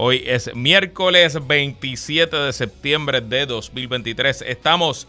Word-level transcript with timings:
Hoy 0.00 0.22
es 0.28 0.54
miércoles 0.54 1.44
27 1.44 2.36
de 2.36 2.52
septiembre 2.52 3.20
de 3.20 3.46
2023. 3.46 4.42
Estamos 4.42 5.08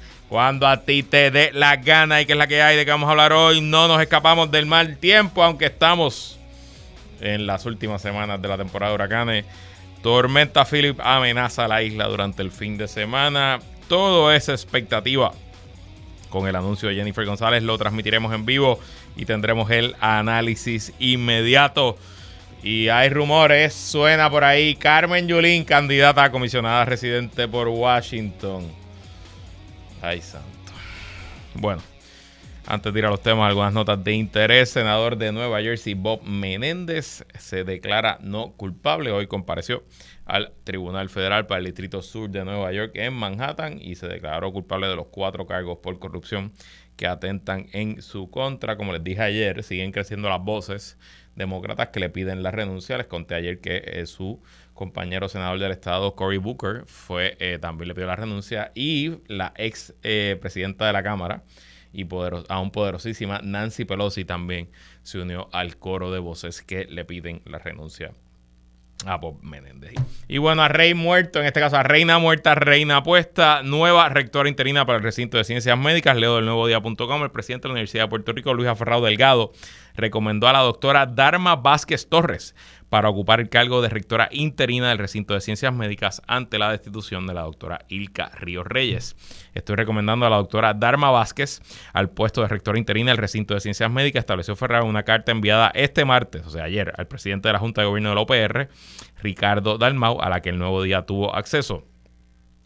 cuando 0.31 0.65
a 0.65 0.77
ti 0.85 1.03
te 1.03 1.29
dé 1.29 1.51
la 1.53 1.75
gana 1.75 2.21
y 2.21 2.25
que 2.25 2.31
es 2.31 2.37
la 2.37 2.47
que 2.47 2.61
hay 2.61 2.77
de 2.77 2.85
que 2.85 2.91
vamos 2.91 3.09
a 3.09 3.11
hablar 3.11 3.33
hoy. 3.33 3.59
No 3.59 3.89
nos 3.89 4.01
escapamos 4.01 4.49
del 4.49 4.65
mal 4.65 4.95
tiempo, 4.95 5.43
aunque 5.43 5.65
estamos 5.65 6.39
en 7.19 7.45
las 7.45 7.65
últimas 7.65 8.01
semanas 8.01 8.41
de 8.41 8.47
la 8.47 8.55
temporada 8.55 8.91
de 8.91 8.95
huracanes. 8.95 9.45
Tormenta 10.01 10.63
Philip 10.63 10.97
amenaza 11.01 11.65
a 11.65 11.67
la 11.67 11.83
isla 11.83 12.07
durante 12.07 12.41
el 12.41 12.49
fin 12.49 12.77
de 12.77 12.87
semana. 12.87 13.59
Todo 13.89 14.31
es 14.31 14.47
expectativa. 14.47 15.33
Con 16.29 16.47
el 16.47 16.55
anuncio 16.55 16.87
de 16.87 16.95
Jennifer 16.95 17.25
González 17.25 17.61
lo 17.61 17.77
transmitiremos 17.77 18.33
en 18.33 18.45
vivo 18.45 18.79
y 19.17 19.25
tendremos 19.25 19.69
el 19.69 19.97
análisis 19.99 20.93
inmediato. 20.97 21.97
Y 22.63 22.87
hay 22.87 23.09
rumores, 23.09 23.73
suena 23.73 24.29
por 24.29 24.45
ahí 24.45 24.75
Carmen 24.75 25.27
Yulín, 25.27 25.65
candidata 25.65 26.23
a 26.23 26.31
comisionada 26.31 26.85
residente 26.85 27.49
por 27.49 27.67
Washington. 27.67 28.80
Ay, 30.01 30.21
santo. 30.21 30.47
Bueno, 31.53 31.81
antes 32.65 32.91
de 32.91 32.99
ir 32.99 33.05
a 33.05 33.09
los 33.09 33.21
temas, 33.21 33.49
algunas 33.49 33.73
notas 33.73 34.03
de 34.03 34.13
interés. 34.13 34.71
Senador 34.71 35.15
de 35.15 35.31
Nueva 35.31 35.61
Jersey, 35.61 35.93
Bob 35.93 36.23
Menéndez, 36.23 37.23
se 37.37 37.63
declara 37.63 38.17
no 38.21 38.53
culpable. 38.53 39.11
Hoy 39.11 39.27
compareció 39.27 39.83
al 40.25 40.53
Tribunal 40.63 41.09
Federal 41.09 41.45
para 41.45 41.59
el 41.59 41.65
Distrito 41.65 42.01
Sur 42.01 42.29
de 42.29 42.43
Nueva 42.43 42.71
York 42.71 42.93
en 42.95 43.13
Manhattan 43.13 43.79
y 43.79 43.95
se 43.95 44.07
declaró 44.07 44.51
culpable 44.51 44.87
de 44.87 44.95
los 44.95 45.07
cuatro 45.07 45.45
cargos 45.45 45.79
por 45.79 45.99
corrupción 45.99 46.51
que 46.95 47.07
atentan 47.07 47.67
en 47.73 48.01
su 48.01 48.29
contra. 48.29 48.77
Como 48.77 48.93
les 48.93 49.03
dije 49.03 49.21
ayer, 49.21 49.63
siguen 49.63 49.91
creciendo 49.91 50.29
las 50.29 50.43
voces 50.43 50.97
demócratas 51.35 51.89
que 51.89 51.99
le 51.99 52.09
piden 52.09 52.41
la 52.41 52.51
renuncia. 52.51 52.97
Les 52.97 53.07
conté 53.07 53.35
ayer 53.35 53.59
que 53.59 53.83
eh, 53.85 54.05
su 54.05 54.41
compañero 54.81 55.29
senador 55.29 55.59
del 55.59 55.71
estado, 55.71 56.15
Cory 56.15 56.37
Booker, 56.37 56.85
fue 56.87 57.37
eh, 57.39 57.59
también 57.61 57.87
le 57.87 57.93
pidió 57.93 58.07
la 58.07 58.15
renuncia 58.15 58.71
y 58.73 59.19
la 59.27 59.53
ex 59.55 59.93
eh, 60.01 60.39
presidenta 60.41 60.87
de 60.87 60.93
la 60.93 61.03
Cámara 61.03 61.43
y 61.93 62.07
aún 62.49 62.71
poderosísima 62.71 63.41
Nancy 63.43 63.85
Pelosi 63.85 64.25
también 64.25 64.71
se 65.03 65.19
unió 65.19 65.49
al 65.51 65.77
coro 65.77 66.11
de 66.11 66.17
voces 66.17 66.63
que 66.63 66.85
le 66.85 67.05
piden 67.05 67.43
la 67.45 67.59
renuncia 67.59 68.13
a 69.05 69.17
Bob 69.17 69.43
Menéndez. 69.43 69.93
Y 70.27 70.39
bueno, 70.39 70.63
a 70.63 70.67
Rey 70.67 70.95
muerto, 70.95 71.39
en 71.39 71.45
este 71.45 71.59
caso 71.59 71.77
a 71.77 71.83
Reina 71.83 72.17
muerta, 72.17 72.55
Reina 72.55 73.03
puesta, 73.03 73.61
nueva 73.63 74.09
rectora 74.09 74.49
interina 74.49 74.87
para 74.87 74.97
el 74.97 75.03
recinto 75.03 75.37
de 75.37 75.43
ciencias 75.43 75.77
médicas, 75.77 76.17
leo 76.17 76.37
del 76.37 76.45
nuevo 76.45 76.65
día.com, 76.65 77.23
el 77.23 77.29
presidente 77.29 77.63
de 77.63 77.69
la 77.69 77.73
Universidad 77.73 78.05
de 78.05 78.09
Puerto 78.09 78.31
Rico, 78.31 78.53
Luis 78.55 78.67
Aferrado 78.67 79.05
Delgado, 79.05 79.51
recomendó 79.95 80.47
a 80.47 80.53
la 80.53 80.59
doctora 80.59 81.05
Dharma 81.05 81.55
Vázquez 81.55 82.07
Torres 82.07 82.55
para 82.91 83.09
ocupar 83.09 83.39
el 83.39 83.47
cargo 83.47 83.81
de 83.81 83.87
rectora 83.87 84.27
interina 84.31 84.89
del 84.89 84.97
recinto 84.97 85.33
de 85.33 85.39
ciencias 85.39 85.73
médicas 85.73 86.21
ante 86.27 86.59
la 86.59 86.71
destitución 86.71 87.25
de 87.25 87.33
la 87.33 87.43
doctora 87.43 87.85
Ilka 87.87 88.29
Ríos 88.37 88.67
Reyes. 88.67 89.15
Estoy 89.53 89.77
recomendando 89.77 90.25
a 90.25 90.29
la 90.29 90.35
doctora 90.35 90.73
Dharma 90.73 91.09
Vázquez 91.09 91.61
al 91.93 92.09
puesto 92.09 92.41
de 92.41 92.49
rectora 92.49 92.77
interina 92.77 93.11
del 93.11 93.17
recinto 93.17 93.53
de 93.53 93.61
ciencias 93.61 93.89
médicas. 93.89 94.19
Estableció 94.19 94.57
Ferrer 94.57 94.83
una 94.83 95.03
carta 95.03 95.31
enviada 95.31 95.71
este 95.73 96.03
martes, 96.03 96.45
o 96.45 96.49
sea, 96.49 96.65
ayer, 96.65 96.93
al 96.97 97.07
presidente 97.07 97.47
de 97.47 97.53
la 97.53 97.59
Junta 97.59 97.79
de 97.79 97.87
Gobierno 97.87 98.09
de 98.09 98.15
la 98.15 98.21
OPR, 98.21 98.69
Ricardo 99.21 99.77
Dalmau, 99.77 100.21
a 100.21 100.29
la 100.29 100.41
que 100.41 100.49
el 100.49 100.57
nuevo 100.57 100.83
día 100.83 101.05
tuvo 101.05 101.33
acceso. 101.33 101.90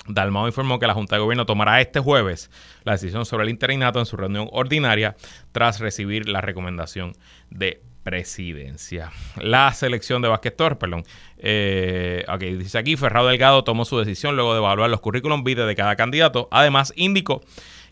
Dalmau 0.07 0.47
informó 0.47 0.79
que 0.79 0.88
la 0.88 0.93
Junta 0.93 1.16
de 1.16 1.21
Gobierno 1.21 1.45
tomará 1.45 1.81
este 1.81 1.99
jueves 1.99 2.51
la 2.83 2.93
decisión 2.93 3.25
sobre 3.25 3.43
el 3.43 3.49
interinato 3.49 3.99
en 3.99 4.05
su 4.05 4.17
reunión 4.17 4.47
ordinaria 4.51 5.16
tras 5.51 5.79
recibir 5.79 6.29
la 6.29 6.41
recomendación 6.41 7.13
de 7.49 7.81
presidencia. 8.03 9.11
La 9.38 9.73
selección 9.73 10.21
de 10.21 10.27
Vázquez 10.27 10.53
perdón. 10.53 11.03
Eh, 11.38 12.23
dice 12.39 12.77
aquí, 12.77 12.95
Ferrado 12.97 13.27
Delgado 13.29 13.63
tomó 13.63 13.83
su 13.83 13.97
decisión 13.97 14.35
luego 14.35 14.53
de 14.53 14.59
evaluar 14.59 14.91
los 14.91 15.01
currículum 15.01 15.44
vitae 15.44 15.65
de 15.65 15.75
cada 15.75 15.95
candidato. 15.95 16.47
Además, 16.51 16.94
indicó 16.95 17.41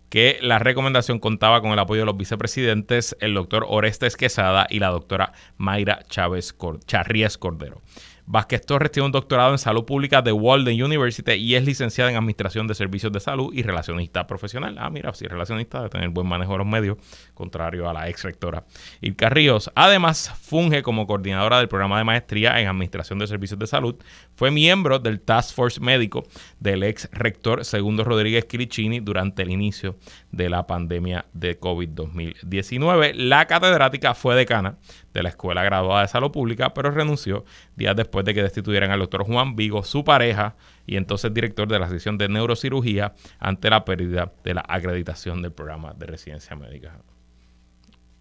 que 0.09 0.38
la 0.44 0.59
recomendación 0.59 1.18
contaba 1.18 1.62
con 1.62 1.72
el 1.72 1.79
apoyo 1.79 2.02
de 2.02 2.06
los 2.06 2.16
vicepresidentes, 2.16 3.18
el 3.19 3.34
doctor 3.34 3.66
Orestes 3.68 4.16
Quesada 4.16 4.68
y 4.69 4.78
la 4.78 4.90
doctora 4.90 5.34
Mayra 5.57 6.03
Chávez 6.07 6.53
Cordero. 6.53 7.81
Vázquez 8.25 8.66
Torres 8.66 8.91
tiene 8.91 9.06
un 9.06 9.11
doctorado 9.11 9.51
en 9.51 9.57
salud 9.57 9.84
pública 9.85 10.22
de 10.22 10.31
Walden 10.31 10.81
University 10.81 11.34
y 11.34 11.56
es 11.56 11.66
licenciada 11.66 12.09
en 12.09 12.16
Administración 12.16 12.67
de 12.67 12.75
Servicios 12.75 13.11
de 13.11 13.19
Salud 13.19 13.53
y 13.53 13.63
relacionista 13.63 14.25
profesional. 14.25 14.78
Ah, 14.79 14.89
mira, 14.89 15.13
sí, 15.13 15.25
relacionista, 15.25 15.84
de 15.84 15.89
tener 15.89 16.09
buen 16.09 16.28
manejo 16.28 16.53
de 16.53 16.59
los 16.59 16.67
medios, 16.67 16.97
contrario 17.34 17.89
a 17.89 17.94
la 17.94 18.07
ex 18.07 18.23
rectora 18.23 18.63
Ilka 19.01 19.29
Ríos. 19.29 19.72
Además, 19.75 20.31
funge 20.41 20.84
como 20.84 21.06
coordinadora 21.06 21.57
del 21.57 21.67
programa 21.67 21.97
de 21.97 22.06
maestría 22.06 22.59
en 22.61 22.67
Administración 22.67 23.19
de 23.19 23.28
Servicios 23.28 23.59
de 23.59 23.67
Salud. 23.67 23.95
Fue 24.35 24.51
miembro 24.51 25.00
del 25.00 25.19
Task 25.19 25.53
Force 25.53 25.79
médico 25.81 26.23
del 26.59 26.84
ex 26.84 27.09
rector 27.11 27.66
Segundo 27.66 28.03
Rodríguez 28.03 28.45
Quiricini 28.45 29.00
durante 29.00 29.44
el 29.44 29.51
inicio 29.51 29.97
de 30.31 30.50
la 30.50 30.66
pandemia 30.66 31.25
de 31.34 31.59
COVID-2019. 31.59 33.13
La 33.16 33.45
catedrática 33.47 34.13
fue 34.13 34.35
decana 34.35 34.78
de 35.13 35.24
la 35.24 35.29
Escuela 35.29 35.63
Graduada 35.63 36.01
de 36.01 36.07
Salud 36.07 36.31
Pública, 36.31 36.74
pero 36.74 36.91
renunció 36.91 37.46
días 37.75 37.96
después 37.96 38.25
de 38.25 38.34
que 38.34 38.44
destituyeran 38.44 38.91
al 38.91 39.00
doctor 39.00 39.24
Juan 39.24 39.56
Vigo, 39.56 39.84
su 39.84 40.03
pareja, 40.03 40.56
y 40.85 40.97
entonces 40.97 41.34
director 41.34 41.68
de 41.68 41.79
la 41.79 41.90
sección 41.90 42.18
de 42.18 42.28
neurocirugía, 42.28 43.13
ante 43.40 43.69
la 43.69 43.85
pérdida 43.85 44.31
de 44.44 44.53
la 44.56 44.63
acreditación 44.68 45.41
del 45.41 45.52
programa 45.52 45.94
de 45.94 46.06
residencia 46.07 46.56
médica. 46.56 47.00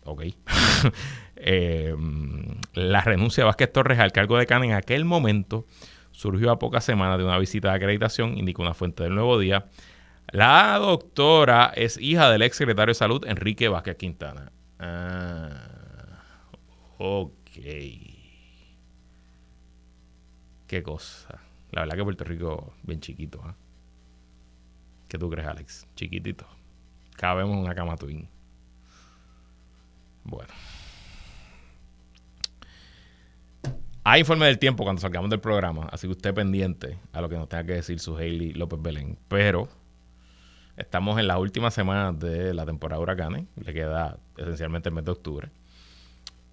Ok. 0.05 0.23
Eh, 1.45 1.93
la 2.75 3.01
renuncia 3.01 3.43
de 3.43 3.47
Vázquez 3.47 3.73
Torres 3.73 3.99
al 3.99 4.13
cargo 4.13 4.39
de 4.39 4.47
CAN 4.47 4.63
en 4.63 4.75
aquel 4.75 5.05
momento 5.05 5.67
surgió 6.13 6.53
a 6.53 6.61
pocas 6.61 6.85
semanas 6.85 7.19
de 7.19 7.25
una 7.25 7.37
visita 7.37 7.71
de 7.71 7.75
acreditación, 7.75 8.39
indicó 8.39 8.63
una 8.63 8.75
fuente 8.75 9.03
del 9.03 9.17
Nuevo 9.17 9.41
Día. 9.41 9.67
La 10.31 10.79
doctora 10.79 11.73
es 11.75 11.99
hija 11.99 12.31
del 12.31 12.43
ex 12.43 12.57
secretario 12.57 12.93
de 12.93 12.95
Salud, 12.95 13.25
Enrique 13.27 13.67
Vázquez 13.67 13.97
Quintana. 13.97 14.53
Ah. 14.79 15.72
Ok. 17.05 17.33
Qué 20.69 20.83
cosa. 20.85 21.41
La 21.73 21.81
verdad 21.81 21.97
que 21.97 22.05
Puerto 22.05 22.23
Rico 22.23 22.75
bien 22.85 23.01
chiquito. 23.01 23.43
¿eh? 23.45 23.55
¿Qué 25.09 25.19
tú 25.19 25.29
crees, 25.29 25.49
Alex? 25.49 25.89
Chiquitito. 25.97 26.47
Cabemos 27.17 27.57
en 27.57 27.65
una 27.65 27.75
cama 27.75 27.97
twin. 27.97 28.29
Bueno. 30.23 30.55
Hay 34.05 34.21
informe 34.21 34.47
del 34.47 34.61
tiempo 34.61 34.85
cuando 34.85 35.03
salgamos 35.03 35.29
del 35.29 35.41
programa, 35.41 35.89
así 35.91 36.07
que 36.07 36.13
usted 36.13 36.33
pendiente 36.33 37.01
a 37.13 37.21
lo 37.21 37.29
que 37.29 37.35
nos 37.37 37.49
tenga 37.49 37.65
que 37.65 37.73
decir 37.75 37.99
su 37.99 38.17
Hailey 38.17 38.53
López 38.53 38.81
Belén. 38.81 39.19
Pero 39.27 39.69
estamos 40.77 41.19
en 41.19 41.27
las 41.27 41.39
últimas 41.39 41.75
semanas 41.75 42.17
de 42.21 42.55
la 42.55 42.65
temporada 42.65 43.01
de. 43.01 43.49
Le 43.57 43.75
queda 43.75 44.21
esencialmente 44.37 44.89
el 44.89 44.95
mes 44.95 45.05
de 45.05 45.11
octubre. 45.11 45.51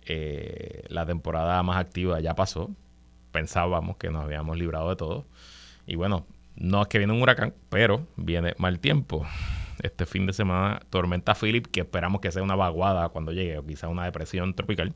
Eh, 0.06 0.84
la 0.90 1.06
temporada 1.06 1.62
más 1.63 1.78
activa 1.78 2.19
ya 2.19 2.36
pasó. 2.36 2.69
Pensábamos 3.31 3.98
que 3.98 4.10
nos 4.10 4.24
habíamos 4.24 4.57
librado 4.57 4.90
de 4.90 4.96
todo. 4.96 5.25
Y 5.86 5.96
bueno, 5.96 6.25
no 6.56 6.81
es 6.81 6.88
que 6.88 6.98
viene 6.98 7.13
un 7.13 7.22
huracán, 7.22 7.54
pero 7.69 8.06
viene 8.16 8.54
mal 8.57 8.80
tiempo. 8.80 9.25
Este 9.81 10.06
fin 10.06 10.25
de 10.25 10.34
semana, 10.34 10.81
tormenta 10.90 11.36
Philip, 11.36 11.66
que 11.68 11.81
esperamos 11.81 12.22
que 12.22 12.31
sea 12.31 12.44
una 12.44 12.56
vaguada 12.56 13.10
cuando 13.10 13.31
llegue, 13.31 13.57
o 13.57 13.66
quizá 13.66 13.88
una 13.88 14.04
depresión 14.04 14.54
tropical. 14.54 14.94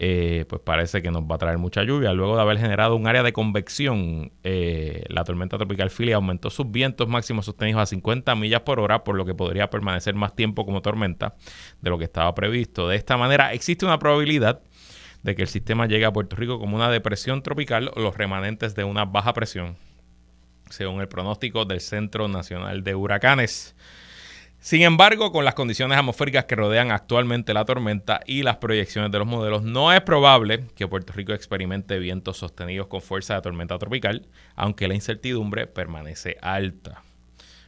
Eh, 0.00 0.44
pues 0.48 0.62
parece 0.62 1.02
que 1.02 1.10
nos 1.10 1.24
va 1.24 1.34
a 1.34 1.38
traer 1.38 1.58
mucha 1.58 1.82
lluvia. 1.82 2.12
Luego 2.12 2.36
de 2.36 2.42
haber 2.42 2.58
generado 2.58 2.94
un 2.94 3.08
área 3.08 3.24
de 3.24 3.32
convección, 3.32 4.30
eh, 4.44 5.02
la 5.08 5.24
tormenta 5.24 5.58
tropical 5.58 5.90
Philly 5.90 6.12
aumentó 6.12 6.50
sus 6.50 6.70
vientos 6.70 7.08
máximos 7.08 7.46
sostenidos 7.46 7.82
a 7.82 7.86
50 7.86 8.32
millas 8.36 8.60
por 8.60 8.78
hora, 8.78 9.02
por 9.02 9.16
lo 9.16 9.24
que 9.24 9.34
podría 9.34 9.70
permanecer 9.70 10.14
más 10.14 10.36
tiempo 10.36 10.64
como 10.64 10.82
tormenta 10.82 11.34
de 11.80 11.90
lo 11.90 11.98
que 11.98 12.04
estaba 12.04 12.32
previsto. 12.32 12.86
De 12.86 12.94
esta 12.94 13.16
manera, 13.16 13.52
existe 13.52 13.84
una 13.84 13.98
probabilidad 13.98 14.60
de 15.24 15.34
que 15.34 15.42
el 15.42 15.48
sistema 15.48 15.86
llegue 15.86 16.04
a 16.04 16.12
Puerto 16.12 16.36
Rico 16.36 16.60
como 16.60 16.76
una 16.76 16.90
depresión 16.90 17.42
tropical 17.42 17.90
o 17.96 18.00
los 18.00 18.16
remanentes 18.16 18.76
de 18.76 18.84
una 18.84 19.04
baja 19.04 19.32
presión, 19.32 19.76
según 20.70 21.00
el 21.00 21.08
pronóstico 21.08 21.64
del 21.64 21.80
Centro 21.80 22.28
Nacional 22.28 22.84
de 22.84 22.94
Huracanes. 22.94 23.74
Sin 24.60 24.82
embargo, 24.82 25.30
con 25.30 25.44
las 25.44 25.54
condiciones 25.54 25.96
atmosféricas 25.96 26.46
que 26.46 26.56
rodean 26.56 26.90
actualmente 26.90 27.54
la 27.54 27.64
tormenta 27.64 28.20
y 28.26 28.42
las 28.42 28.56
proyecciones 28.56 29.12
de 29.12 29.18
los 29.18 29.26
modelos, 29.26 29.62
no 29.62 29.92
es 29.92 30.00
probable 30.00 30.66
que 30.74 30.88
Puerto 30.88 31.12
Rico 31.12 31.32
experimente 31.32 31.98
vientos 32.00 32.38
sostenidos 32.38 32.88
con 32.88 33.00
fuerza 33.00 33.36
de 33.36 33.42
tormenta 33.42 33.78
tropical, 33.78 34.26
aunque 34.56 34.88
la 34.88 34.94
incertidumbre 34.94 35.68
permanece 35.68 36.38
alta. 36.42 37.04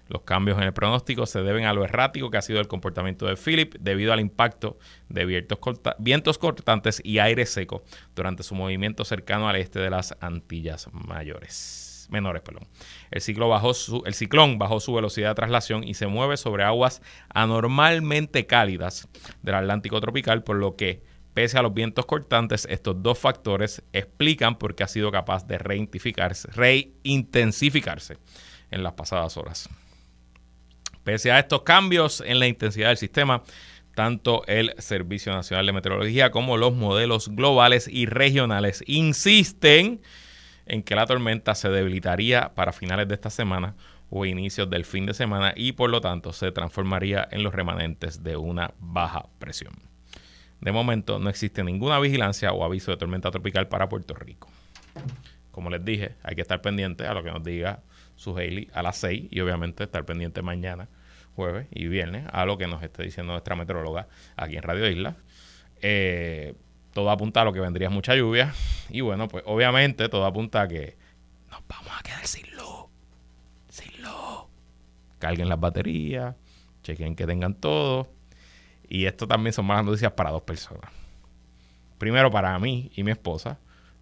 Los 0.08 0.22
cambios 0.22 0.58
en 0.58 0.64
el 0.64 0.72
pronóstico 0.72 1.26
se 1.26 1.40
deben 1.42 1.64
a 1.64 1.72
lo 1.72 1.84
errático 1.84 2.28
que 2.28 2.38
ha 2.38 2.42
sido 2.42 2.58
el 2.58 2.66
comportamiento 2.66 3.26
de 3.26 3.36
Philip 3.36 3.76
debido 3.78 4.12
al 4.12 4.19
impacto 4.19 4.76
de 5.08 5.25
vientos, 5.25 6.38
cortantes 6.38 7.00
y 7.04 7.20
aire 7.20 7.46
seco 7.46 7.84
durante 8.16 8.43
su 8.43 8.56
movimiento 8.56 9.04
cercano 9.04 9.48
al 9.48 9.54
este 9.54 9.78
de 9.78 9.90
las 9.90 10.16
Antillas 10.20 10.88
mayores 10.93 12.00
menores. 12.10 12.42
Perdón. 12.42 12.66
El, 13.10 13.20
ciclo 13.20 13.48
bajó 13.48 13.74
su, 13.74 14.02
el 14.06 14.14
ciclón 14.14 14.58
bajó 14.58 14.80
su 14.80 14.92
velocidad 14.92 15.30
de 15.30 15.34
traslación 15.34 15.84
y 15.84 15.94
se 15.94 16.06
mueve 16.06 16.36
sobre 16.36 16.64
aguas 16.64 17.02
anormalmente 17.28 18.46
cálidas 18.46 19.08
del 19.42 19.54
Atlántico 19.54 20.00
tropical, 20.00 20.42
por 20.42 20.56
lo 20.56 20.76
que, 20.76 21.02
pese 21.34 21.58
a 21.58 21.62
los 21.62 21.74
vientos 21.74 22.06
cortantes, 22.06 22.66
estos 22.70 23.02
dos 23.02 23.18
factores 23.18 23.82
explican 23.92 24.58
por 24.58 24.74
qué 24.74 24.84
ha 24.84 24.88
sido 24.88 25.10
capaz 25.10 25.46
de 25.46 25.58
reintensificarse 25.58 26.48
en 28.70 28.82
las 28.82 28.92
pasadas 28.94 29.36
horas. 29.36 29.68
Pese 31.04 31.32
a 31.32 31.38
estos 31.38 31.62
cambios 31.62 32.22
en 32.26 32.38
la 32.38 32.46
intensidad 32.46 32.88
del 32.88 32.98
sistema, 32.98 33.42
tanto 33.94 34.44
el 34.46 34.74
Servicio 34.78 35.32
Nacional 35.32 35.66
de 35.66 35.72
Meteorología 35.72 36.30
como 36.30 36.56
los 36.56 36.74
modelos 36.74 37.28
globales 37.28 37.88
y 37.88 38.06
regionales 38.06 38.82
insisten 38.86 39.86
en 39.86 40.00
que 40.66 40.94
la 40.94 41.06
tormenta 41.06 41.54
se 41.54 41.68
debilitaría 41.68 42.52
para 42.54 42.72
finales 42.72 43.08
de 43.08 43.14
esta 43.14 43.30
semana 43.30 43.74
o 44.10 44.26
inicios 44.26 44.68
del 44.68 44.84
fin 44.84 45.06
de 45.06 45.14
semana 45.14 45.52
y 45.56 45.72
por 45.72 45.90
lo 45.90 46.00
tanto 46.00 46.32
se 46.32 46.52
transformaría 46.52 47.26
en 47.30 47.42
los 47.42 47.54
remanentes 47.54 48.22
de 48.22 48.36
una 48.36 48.74
baja 48.78 49.26
presión. 49.38 49.72
De 50.60 50.72
momento 50.72 51.18
no 51.18 51.30
existe 51.30 51.64
ninguna 51.64 51.98
vigilancia 52.00 52.52
o 52.52 52.64
aviso 52.64 52.90
de 52.90 52.98
tormenta 52.98 53.30
tropical 53.30 53.68
para 53.68 53.88
Puerto 53.88 54.14
Rico. 54.14 54.48
Como 55.50 55.70
les 55.70 55.84
dije, 55.84 56.16
hay 56.22 56.34
que 56.34 56.42
estar 56.42 56.60
pendiente 56.60 57.06
a 57.06 57.14
lo 57.14 57.22
que 57.22 57.30
nos 57.30 57.42
diga 57.42 57.82
su 58.16 58.36
Haley 58.36 58.68
a 58.74 58.82
las 58.82 58.98
6 58.98 59.28
y 59.30 59.40
obviamente 59.40 59.84
estar 59.84 60.04
pendiente 60.04 60.42
mañana, 60.42 60.88
jueves 61.34 61.66
y 61.70 61.86
viernes, 61.88 62.26
a 62.30 62.44
lo 62.44 62.58
que 62.58 62.66
nos 62.66 62.82
esté 62.82 63.02
diciendo 63.02 63.32
nuestra 63.32 63.56
meteoróloga 63.56 64.08
aquí 64.36 64.56
en 64.56 64.62
Radio 64.62 64.88
Isla. 64.88 65.16
Eh, 65.80 66.54
todo 66.92 67.10
apunta 67.10 67.42
a 67.42 67.44
lo 67.44 67.52
que 67.52 67.60
vendría 67.60 67.90
mucha 67.90 68.14
lluvia. 68.14 68.54
Y 68.88 69.00
bueno, 69.00 69.28
pues 69.28 69.44
obviamente 69.46 70.08
todo 70.08 70.25
apunta 70.25 70.62
a 70.62 70.69
que 70.69 70.96
nos 71.50 71.60
vamos 71.69 71.92
a 71.98 72.02
quedar 72.02 72.26
sin 72.26 72.50
luz. 72.56 72.87
Sin 73.69 74.02
luz. 74.02 74.44
Carguen 75.19 75.48
las 75.48 75.60
baterías, 75.60 76.34
chequen 76.82 77.14
que 77.14 77.26
tengan 77.26 77.54
todo. 77.54 78.08
Y 78.88 79.06
esto 79.06 79.28
también 79.28 79.52
son 79.52 79.66
malas 79.66 79.84
noticias 79.84 80.12
para 80.12 80.31
dos 80.31 80.42
personas. 80.42 80.90
Primero 81.98 82.31
para 82.31 82.58
mí 82.58 82.90
y 82.96 83.04
mi 83.04 83.12
esposa, 83.12 83.58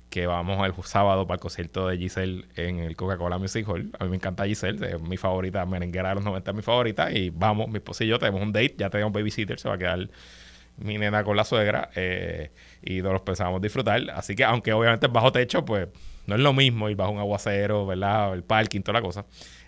que 0.09 0.27
vamos 0.27 0.65
el 0.65 0.73
sábado 0.85 1.27
para 1.27 1.35
el 1.35 1.41
concierto 1.41 1.89
de 1.89 1.99
Giselle 1.99 2.47
en 2.57 2.79
el 2.79 2.97
Coca-Cola 2.97 3.39
Music 3.39 3.69
Hall. 3.69 3.91
A 3.99 4.05
mí 4.05 4.11
me 4.11 4.17
encanta 4.17 4.47
Giselle, 4.47 4.95
es 4.95 5.01
mi 5.01 5.17
favorita, 5.17 5.67
merenguera 5.67 6.11
de 6.11 6.15
los 6.17 6.25
90 6.25 6.51
es 6.51 6.57
mi 6.57 6.63
favorita. 6.63 7.13
Y 7.13 7.31
vamos, 7.31 7.69
mi 7.69 7.77
esposa 7.77 8.05
y 8.05 8.07
yo 8.07 8.19
tenemos 8.19 8.41
un 8.41 8.53
date, 8.53 8.77
ya 8.79 8.89
tenemos 8.89 9.13
babysitter, 9.13 9.59
se 9.59 9.69
va 9.69 9.75
a 9.75 9.79
quedar 9.79 10.09
mi 10.79 10.99
nena 10.99 11.25
con 11.25 11.37
la 11.37 11.45
suegra 11.45 11.91
eh, 11.95 12.51
y 12.83 13.01
todos 13.01 13.13
los 13.13 13.23
pensábamos 13.23 13.61
disfrutar. 13.61 14.03
Así 14.15 14.35
que, 14.35 14.45
aunque 14.45 14.73
obviamente 14.73 15.07
es 15.07 15.13
bajo 15.13 15.33
techo, 15.33 15.65
pues 15.65 15.89
no 16.27 16.35
es 16.35 16.41
lo 16.41 16.53
mismo 16.53 16.89
ir 16.89 16.97
bajo 16.97 17.13
un 17.13 17.19
aguacero, 17.19 17.87
¿verdad? 17.87 18.35
El 18.35 18.45
parking, 18.45 18.83
toda 18.83 19.01
la 19.01 19.03
cosa. 19.03 19.25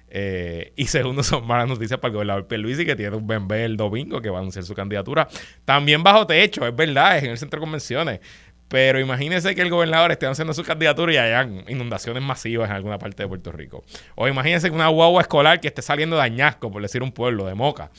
Eh, 0.08 0.72
y 0.76 0.86
segundo, 0.86 1.22
son 1.24 1.46
malas 1.46 1.68
noticias 1.68 1.98
para 1.98 2.10
el 2.10 2.14
gobernador 2.14 2.46
Pierluisi, 2.46 2.84
que 2.84 2.96
tiene 2.96 3.16
un 3.16 3.26
bebé 3.26 3.64
el 3.64 3.76
domingo 3.76 4.20
que 4.20 4.30
va 4.30 4.38
a 4.38 4.40
anunciar 4.40 4.64
su 4.64 4.74
candidatura. 4.74 5.28
También 5.64 6.02
bajo 6.02 6.26
techo, 6.26 6.66
es 6.66 6.74
verdad, 6.74 7.18
es 7.18 7.24
en 7.24 7.30
el 7.30 7.38
centro 7.38 7.58
de 7.58 7.62
convenciones. 7.62 8.20
Pero 8.68 9.00
imagínense 9.00 9.52
que 9.56 9.62
el 9.62 9.68
gobernador 9.68 10.12
esté 10.12 10.26
haciendo 10.26 10.54
su 10.54 10.62
candidatura 10.62 11.12
y 11.12 11.16
hayan 11.16 11.64
inundaciones 11.66 12.22
masivas 12.22 12.70
en 12.70 12.76
alguna 12.76 12.98
parte 12.98 13.24
de 13.24 13.28
Puerto 13.28 13.50
Rico. 13.50 13.82
O 14.14 14.28
imagínense 14.28 14.68
que 14.68 14.76
una 14.76 14.86
guagua 14.86 15.22
escolar 15.22 15.58
que 15.60 15.66
esté 15.66 15.82
saliendo 15.82 16.14
de 16.14 16.22
Añasco, 16.22 16.70
por 16.70 16.80
decir 16.80 17.02
un 17.02 17.10
pueblo, 17.10 17.46
de 17.46 17.54
Moca, 17.56 17.90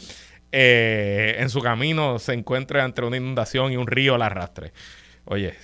eh, 0.51 1.35
en 1.39 1.49
su 1.49 1.61
camino 1.61 2.19
se 2.19 2.33
encuentra 2.33 2.83
entre 2.83 3.05
una 3.05 3.17
inundación 3.17 3.71
y 3.71 3.77
un 3.77 3.87
río 3.87 4.17
la 4.17 4.27
arrastre. 4.27 4.73
Oye, 5.25 5.55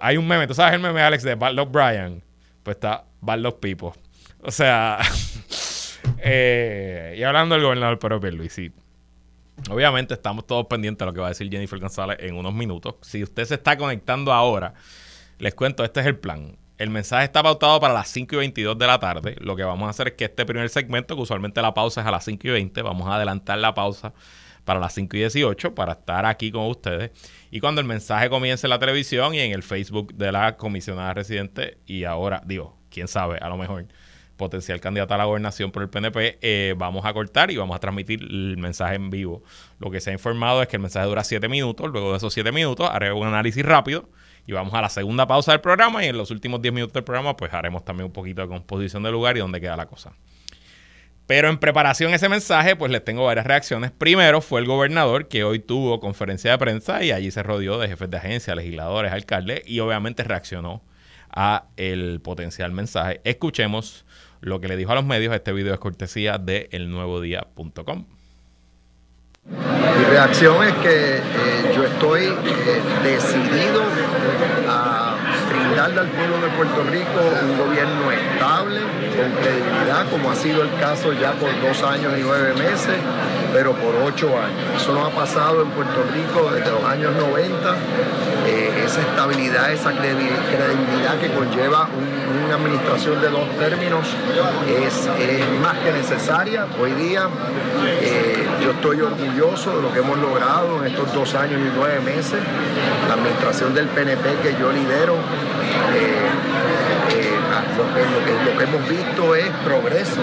hay 0.00 0.16
un 0.16 0.26
meme, 0.26 0.46
¿tú 0.46 0.54
sabes 0.54 0.74
el 0.74 0.80
meme, 0.80 1.02
Alex, 1.02 1.22
de 1.22 1.34
Bad 1.34 1.54
Luck 1.54 1.70
Brian? 1.70 2.22
Pues 2.62 2.76
está 2.76 3.04
Bad 3.20 3.38
Luck 3.38 3.60
People. 3.60 3.90
O 4.42 4.50
sea, 4.50 4.98
eh, 6.18 7.16
y 7.18 7.22
hablando 7.22 7.54
del 7.54 7.64
gobernador 7.64 7.98
Pedro 7.98 8.20
sí. 8.48 8.72
Obviamente 9.68 10.14
estamos 10.14 10.46
todos 10.46 10.66
pendientes 10.66 11.00
de 11.00 11.06
lo 11.06 11.12
que 11.12 11.20
va 11.20 11.26
a 11.26 11.30
decir 11.30 11.50
Jennifer 11.50 11.78
González 11.78 12.16
en 12.20 12.34
unos 12.34 12.54
minutos. 12.54 12.94
Si 13.02 13.22
usted 13.22 13.44
se 13.44 13.56
está 13.56 13.76
conectando 13.76 14.32
ahora, 14.32 14.72
les 15.38 15.54
cuento, 15.54 15.84
este 15.84 16.00
es 16.00 16.06
el 16.06 16.16
plan. 16.16 16.56
El 16.80 16.88
mensaje 16.88 17.24
está 17.24 17.42
pautado 17.42 17.78
para 17.78 17.92
las 17.92 18.08
5 18.08 18.36
y 18.36 18.38
22 18.38 18.78
de 18.78 18.86
la 18.86 18.98
tarde. 18.98 19.36
Lo 19.38 19.54
que 19.54 19.62
vamos 19.64 19.86
a 19.86 19.90
hacer 19.90 20.08
es 20.08 20.14
que 20.14 20.24
este 20.24 20.46
primer 20.46 20.70
segmento, 20.70 21.14
que 21.14 21.20
usualmente 21.20 21.60
la 21.60 21.74
pausa 21.74 22.00
es 22.00 22.06
a 22.06 22.10
las 22.10 22.24
5 22.24 22.48
y 22.48 22.50
20, 22.52 22.80
vamos 22.80 23.06
a 23.06 23.16
adelantar 23.16 23.58
la 23.58 23.74
pausa 23.74 24.14
para 24.64 24.80
las 24.80 24.94
5 24.94 25.14
y 25.14 25.20
18 25.20 25.74
para 25.74 25.92
estar 25.92 26.24
aquí 26.24 26.50
con 26.50 26.64
ustedes. 26.68 27.10
Y 27.50 27.60
cuando 27.60 27.82
el 27.82 27.86
mensaje 27.86 28.30
comience 28.30 28.66
en 28.66 28.70
la 28.70 28.78
televisión 28.78 29.34
y 29.34 29.40
en 29.40 29.52
el 29.52 29.62
Facebook 29.62 30.14
de 30.14 30.32
la 30.32 30.56
comisionada 30.56 31.12
residente, 31.12 31.76
y 31.84 32.04
ahora, 32.04 32.42
digo, 32.46 32.78
quién 32.88 33.08
sabe, 33.08 33.36
a 33.36 33.50
lo 33.50 33.58
mejor 33.58 33.84
potencial 34.38 34.80
candidato 34.80 35.12
a 35.12 35.18
la 35.18 35.24
gobernación 35.24 35.72
por 35.72 35.82
el 35.82 35.90
PNP, 35.90 36.38
eh, 36.40 36.74
vamos 36.78 37.04
a 37.04 37.12
cortar 37.12 37.50
y 37.50 37.58
vamos 37.58 37.76
a 37.76 37.78
transmitir 37.78 38.22
el 38.22 38.56
mensaje 38.56 38.94
en 38.94 39.10
vivo. 39.10 39.42
Lo 39.80 39.90
que 39.90 40.00
se 40.00 40.08
ha 40.08 40.12
informado 40.14 40.62
es 40.62 40.68
que 40.68 40.76
el 40.76 40.82
mensaje 40.82 41.06
dura 41.06 41.24
7 41.24 41.46
minutos, 41.46 41.90
luego 41.90 42.12
de 42.12 42.16
esos 42.16 42.32
7 42.32 42.50
minutos 42.52 42.88
haré 42.90 43.12
un 43.12 43.26
análisis 43.26 43.66
rápido 43.66 44.08
y 44.46 44.52
vamos 44.52 44.74
a 44.74 44.80
la 44.80 44.88
segunda 44.88 45.26
pausa 45.26 45.52
del 45.52 45.60
programa 45.60 46.04
y 46.04 46.08
en 46.08 46.16
los 46.16 46.30
últimos 46.30 46.60
10 46.62 46.74
minutos 46.74 46.94
del 46.94 47.04
programa 47.04 47.36
pues 47.36 47.52
haremos 47.52 47.84
también 47.84 48.06
un 48.06 48.12
poquito 48.12 48.42
de 48.42 48.48
composición 48.48 49.02
del 49.02 49.12
lugar 49.12 49.36
y 49.36 49.40
dónde 49.40 49.60
queda 49.60 49.76
la 49.76 49.86
cosa. 49.86 50.12
Pero 51.30 51.48
en 51.48 51.58
preparación 51.58 52.12
a 52.12 52.16
ese 52.16 52.28
mensaje, 52.28 52.74
pues 52.74 52.90
les 52.90 53.04
tengo 53.04 53.24
varias 53.24 53.46
reacciones. 53.46 53.92
Primero 53.92 54.40
fue 54.40 54.60
el 54.60 54.66
gobernador 54.66 55.28
que 55.28 55.44
hoy 55.44 55.60
tuvo 55.60 56.00
conferencia 56.00 56.50
de 56.50 56.58
prensa 56.58 57.04
y 57.04 57.12
allí 57.12 57.30
se 57.30 57.44
rodeó 57.44 57.78
de 57.78 57.86
jefes 57.86 58.10
de 58.10 58.16
agencia, 58.16 58.56
legisladores, 58.56 59.12
alcaldes 59.12 59.62
y 59.64 59.78
obviamente 59.78 60.24
reaccionó 60.24 60.82
a 61.30 61.66
el 61.76 62.20
potencial 62.20 62.72
mensaje. 62.72 63.20
Escuchemos 63.22 64.04
lo 64.40 64.60
que 64.60 64.66
le 64.66 64.76
dijo 64.76 64.90
a 64.90 64.96
los 64.96 65.04
medios. 65.04 65.32
Este 65.32 65.52
video 65.52 65.72
es 65.72 65.78
cortesía 65.78 66.38
de 66.38 66.68
elnuevodía.com. 66.72 68.06
Mi 69.44 70.04
reacción 70.04 70.66
es 70.66 70.74
que 70.74 71.16
eh, 71.16 71.72
yo 71.74 71.84
estoy 71.84 72.24
eh, 72.24 72.82
decidido 73.04 73.79
al 75.98 76.08
pueblo 76.10 76.38
de 76.38 76.48
Puerto 76.50 76.84
Rico 76.84 77.20
un 77.20 77.58
gobierno 77.58 78.29
con 78.40 79.32
credibilidad, 79.42 80.08
como 80.10 80.30
ha 80.30 80.34
sido 80.34 80.62
el 80.62 80.74
caso 80.80 81.12
ya 81.12 81.32
por 81.32 81.50
dos 81.60 81.82
años 81.82 82.14
y 82.18 82.22
nueve 82.22 82.54
meses, 82.54 82.96
pero 83.52 83.72
por 83.72 83.94
ocho 83.96 84.28
años. 84.28 84.80
Eso 84.80 84.94
no 84.94 85.04
ha 85.04 85.10
pasado 85.10 85.60
en 85.60 85.68
Puerto 85.70 86.02
Rico 86.14 86.50
desde 86.50 86.70
los 86.70 86.82
años 86.84 87.12
90. 87.16 87.74
Eh, 88.46 88.82
esa 88.86 89.02
estabilidad, 89.02 89.70
esa 89.70 89.92
credibilidad 89.92 91.18
que 91.20 91.28
conlleva 91.32 91.88
una 92.46 92.54
administración 92.54 93.20
de 93.20 93.28
dos 93.28 93.46
términos 93.58 94.06
es, 94.66 95.08
más 95.62 95.76
que 95.78 95.92
necesaria. 95.92 96.66
Hoy 96.80 96.92
día 96.92 97.28
eh, 98.00 98.46
yo 98.64 98.70
estoy 98.70 99.02
orgulloso 99.02 99.76
de 99.76 99.82
lo 99.82 99.92
que 99.92 99.98
hemos 99.98 100.18
logrado 100.18 100.80
en 100.80 100.86
estos 100.86 101.12
dos 101.12 101.34
años 101.34 101.60
y 101.60 101.76
nueve 101.76 102.00
meses. 102.00 102.40
La 103.06 103.14
administración 103.14 103.74
del 103.74 103.86
PNP 103.88 104.36
que 104.42 104.56
yo 104.58 104.72
lidero. 104.72 105.16
Eh, 105.94 106.30
lo 107.76 108.58
que, 108.58 108.64
hemos 108.64 108.88
visto 108.88 109.34
es 109.34 109.48
progreso. 109.64 110.20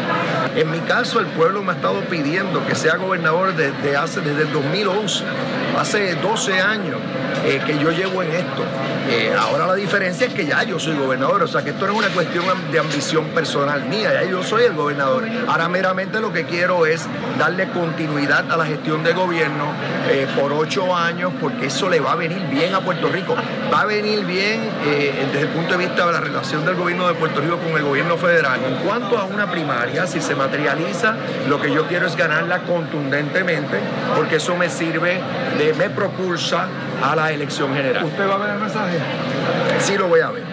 En 0.55 0.71
mi 0.71 0.79
caso, 0.79 1.19
el 1.19 1.27
pueblo 1.27 1.61
me 1.63 1.71
ha 1.71 1.75
estado 1.75 2.01
pidiendo 2.01 2.65
que 2.65 2.75
sea 2.75 2.95
gobernador 2.97 3.55
desde, 3.55 3.95
hace, 3.95 4.21
desde 4.21 4.43
el 4.43 4.53
2011 4.53 5.23
Hace 5.77 6.15
12 6.15 6.59
años 6.59 6.97
eh, 7.45 7.61
que 7.63 7.77
yo 7.77 7.91
llevo 7.91 8.23
en 8.23 8.31
esto. 8.31 8.63
Eh, 9.09 9.31
ahora 9.37 9.67
la 9.67 9.75
diferencia 9.75 10.25
es 10.25 10.33
que 10.33 10.47
ya 10.47 10.63
yo 10.63 10.79
soy 10.79 10.97
gobernador, 10.97 11.43
o 11.43 11.47
sea 11.47 11.63
que 11.63 11.69
esto 11.69 11.85
no 11.85 11.93
es 11.93 11.99
una 11.99 12.09
cuestión 12.09 12.45
de 12.71 12.79
ambición 12.79 13.25
personal 13.27 13.85
mía, 13.85 14.11
ya 14.11 14.23
yo 14.23 14.41
soy 14.41 14.63
el 14.63 14.73
gobernador. 14.73 15.25
Ahora 15.47 15.69
meramente 15.69 16.19
lo 16.19 16.33
que 16.33 16.45
quiero 16.45 16.87
es 16.87 17.05
darle 17.37 17.69
continuidad 17.69 18.51
a 18.51 18.57
la 18.57 18.65
gestión 18.65 19.03
de 19.03 19.13
gobierno 19.13 19.65
eh, 20.09 20.27
por 20.35 20.51
ocho 20.51 20.95
años, 20.95 21.31
porque 21.39 21.67
eso 21.67 21.89
le 21.89 21.99
va 21.99 22.13
a 22.13 22.15
venir 22.15 22.41
bien 22.49 22.73
a 22.73 22.81
Puerto 22.81 23.07
Rico. 23.09 23.35
Va 23.71 23.81
a 23.81 23.85
venir 23.85 24.25
bien 24.25 24.61
desde 24.83 25.41
el 25.41 25.49
punto 25.49 25.77
de 25.77 25.85
vista 25.85 26.07
de 26.07 26.11
la 26.11 26.21
relación 26.21 26.65
del 26.65 26.73
gobierno 26.73 27.07
de 27.07 27.13
Puerto 27.13 27.36
Rico 27.41 27.57
con 27.57 27.77
el 27.77 27.83
gobierno 27.83 28.17
federal. 28.17 28.59
En 28.65 28.75
cuanto 28.87 29.17
a 29.17 29.25
una 29.25 29.49
primaria, 29.49 30.07
si 30.07 30.21
se 30.21 30.35
materializa, 30.35 31.15
lo 31.47 31.59
que 31.59 31.71
yo 31.71 31.87
quiero 31.87 32.07
es 32.07 32.15
ganarla 32.15 32.59
contundentemente, 32.59 33.79
porque 34.15 34.37
eso 34.37 34.55
me 34.55 34.69
sirve, 34.69 35.19
de, 35.57 35.73
me 35.73 35.89
propulsa 35.89 36.67
a 37.01 37.15
la 37.15 37.31
elección 37.31 37.73
general. 37.73 38.05
¿Usted 38.05 38.27
va 38.27 38.35
a 38.35 38.37
ver 38.37 38.49
el 38.51 38.59
mensaje? 38.59 38.97
Sí 39.79 39.97
lo 39.97 40.07
voy 40.07 40.21
a 40.21 40.31
ver. 40.31 40.43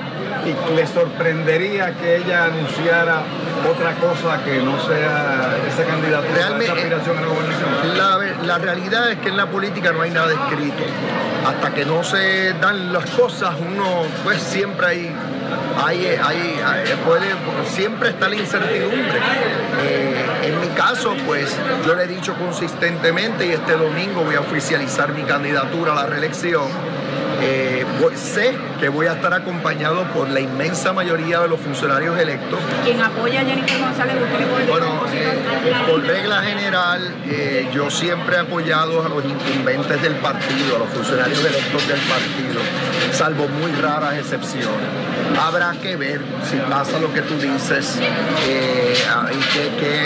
¿Y 0.45 0.75
le 0.75 0.87
sorprendería 0.87 1.93
que 1.95 2.17
ella 2.17 2.45
anunciara 2.45 3.23
otra 3.71 3.95
cosa 3.95 4.45
que 4.45 4.61
no 4.61 4.79
sea 4.87 5.57
esa 5.67 5.85
candidatura, 5.85 6.35
Realmente, 6.35 6.64
esa 6.64 6.75
aspiración 6.75 7.19
a 7.19 7.21
la 7.23 7.26
gobernación? 7.29 7.99
La, 7.99 8.47
la, 8.47 8.59
realidad 8.59 9.11
es 9.11 9.19
que 9.21 9.31
en 9.31 9.38
la 9.38 9.47
política 9.47 9.93
no 9.93 10.03
hay 10.03 10.11
nada 10.11 10.33
escrito. 10.33 10.85
Hasta 11.47 11.73
que 11.73 11.87
no 11.87 12.05
se 12.05 12.53
dan 12.55 12.93
las 12.93 13.09
cosas, 13.11 13.55
uno, 13.59 14.03
pues 14.23 14.43
siempre 14.43 14.87
hay 14.87 15.12
hay, 15.76 16.07
hay, 16.07 16.95
puede, 17.04 17.26
siempre 17.66 18.11
está 18.11 18.28
la 18.28 18.37
incertidumbre. 18.37 19.19
Eh, 19.83 20.25
en 20.45 20.61
mi 20.61 20.69
caso, 20.69 21.14
pues 21.26 21.57
yo 21.87 21.95
le 21.95 22.04
he 22.04 22.07
dicho 22.07 22.35
consistentemente 22.35 23.47
y 23.47 23.50
este 23.50 23.73
domingo 23.73 24.23
voy 24.23 24.35
a 24.37 24.40
oficializar 24.40 25.12
mi 25.12 25.23
candidatura 25.23 25.93
a 25.93 25.97
la 25.97 26.07
reelección 26.07 26.69
eh, 27.41 27.85
sé 28.14 28.55
que 28.81 28.88
voy 28.88 29.07
a 29.07 29.12
estar 29.14 29.33
acompañado 29.33 30.05
por 30.12 30.29
la 30.29 30.41
inmensa 30.41 30.93
mayoría 30.93 31.41
de 31.41 31.49
los 31.49 31.61
funcionarios 31.61 32.19
electos. 32.19 32.59
¿Quién 32.85 33.00
apoya 33.00 33.41
a 33.41 33.45
Jennifer 33.45 33.81
González? 33.81 34.17
Bueno, 34.69 35.03
eh, 35.12 35.38
por 35.88 36.03
regla 36.05 36.43
general, 36.43 37.14
eh, 37.26 37.69
yo 37.73 37.91
siempre 37.91 38.37
he 38.37 38.38
apoyado 38.41 39.05
a 39.05 39.09
los 39.09 39.25
incumbentes 39.25 40.03
del 40.03 40.14
partido, 40.17 40.76
a 40.76 40.79
los 40.81 40.88
funcionarios 40.91 41.38
electos 41.41 41.88
del 41.88 42.00
partido, 42.00 42.61
salvo 43.12 43.49
muy 43.49 43.73
raras 43.73 44.14
excepciones. 44.14 44.88
Habrá 45.41 45.73
que 45.73 45.97
ver 45.97 46.21
si 46.49 46.57
pasa 46.57 46.99
lo 46.99 47.12
que 47.12 47.23
tú 47.23 47.35
dices, 47.38 47.99
que, 48.45 48.95
que, 49.81 50.05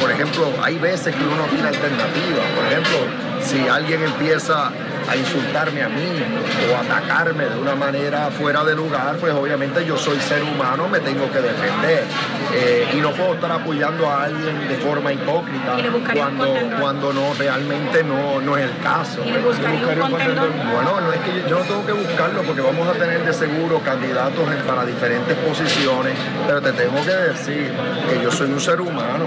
por 0.00 0.10
ejemplo, 0.10 0.52
hay 0.62 0.78
veces 0.78 1.14
que 1.14 1.22
uno 1.22 1.36
no 1.36 1.44
tiene 1.44 1.68
alternativa. 1.68 2.42
Por 2.56 2.64
ejemplo, 2.66 2.98
si 3.40 3.68
alguien 3.68 4.02
empieza 4.02 4.70
a 5.08 5.16
insultarme 5.16 5.82
a 5.82 5.88
mí 5.88 6.22
o 6.70 6.76
atacarme 6.76 7.44
de 7.46 7.58
una 7.58 7.74
manera 7.74 8.30
fuera 8.30 8.64
de 8.64 8.74
lugar, 8.74 9.16
pues 9.18 9.32
obviamente 9.34 9.84
yo 9.84 9.96
soy 9.96 10.18
ser 10.20 10.42
humano, 10.42 10.88
me 10.88 11.00
tengo 11.00 11.30
que 11.30 11.40
defender. 11.40 12.04
Eh, 12.54 12.88
y 12.94 13.00
no 13.00 13.10
puedo 13.12 13.34
estar 13.34 13.50
apoyando 13.50 14.08
a 14.08 14.24
alguien 14.24 14.68
de 14.68 14.76
forma 14.76 15.12
hipócrita 15.12 15.76
cuando, 16.14 16.54
cuando 16.80 17.12
no 17.12 17.34
realmente 17.34 18.04
no, 18.04 18.40
no 18.40 18.56
es 18.56 18.64
el 18.70 18.78
caso. 18.78 19.22
bueno, 19.22 21.00
no 21.00 21.12
es 21.12 21.20
que 21.20 21.48
yo, 21.48 21.58
no 21.58 21.64
tengo 21.64 21.86
que 21.86 21.92
buscarlo 21.92 22.42
porque 22.42 22.60
vamos 22.60 22.88
a 22.88 22.92
tener 22.92 23.24
de 23.24 23.32
seguro 23.32 23.80
candidatos 23.80 24.48
para 24.66 24.84
diferentes 24.84 25.36
posiciones, 25.38 26.14
pero 26.46 26.60
te 26.60 26.72
tengo 26.72 27.02
que 27.04 27.10
decir 27.10 27.72
que 28.08 28.22
yo 28.22 28.30
soy 28.30 28.52
un 28.52 28.60
ser 28.60 28.80
humano 28.80 29.26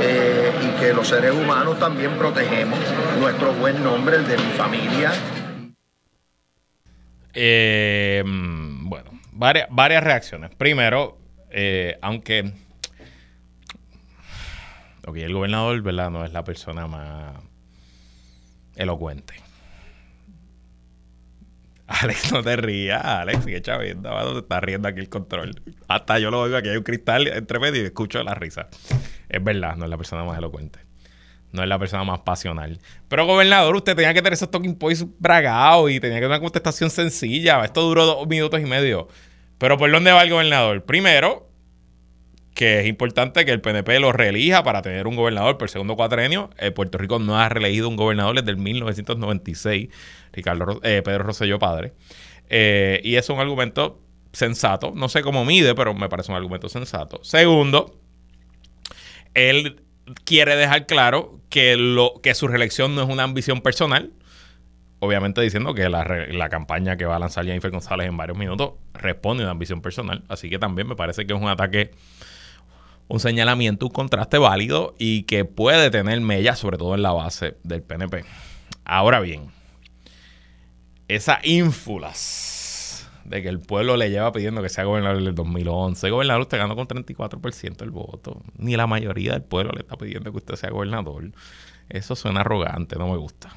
eh, 0.00 0.52
y 0.62 0.80
que 0.80 0.92
los 0.92 1.08
seres 1.08 1.32
humanos 1.32 1.78
también 1.78 2.12
protegemos 2.12 2.78
nuestro 3.18 3.52
buen 3.54 3.82
nombre, 3.82 4.16
el 4.16 4.26
de 4.26 4.36
mi 4.36 4.52
familia, 4.52 5.12
eh, 7.38 8.22
bueno, 8.24 9.10
varias, 9.32 10.02
reacciones. 10.02 10.54
Primero, 10.54 11.18
eh, 11.50 11.98
aunque 12.00 12.50
el 15.14 15.34
gobernador, 15.34 15.82
¿verdad? 15.82 16.10
No 16.10 16.24
es 16.24 16.32
la 16.32 16.44
persona 16.44 16.86
más 16.86 17.34
elocuente. 18.74 19.34
Alex, 21.86 22.32
no 22.32 22.42
te 22.42 22.56
rías, 22.56 23.04
Alex, 23.04 23.44
que 23.44 23.60
chaviendo, 23.60 24.32
te 24.32 24.38
está 24.38 24.60
riendo 24.60 24.88
aquí 24.88 25.00
el 25.00 25.10
control. 25.10 25.62
Hasta 25.88 26.18
yo 26.18 26.30
lo 26.30 26.40
oigo 26.40 26.56
aquí, 26.56 26.70
hay 26.70 26.78
un 26.78 26.82
cristal 26.82 27.28
entre 27.28 27.58
medio 27.58 27.82
y 27.82 27.84
escucho 27.84 28.22
la 28.22 28.34
risa. 28.34 28.68
Es 29.28 29.44
verdad, 29.44 29.76
no 29.76 29.84
es 29.84 29.90
la 29.90 29.98
persona 29.98 30.24
más 30.24 30.38
elocuente 30.38 30.85
no 31.56 31.62
es 31.62 31.68
la 31.68 31.78
persona 31.78 32.04
más 32.04 32.20
pasional. 32.20 32.78
Pero 33.08 33.26
gobernador, 33.26 33.74
usted 33.74 33.96
tenía 33.96 34.14
que 34.14 34.20
tener 34.20 34.34
esos 34.34 34.50
talking 34.50 34.76
points 34.76 35.04
bragados 35.18 35.90
y 35.90 35.98
tenía 35.98 36.18
que 36.18 36.26
tener 36.26 36.28
una 36.28 36.40
contestación 36.40 36.90
sencilla. 36.90 37.64
Esto 37.64 37.82
duró 37.82 38.06
dos 38.06 38.28
minutos 38.28 38.60
y 38.60 38.64
medio. 38.64 39.08
Pero 39.58 39.78
¿por 39.78 39.90
dónde 39.90 40.12
va 40.12 40.22
el 40.22 40.30
gobernador? 40.30 40.84
Primero, 40.84 41.48
que 42.54 42.80
es 42.80 42.86
importante 42.86 43.44
que 43.44 43.52
el 43.52 43.60
PNP 43.60 43.98
lo 44.00 44.12
reelija 44.12 44.62
para 44.62 44.82
tener 44.82 45.06
un 45.06 45.16
gobernador 45.16 45.58
por 45.58 45.70
segundo 45.70 45.96
cuatrenio. 45.96 46.50
Eh, 46.58 46.70
Puerto 46.70 46.98
Rico 46.98 47.18
no 47.18 47.38
ha 47.38 47.48
reelegido 47.48 47.88
un 47.88 47.96
gobernador 47.96 48.36
desde 48.36 48.50
el 48.50 48.58
1996, 48.58 49.88
Ricardo, 50.32 50.80
eh, 50.82 51.02
Pedro 51.04 51.24
Rosselló 51.24 51.58
padre. 51.58 51.94
Eh, 52.48 53.00
y 53.02 53.16
es 53.16 53.28
un 53.30 53.40
argumento 53.40 54.00
sensato. 54.32 54.92
No 54.94 55.08
sé 55.08 55.22
cómo 55.22 55.44
mide, 55.44 55.74
pero 55.74 55.94
me 55.94 56.08
parece 56.08 56.30
un 56.30 56.36
argumento 56.36 56.68
sensato. 56.68 57.20
Segundo, 57.24 57.98
él 59.34 59.82
quiere 60.24 60.56
dejar 60.56 60.86
claro 60.86 61.35
que, 61.48 61.76
lo, 61.76 62.14
que 62.22 62.34
su 62.34 62.48
reelección 62.48 62.94
no 62.94 63.02
es 63.02 63.08
una 63.08 63.22
ambición 63.22 63.60
personal. 63.60 64.12
Obviamente 64.98 65.40
diciendo 65.42 65.74
que 65.74 65.88
la, 65.88 66.48
campaña 66.48 66.96
que 66.96 67.04
va 67.04 67.16
a 67.16 67.18
lanzar 67.18 67.44
Jennifer 67.44 67.70
González 67.70 68.08
en 68.08 68.16
varios 68.16 68.38
minutos 68.38 68.72
responde 68.94 69.42
a 69.42 69.46
una 69.46 69.52
ambición 69.52 69.82
personal. 69.82 70.24
Así 70.28 70.48
que 70.48 70.58
también 70.58 70.88
me 70.88 70.96
parece 70.96 71.26
que 71.26 71.34
es 71.34 71.40
un 71.40 71.48
ataque, 71.48 71.90
un 73.08 73.20
señalamiento, 73.20 73.86
un 73.86 73.92
contraste 73.92 74.38
válido 74.38 74.94
y 74.98 75.24
que 75.24 75.44
puede 75.44 75.90
tener 75.90 76.20
mella, 76.20 76.56
sobre 76.56 76.78
todo 76.78 76.94
en 76.94 77.02
la 77.02 77.12
base 77.12 77.56
del 77.62 77.82
PNP. 77.82 78.24
Ahora 78.84 79.20
bien, 79.20 79.50
esa 81.08 81.40
ínfulas 81.42 82.55
de 83.28 83.42
que 83.42 83.48
el 83.48 83.60
pueblo 83.60 83.96
le 83.96 84.10
lleva 84.10 84.30
pidiendo 84.32 84.62
que 84.62 84.68
sea 84.68 84.84
gobernador 84.84 85.22
del 85.22 85.34
2011. 85.34 86.10
Gobernador, 86.10 86.42
usted 86.42 86.58
ganó 86.58 86.76
con 86.76 86.86
34% 86.86 87.82
el 87.82 87.90
voto. 87.90 88.40
Ni 88.56 88.76
la 88.76 88.86
mayoría 88.86 89.32
del 89.32 89.42
pueblo 89.42 89.72
le 89.74 89.80
está 89.80 89.96
pidiendo 89.96 90.30
que 90.30 90.38
usted 90.38 90.54
sea 90.54 90.70
gobernador. 90.70 91.32
Eso 91.88 92.14
suena 92.14 92.40
arrogante, 92.40 92.96
no 92.96 93.08
me 93.08 93.16
gusta. 93.16 93.50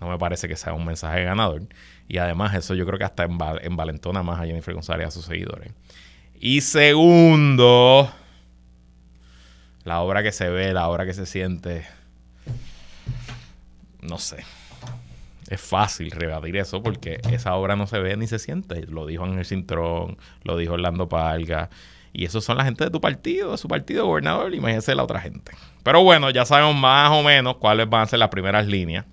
No 0.00 0.08
me 0.08 0.18
parece 0.18 0.48
que 0.48 0.56
sea 0.56 0.74
un 0.74 0.84
mensaje 0.84 1.24
ganador. 1.24 1.62
Y 2.08 2.18
además, 2.18 2.54
eso 2.54 2.74
yo 2.74 2.86
creo 2.86 2.98
que 2.98 3.04
hasta 3.04 3.24
envalentona 3.24 4.22
más 4.22 4.40
a 4.40 4.46
Jennifer 4.46 4.74
González 4.74 5.06
y 5.06 5.08
a 5.08 5.10
sus 5.10 5.24
seguidores. 5.24 5.72
Y 6.40 6.60
segundo, 6.60 8.12
la 9.84 10.00
obra 10.00 10.22
que 10.22 10.30
se 10.30 10.48
ve, 10.50 10.72
la 10.72 10.88
obra 10.88 11.06
que 11.06 11.14
se 11.14 11.26
siente. 11.26 11.86
No 14.02 14.18
sé 14.18 14.44
es 15.48 15.60
fácil 15.60 16.10
rebatir 16.10 16.56
eso 16.56 16.82
porque 16.82 17.20
esa 17.30 17.54
obra 17.54 17.76
no 17.76 17.86
se 17.86 17.98
ve 17.98 18.16
ni 18.16 18.26
se 18.26 18.38
siente. 18.38 18.86
Lo 18.86 19.06
dijo 19.06 19.24
Ángel 19.24 19.44
Cintrón, 19.44 20.18
lo 20.42 20.56
dijo 20.56 20.74
Orlando 20.74 21.08
Palga. 21.08 21.70
Y 22.12 22.24
esos 22.24 22.44
son 22.44 22.56
la 22.56 22.64
gente 22.64 22.84
de 22.84 22.90
tu 22.90 23.00
partido, 23.00 23.52
de 23.52 23.58
su 23.58 23.68
partido 23.68 24.06
gobernador. 24.06 24.54
Imagínese 24.54 24.94
la 24.94 25.04
otra 25.04 25.20
gente. 25.20 25.52
Pero 25.82 26.02
bueno, 26.02 26.30
ya 26.30 26.44
sabemos 26.44 26.76
más 26.76 27.10
o 27.12 27.22
menos 27.22 27.56
cuáles 27.56 27.88
van 27.88 28.02
a 28.02 28.06
ser 28.06 28.18
las 28.18 28.28
primeras 28.28 28.66
líneas 28.66 29.06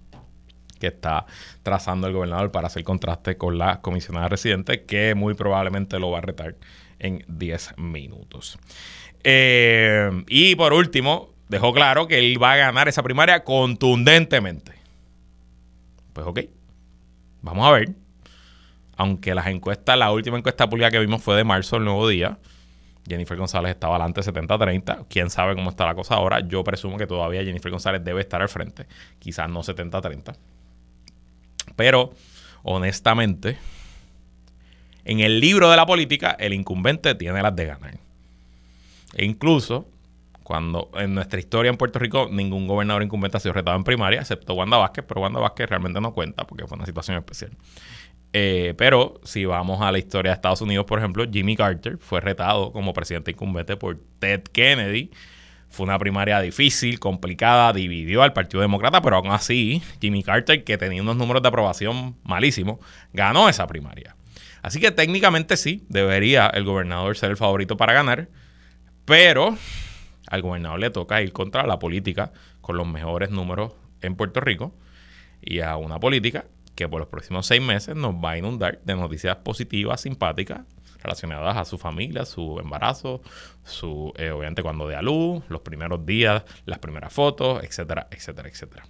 que 0.80 0.88
está 0.88 1.26
trazando 1.64 2.08
el 2.08 2.14
gobernador 2.14 2.52
para 2.52 2.68
hacer 2.68 2.84
contraste 2.84 3.38
con 3.38 3.58
la 3.58 3.82
comisionada 3.82 4.28
residente, 4.28 4.84
que 4.84 5.16
muy 5.16 5.34
probablemente 5.34 6.00
lo 6.00 6.12
va 6.12 6.18
a 6.18 6.22
retar 6.22 6.56
en 7.00 7.24
10 7.28 7.78
minutos. 7.78 8.58
Eh, 9.24 10.24
y 10.28 10.56
por 10.56 10.74
último, 10.74 11.34
dejó 11.48 11.74
claro 11.74 12.08
que 12.08 12.20
él 12.20 12.42
va 12.42 12.54
a 12.54 12.58
ganar 12.58 12.88
esa 12.88 13.04
primaria 13.04 13.44
contundentemente. 13.44 14.75
Pues 16.16 16.26
ok, 16.26 16.40
vamos 17.42 17.68
a 17.68 17.72
ver. 17.72 17.90
Aunque 18.96 19.36
las 19.36 19.48
encuestas, 19.48 19.98
la 19.98 20.14
última 20.14 20.38
encuesta 20.38 20.70
pública 20.70 20.90
que 20.90 21.00
vimos 21.00 21.22
fue 21.22 21.36
de 21.36 21.44
marzo, 21.44 21.76
el 21.76 21.84
nuevo 21.84 22.08
día. 22.08 22.40
Jennifer 23.06 23.38
González 23.38 23.72
estaba 23.72 23.98
adelante 23.98 24.22
70-30. 24.22 25.08
Quién 25.10 25.30
sabe 25.30 25.56
cómo 25.56 25.72
está 25.72 25.86
la 25.86 25.94
cosa 25.94 26.16
ahora. 26.16 26.40
Yo 26.40 26.64
presumo 26.64 26.98
que 26.98 27.06
todavía 27.06 27.44
Jennifer 27.44 27.70
González 27.70 28.02
debe 28.02 28.22
estar 28.22 28.42
al 28.42 28.48
frente. 28.48 28.88
Quizás 29.20 29.50
no 29.50 29.62
70-30. 29.62 30.38
Pero, 31.76 32.14
honestamente, 32.64 33.58
en 35.04 35.20
el 35.20 35.42
libro 35.42 35.70
de 35.70 35.76
la 35.76 35.86
política, 35.86 36.32
el 36.40 36.54
incumbente 36.54 37.14
tiene 37.16 37.42
las 37.42 37.54
de 37.58 37.66
ganar. 37.66 38.00
E 39.14 39.26
incluso 39.26 39.86
cuando 40.46 40.92
en 40.94 41.16
nuestra 41.16 41.40
historia 41.40 41.72
en 41.72 41.76
Puerto 41.76 41.98
Rico 41.98 42.30
ningún 42.32 42.68
gobernador 42.68 43.02
incumbente 43.02 43.36
ha 43.36 43.40
sido 43.40 43.54
retado 43.54 43.76
en 43.78 43.84
primaria, 43.84 44.22
excepto 44.22 44.54
Wanda 44.54 44.78
Vázquez, 44.78 45.04
pero 45.08 45.22
Wanda 45.22 45.40
Vázquez 45.40 45.68
realmente 45.68 46.00
no 46.00 46.14
cuenta 46.14 46.46
porque 46.46 46.68
fue 46.68 46.78
una 46.78 46.86
situación 46.86 47.18
especial. 47.18 47.58
Eh, 48.32 48.76
pero 48.78 49.20
si 49.24 49.44
vamos 49.46 49.82
a 49.82 49.92
la 49.92 49.98
historia 49.98 50.30
de 50.30 50.36
Estados 50.36 50.62
Unidos, 50.62 50.86
por 50.86 51.00
ejemplo, 51.00 51.26
Jimmy 51.28 51.56
Carter 51.56 51.98
fue 51.98 52.22
retado 52.22 52.72
como 52.72 52.94
presidente 52.94 53.32
incumbente 53.32 53.76
por 53.76 53.98
Ted 54.20 54.44
Kennedy. 54.44 55.10
Fue 55.68 55.84
una 55.84 55.98
primaria 55.98 56.40
difícil, 56.42 57.00
complicada, 57.00 57.74
dividió 57.74 58.22
al 58.22 58.34
Partido 58.34 58.62
Demócrata, 58.62 59.02
pero 59.02 59.16
aún 59.16 59.32
así, 59.32 59.82
Jimmy 60.00 60.22
Carter, 60.22 60.64
que 60.64 60.78
tenía 60.78 61.02
unos 61.02 61.18
números 61.18 61.42
de 61.42 61.48
aprobación 61.48 62.18
malísimos, 62.24 62.78
ganó 63.14 63.50
esa 63.50 63.66
primaria. 63.66 64.16
Así 64.62 64.80
que 64.80 64.92
técnicamente 64.92 65.58
sí, 65.58 65.84
debería 65.90 66.46
el 66.48 66.66
gobernador 66.66 67.18
ser 67.18 67.32
el 67.32 67.38
favorito 67.38 67.78
para 67.78 67.94
ganar, 67.94 68.28
pero 69.06 69.58
al 70.36 70.42
gobernador 70.42 70.80
le 70.80 70.90
toca 70.90 71.22
ir 71.22 71.32
contra 71.34 71.66
la 71.66 71.80
política 71.80 72.32
con 72.62 72.78
los 72.78 72.88
mejores 72.88 73.32
números 73.32 73.74
en 74.02 74.16
Puerto 74.16 74.40
Rico 74.40 74.74
y 75.42 75.60
a 75.60 75.76
una 75.78 76.00
política 76.00 76.46
que 76.76 76.88
por 76.88 77.00
los 77.00 77.10
próximos 77.10 77.48
seis 77.48 77.62
meses 77.62 77.96
nos 77.96 78.14
va 78.16 78.32
a 78.32 78.38
inundar 78.38 78.80
de 78.84 78.96
noticias 78.96 79.38
positivas, 79.38 80.02
simpáticas, 80.02 80.62
relacionadas 81.02 81.56
a 81.56 81.66
su 81.66 81.78
familia, 81.78 82.26
su 82.26 82.60
embarazo, 82.60 83.22
su, 83.64 84.12
eh, 84.18 84.32
obviamente 84.32 84.64
cuando 84.64 84.88
dé 84.88 84.96
a 84.96 85.02
luz, 85.02 85.44
los 85.50 85.62
primeros 85.62 86.06
días, 86.06 86.44
las 86.66 86.80
primeras 86.80 87.14
fotos, 87.14 87.64
etcétera, 87.64 88.08
etcétera, 88.12 88.50
etcétera. 88.50 88.86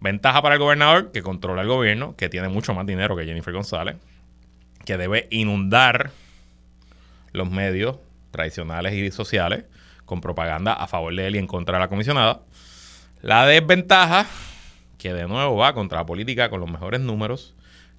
Ventaja 0.00 0.42
para 0.42 0.54
el 0.54 0.60
gobernador, 0.60 1.12
que 1.12 1.22
controla 1.22 1.62
el 1.62 1.68
gobierno, 1.68 2.16
que 2.16 2.28
tiene 2.28 2.48
mucho 2.48 2.72
más 2.74 2.86
dinero 2.86 3.16
que 3.16 3.24
Jennifer 3.24 3.52
González, 3.52 3.96
que 4.84 4.96
debe 4.96 5.28
inundar 5.30 6.12
los 7.32 7.50
medios 7.50 7.96
tradicionales 8.30 8.94
y 8.94 9.10
sociales 9.10 9.64
con 10.08 10.22
propaganda 10.22 10.72
a 10.72 10.86
favor 10.86 11.14
de 11.14 11.26
él 11.26 11.36
y 11.36 11.38
en 11.38 11.46
contra 11.46 11.76
de 11.76 11.80
la 11.80 11.88
comisionada. 11.88 12.40
La 13.20 13.44
desventaja, 13.44 14.26
que 14.96 15.12
de 15.12 15.28
nuevo 15.28 15.56
va 15.56 15.74
contra 15.74 15.98
la 15.98 16.06
política 16.06 16.48
con 16.48 16.60
los 16.60 16.70
mejores 16.70 17.00
números, 17.00 17.54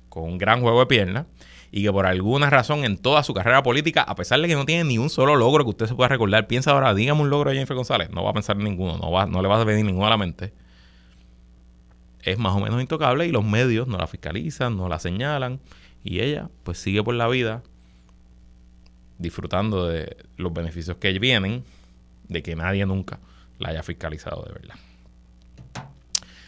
con 0.10 0.24
un 0.24 0.39
gran 0.39 0.62
juego 0.62 0.80
de 0.80 0.88
piernas, 0.88 1.28
y 1.72 1.84
que 1.84 1.92
por 1.92 2.08
alguna 2.08 2.50
razón 2.50 2.84
en 2.84 2.98
toda 2.98 3.22
su 3.22 3.36
carrera 3.36 3.62
política, 3.62 4.01
a 4.01 4.16
pesar 4.16 4.42
de 4.42 4.48
que 4.48 4.56
no 4.56 4.66
tiene 4.66 4.86
ni 4.86 4.98
un 4.98 5.12
solo 5.12 5.36
logro 5.36 5.63
que 5.63 5.70
usted 5.70 5.86
se 5.86 5.94
pueda 5.94 6.08
recordar, 6.08 6.48
piensa 6.48 6.72
ahora, 6.72 6.96
dígame 6.96 7.22
un 7.22 7.30
logro 7.30 7.51
de 7.51 7.58
Jennifer 7.58 7.75
González, 7.75 8.10
no 8.10 8.24
va 8.24 8.32
a 8.32 8.34
pensar 8.34 8.58
en 8.58 8.63
ninguno, 8.63 8.98
no, 8.98 9.12
va, 9.12 9.28
no 9.28 9.44
le 9.44 9.48
va 9.48 9.62
a 9.62 9.63
venir 9.63 9.86
ninguno 9.86 10.08
a 10.08 10.10
la 10.10 10.18
mente. 10.18 10.51
Es 12.24 12.39
más 12.39 12.56
o 12.56 12.60
menos 12.60 12.82
intocable 12.82 13.28
y 13.28 13.32
los 13.32 13.46
medios 13.46 13.88
no 13.88 14.00
la 14.00 14.08
fiscalizan, 14.08 14.75
no 14.75 14.89
la 14.89 14.98
señalan 14.98 15.60
y 16.04 16.22
ella 16.22 16.50
pues 16.63 16.80
sigue 16.80 17.04
por 17.04 17.13
la 17.13 17.28
vida 17.28 17.62
disfrutando 19.20 19.88
de 19.88 20.18
los 20.38 20.51
beneficios 20.51 20.98
que 20.98 21.18
vienen 21.20 21.63
de 22.29 22.41
que 22.41 22.55
nadie 22.55 22.86
nunca 22.86 23.19
la 23.57 23.69
haya 23.69 23.83
fiscalizado 23.83 24.43
de 24.43 24.53
verdad. 24.53 24.75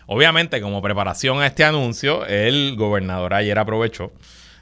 Obviamente, 0.07 0.61
como 0.61 0.81
preparación 0.81 1.41
a 1.41 1.47
este 1.47 1.63
anuncio, 1.63 2.25
el 2.25 2.75
gobernador 2.75 3.33
ayer 3.33 3.57
aprovechó 3.57 4.11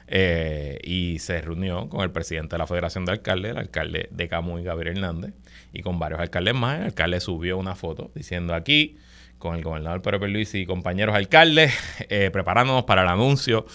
eh, 0.06 0.78
y 0.82 1.18
se 1.20 1.40
reunió 1.40 1.88
con 1.88 2.02
el 2.02 2.10
presidente 2.10 2.54
de 2.54 2.58
la 2.58 2.66
Federación 2.66 3.04
de 3.04 3.12
Alcaldes, 3.12 3.52
el 3.52 3.58
alcalde 3.58 4.08
de 4.10 4.28
Camuy, 4.28 4.62
Gabriel 4.62 4.96
Hernández, 4.96 5.34
y 5.72 5.82
con 5.82 5.98
varios 5.98 6.20
alcaldes 6.20 6.54
más. 6.54 6.78
El 6.78 6.84
alcalde 6.86 7.20
subió 7.20 7.58
una 7.58 7.74
foto 7.74 8.10
diciendo 8.14 8.54
aquí, 8.54 8.98
con 9.38 9.56
el 9.56 9.62
gobernador 9.62 10.02
Pedro 10.02 10.26
Luis 10.28 10.54
y 10.54 10.66
compañeros 10.66 11.16
alcaldes, 11.16 11.72
eh, 12.08 12.30
preparándonos 12.32 12.84
para 12.84 13.02
el 13.02 13.08
anuncio 13.08 13.66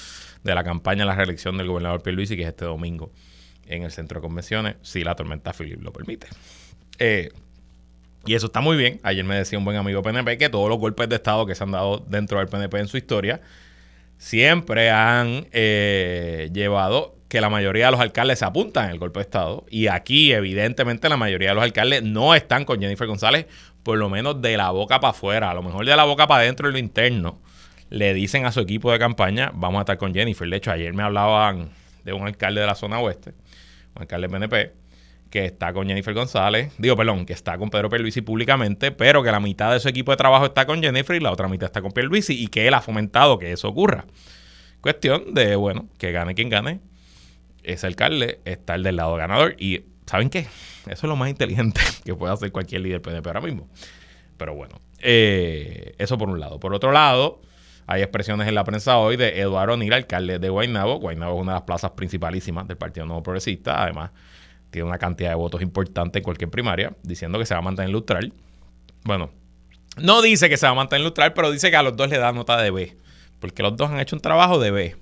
de 0.43 0.55
la 0.55 0.63
campaña 0.63 0.99
de 0.99 1.05
la 1.07 1.15
reelección 1.15 1.57
del 1.57 1.67
gobernador 1.67 2.03
Pierluisi, 2.03 2.35
que 2.35 2.43
es 2.43 2.49
este 2.49 2.65
domingo 2.65 3.11
en 3.65 3.83
el 3.83 3.91
centro 3.91 4.19
de 4.19 4.27
convenciones, 4.27 4.75
si 4.81 5.03
la 5.03 5.15
tormenta 5.15 5.51
Philip 5.53 5.81
lo 5.81 5.91
permite. 5.91 6.27
Eh, 6.99 7.31
y 8.25 8.33
eso 8.33 8.47
está 8.47 8.61
muy 8.61 8.77
bien. 8.77 8.99
Ayer 9.03 9.23
me 9.23 9.35
decía 9.35 9.57
un 9.59 9.65
buen 9.65 9.77
amigo 9.77 10.01
PNP 10.01 10.37
que 10.37 10.49
todos 10.49 10.69
los 10.69 10.79
golpes 10.79 11.07
de 11.09 11.15
Estado 11.15 11.45
que 11.45 11.55
se 11.55 11.63
han 11.63 11.71
dado 11.71 12.03
dentro 12.07 12.39
del 12.39 12.47
PNP 12.47 12.79
en 12.79 12.87
su 12.87 12.97
historia 12.97 13.41
siempre 14.17 14.89
han 14.89 15.47
eh, 15.51 16.49
llevado 16.53 17.15
que 17.27 17.41
la 17.41 17.49
mayoría 17.49 17.85
de 17.85 17.91
los 17.91 17.99
alcaldes 17.99 18.39
se 18.39 18.45
apuntan 18.45 18.89
el 18.89 18.99
golpe 18.99 19.19
de 19.19 19.23
Estado. 19.23 19.65
Y 19.69 19.87
aquí, 19.87 20.31
evidentemente, 20.31 21.09
la 21.09 21.17
mayoría 21.17 21.49
de 21.49 21.55
los 21.55 21.63
alcaldes 21.63 22.03
no 22.03 22.33
están 22.33 22.65
con 22.65 22.79
Jennifer 22.79 23.07
González, 23.07 23.47
por 23.83 23.97
lo 23.97 24.09
menos 24.09 24.41
de 24.41 24.57
la 24.57 24.71
boca 24.71 24.99
para 24.99 25.11
afuera, 25.11 25.51
a 25.51 25.53
lo 25.53 25.61
mejor 25.61 25.85
de 25.85 25.95
la 25.95 26.05
boca 26.05 26.27
para 26.27 26.41
adentro 26.41 26.69
y 26.69 26.71
lo 26.71 26.77
interno. 26.77 27.39
Le 27.89 28.13
dicen 28.13 28.45
a 28.45 28.51
su 28.51 28.61
equipo 28.61 28.91
de 28.91 28.99
campaña, 28.99 29.51
vamos 29.53 29.79
a 29.79 29.81
estar 29.81 29.97
con 29.97 30.13
Jennifer. 30.13 30.49
De 30.49 30.57
hecho, 30.57 30.71
ayer 30.71 30.93
me 30.93 31.03
hablaban 31.03 31.69
de 32.03 32.13
un 32.13 32.25
alcalde 32.25 32.61
de 32.61 32.67
la 32.67 32.75
zona 32.75 32.99
oeste, 32.99 33.33
un 33.95 34.03
alcalde 34.03 34.29
PNP, 34.29 34.71
que 35.35 35.43
está 35.43 35.73
con 35.73 35.85
Jennifer 35.85 36.13
González, 36.13 36.71
digo, 36.77 36.95
perdón, 36.95 37.25
que 37.25 37.33
está 37.33 37.57
con 37.57 37.69
Pedro 37.69 37.89
Pierluisi 37.89 38.21
públicamente, 38.21 38.93
pero 38.93 39.21
que 39.21 39.29
la 39.33 39.41
mitad 39.41 39.73
de 39.73 39.81
su 39.81 39.89
equipo 39.89 40.11
de 40.11 40.15
trabajo 40.15 40.45
está 40.45 40.65
con 40.65 40.81
Jennifer 40.81 41.13
y 41.13 41.19
la 41.19 41.29
otra 41.29 41.49
mitad 41.49 41.65
está 41.65 41.81
con 41.81 41.91
Pierluisi 41.91 42.41
y 42.41 42.47
que 42.47 42.69
él 42.69 42.73
ha 42.73 42.79
fomentado 42.79 43.37
que 43.37 43.51
eso 43.51 43.67
ocurra. 43.67 44.05
Cuestión 44.79 45.33
de, 45.33 45.57
bueno, 45.57 45.89
que 45.97 46.13
gane 46.13 46.35
quien 46.35 46.47
gane, 46.47 46.79
ese 47.63 47.85
alcalde 47.85 48.39
está 48.45 48.75
el 48.75 48.83
del 48.83 48.95
lado 48.95 49.13
ganador 49.17 49.57
y 49.59 49.83
¿saben 50.05 50.29
qué? 50.29 50.47
Eso 50.85 50.87
es 50.87 51.03
lo 51.03 51.17
más 51.17 51.29
inteligente 51.29 51.81
que 52.05 52.15
puede 52.15 52.31
hacer 52.31 52.53
cualquier 52.53 52.79
líder 52.79 53.01
PNP 53.01 53.27
ahora 53.27 53.41
mismo. 53.41 53.67
Pero 54.37 54.55
bueno, 54.55 54.79
eh, 54.99 55.95
eso 55.97 56.17
por 56.17 56.29
un 56.29 56.39
lado. 56.39 56.61
Por 56.61 56.73
otro 56.73 56.93
lado, 56.93 57.41
hay 57.87 58.03
expresiones 58.03 58.47
en 58.47 58.55
la 58.55 58.63
prensa 58.63 58.99
hoy 58.99 59.17
de 59.17 59.41
Eduardo 59.41 59.73
O'Neill, 59.73 59.91
alcalde 59.91 60.39
de 60.39 60.47
Guaynabo. 60.47 60.97
Guaynabo 60.99 61.35
es 61.35 61.41
una 61.41 61.51
de 61.51 61.55
las 61.57 61.63
plazas 61.63 61.91
principalísimas 61.91 62.69
del 62.69 62.77
Partido 62.77 63.05
Nuevo 63.05 63.21
Progresista. 63.21 63.83
Además, 63.83 64.11
tiene 64.75 64.89
una 64.89 64.97
cantidad 64.97 65.29
de 65.29 65.35
votos 65.35 65.61
importante 65.61 66.19
en 66.19 66.23
cualquier 66.23 66.49
primaria, 66.49 66.91
diciendo 67.01 67.39
que 67.39 67.45
se 67.45 67.53
va 67.53 67.59
a 67.59 67.63
mantener 67.63 67.91
neutral. 67.91 68.33
Bueno, 69.05 69.31
no 69.97 70.21
dice 70.21 70.49
que 70.49 70.57
se 70.57 70.65
va 70.65 70.73
a 70.73 70.75
mantener 70.75 71.03
neutral, 71.03 71.33
pero 71.33 71.49
dice 71.49 71.71
que 71.71 71.77
a 71.77 71.81
los 71.81 71.95
dos 71.95 72.09
le 72.09 72.17
da 72.17 72.33
nota 72.33 72.61
de 72.61 72.71
B, 72.71 72.97
porque 73.39 73.63
los 73.63 73.77
dos 73.77 73.89
han 73.89 74.01
hecho 74.01 74.17
un 74.17 74.21
trabajo 74.21 74.59
de 74.59 74.71
B, 74.71 74.95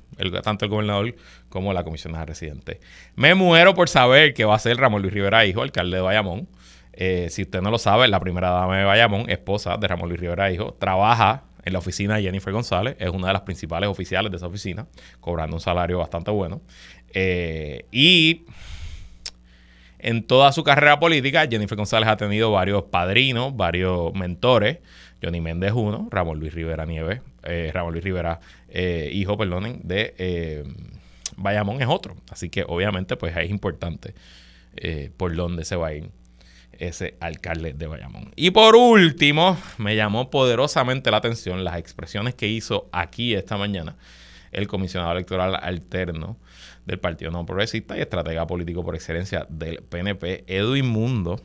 tanto 0.43 0.65
el 0.65 0.69
gobernador 0.69 1.15
como 1.49 1.73
la 1.73 1.83
comisionada 1.83 2.25
residente. 2.25 2.81
Me 3.15 3.33
muero 3.33 3.73
por 3.73 3.89
saber 3.89 4.35
que 4.35 4.45
va 4.45 4.53
a 4.53 4.59
ser 4.59 4.77
Ramón 4.77 5.01
Luis 5.01 5.13
Rivera 5.13 5.43
Hijo, 5.43 5.63
alcalde 5.63 5.97
de 5.97 6.03
Bayamón. 6.03 6.47
Eh, 6.93 7.29
si 7.31 7.41
usted 7.41 7.61
no 7.61 7.71
lo 7.71 7.79
sabe, 7.79 8.07
la 8.07 8.19
primera 8.19 8.51
dama 8.51 8.77
de 8.77 8.83
Bayamón, 8.83 9.27
esposa 9.27 9.77
de 9.77 9.87
Ramón 9.87 10.09
Luis 10.09 10.21
Rivera 10.21 10.51
Hijo, 10.51 10.75
trabaja 10.79 11.45
en 11.65 11.73
la 11.73 11.79
oficina 11.79 12.17
de 12.17 12.21
Jennifer 12.21 12.53
González, 12.53 12.95
es 12.99 13.09
una 13.09 13.27
de 13.27 13.33
las 13.33 13.41
principales 13.41 13.89
oficiales 13.89 14.29
de 14.29 14.37
esa 14.37 14.45
oficina, 14.45 14.85
cobrando 15.19 15.55
un 15.55 15.61
salario 15.61 15.97
bastante 15.97 16.29
bueno. 16.29 16.61
Eh, 17.13 17.85
y 17.91 18.45
en 20.03 20.23
toda 20.23 20.51
su 20.51 20.63
carrera 20.65 20.99
política, 20.99 21.47
Jennifer 21.49 21.77
González 21.77 22.09
ha 22.09 22.17
tenido 22.17 22.51
varios 22.51 22.83
padrinos, 22.83 23.55
varios 23.55 24.13
mentores. 24.13 24.79
Johnny 25.23 25.39
Méndez 25.39 25.71
uno, 25.71 26.09
Ramón 26.11 26.39
Luis 26.39 26.53
Rivera 26.53 26.85
Nieves, 26.85 27.21
eh, 27.43 27.71
Ramón 27.73 27.93
Luis 27.93 28.03
Rivera, 28.03 28.41
eh, 28.67 29.09
hijo, 29.13 29.37
perdonen, 29.37 29.79
de 29.83 30.13
eh, 30.17 30.63
Bayamón 31.37 31.81
es 31.81 31.87
otro. 31.87 32.17
Así 32.29 32.49
que 32.49 32.65
obviamente 32.67 33.15
pues 33.15 33.35
es 33.37 33.49
importante 33.49 34.13
por 35.17 35.35
dónde 35.35 35.65
se 35.65 35.75
va 35.75 35.87
a 35.87 35.93
ir 35.93 36.09
ese 36.73 37.15
alcalde 37.21 37.71
de 37.71 37.87
Bayamón. 37.87 38.31
Y 38.35 38.51
por 38.51 38.75
último, 38.75 39.57
me 39.77 39.95
llamó 39.95 40.29
poderosamente 40.29 41.11
la 41.11 41.17
atención 41.17 41.63
las 41.63 41.77
expresiones 41.77 42.33
que 42.33 42.47
hizo 42.47 42.89
aquí 42.91 43.35
esta 43.35 43.55
mañana 43.55 43.95
el 44.51 44.67
comisionado 44.67 45.13
electoral 45.13 45.55
alterno 45.55 46.37
del 46.85 46.99
Partido 46.99 47.31
No 47.31 47.45
Progresista 47.45 47.97
y 47.97 48.01
estratega 48.01 48.47
político 48.47 48.83
por 48.83 48.95
excelencia 48.95 49.45
del 49.49 49.83
PNP, 49.83 50.43
Edwin 50.47 50.87
Mundo, 50.87 51.39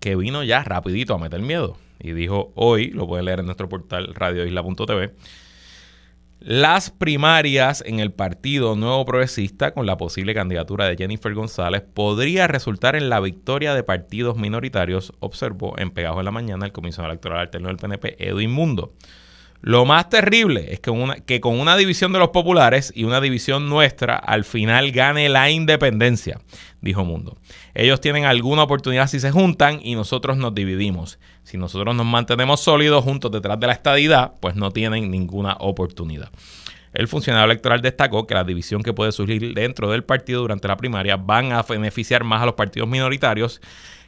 que 0.00 0.16
vino 0.16 0.42
ya 0.42 0.62
rapidito 0.62 1.14
a 1.14 1.18
meter 1.18 1.40
miedo 1.40 1.76
y 1.98 2.12
dijo 2.12 2.52
hoy, 2.54 2.90
lo 2.90 3.06
pueden 3.06 3.24
leer 3.24 3.40
en 3.40 3.46
nuestro 3.46 3.68
portal 3.68 4.14
radioisla.tv, 4.14 5.14
las 6.40 6.90
primarias 6.90 7.82
en 7.86 8.00
el 8.00 8.12
Partido 8.12 8.76
Nuevo 8.76 9.06
Progresista 9.06 9.72
con 9.72 9.86
la 9.86 9.96
posible 9.96 10.34
candidatura 10.34 10.86
de 10.86 10.96
Jennifer 10.96 11.32
González 11.32 11.82
podría 11.82 12.46
resultar 12.46 12.96
en 12.96 13.08
la 13.08 13.20
victoria 13.20 13.74
de 13.74 13.82
partidos 13.82 14.36
minoritarios, 14.36 15.14
observó 15.20 15.78
en 15.78 15.90
Pegajo 15.90 16.18
en 16.18 16.26
la 16.26 16.30
Mañana 16.30 16.66
el 16.66 16.72
comisionado 16.72 17.12
electoral 17.12 17.38
alterno 17.38 17.68
del 17.68 17.78
PNP, 17.78 18.28
Edwin 18.28 18.50
Mundo. 18.50 18.92
Lo 19.66 19.86
más 19.86 20.10
terrible 20.10 20.74
es 20.74 20.80
que, 20.80 21.40
con 21.40 21.58
una 21.58 21.76
división 21.78 22.12
de 22.12 22.18
los 22.18 22.28
populares 22.28 22.92
y 22.94 23.04
una 23.04 23.22
división 23.22 23.70
nuestra, 23.70 24.14
al 24.14 24.44
final 24.44 24.92
gane 24.92 25.30
la 25.30 25.50
independencia, 25.50 26.38
dijo 26.82 27.02
Mundo. 27.02 27.38
Ellos 27.72 27.98
tienen 28.02 28.26
alguna 28.26 28.64
oportunidad 28.64 29.06
si 29.06 29.20
se 29.20 29.30
juntan 29.30 29.80
y 29.82 29.94
nosotros 29.94 30.36
nos 30.36 30.54
dividimos. 30.54 31.18
Si 31.44 31.56
nosotros 31.56 31.96
nos 31.96 32.04
mantenemos 32.04 32.60
sólidos 32.60 33.04
juntos 33.04 33.32
detrás 33.32 33.58
de 33.58 33.66
la 33.68 33.72
estadidad, 33.72 34.34
pues 34.38 34.54
no 34.54 34.70
tienen 34.70 35.10
ninguna 35.10 35.56
oportunidad. 35.58 36.28
El 36.92 37.08
funcionario 37.08 37.46
electoral 37.46 37.80
destacó 37.80 38.26
que 38.26 38.34
la 38.34 38.44
división 38.44 38.82
que 38.82 38.92
puede 38.92 39.12
surgir 39.12 39.54
dentro 39.54 39.90
del 39.90 40.04
partido 40.04 40.42
durante 40.42 40.68
la 40.68 40.76
primaria 40.76 41.16
van 41.16 41.52
a 41.52 41.62
beneficiar 41.62 42.22
más 42.22 42.42
a 42.42 42.46
los 42.46 42.54
partidos 42.54 42.86
minoritarios 42.86 43.62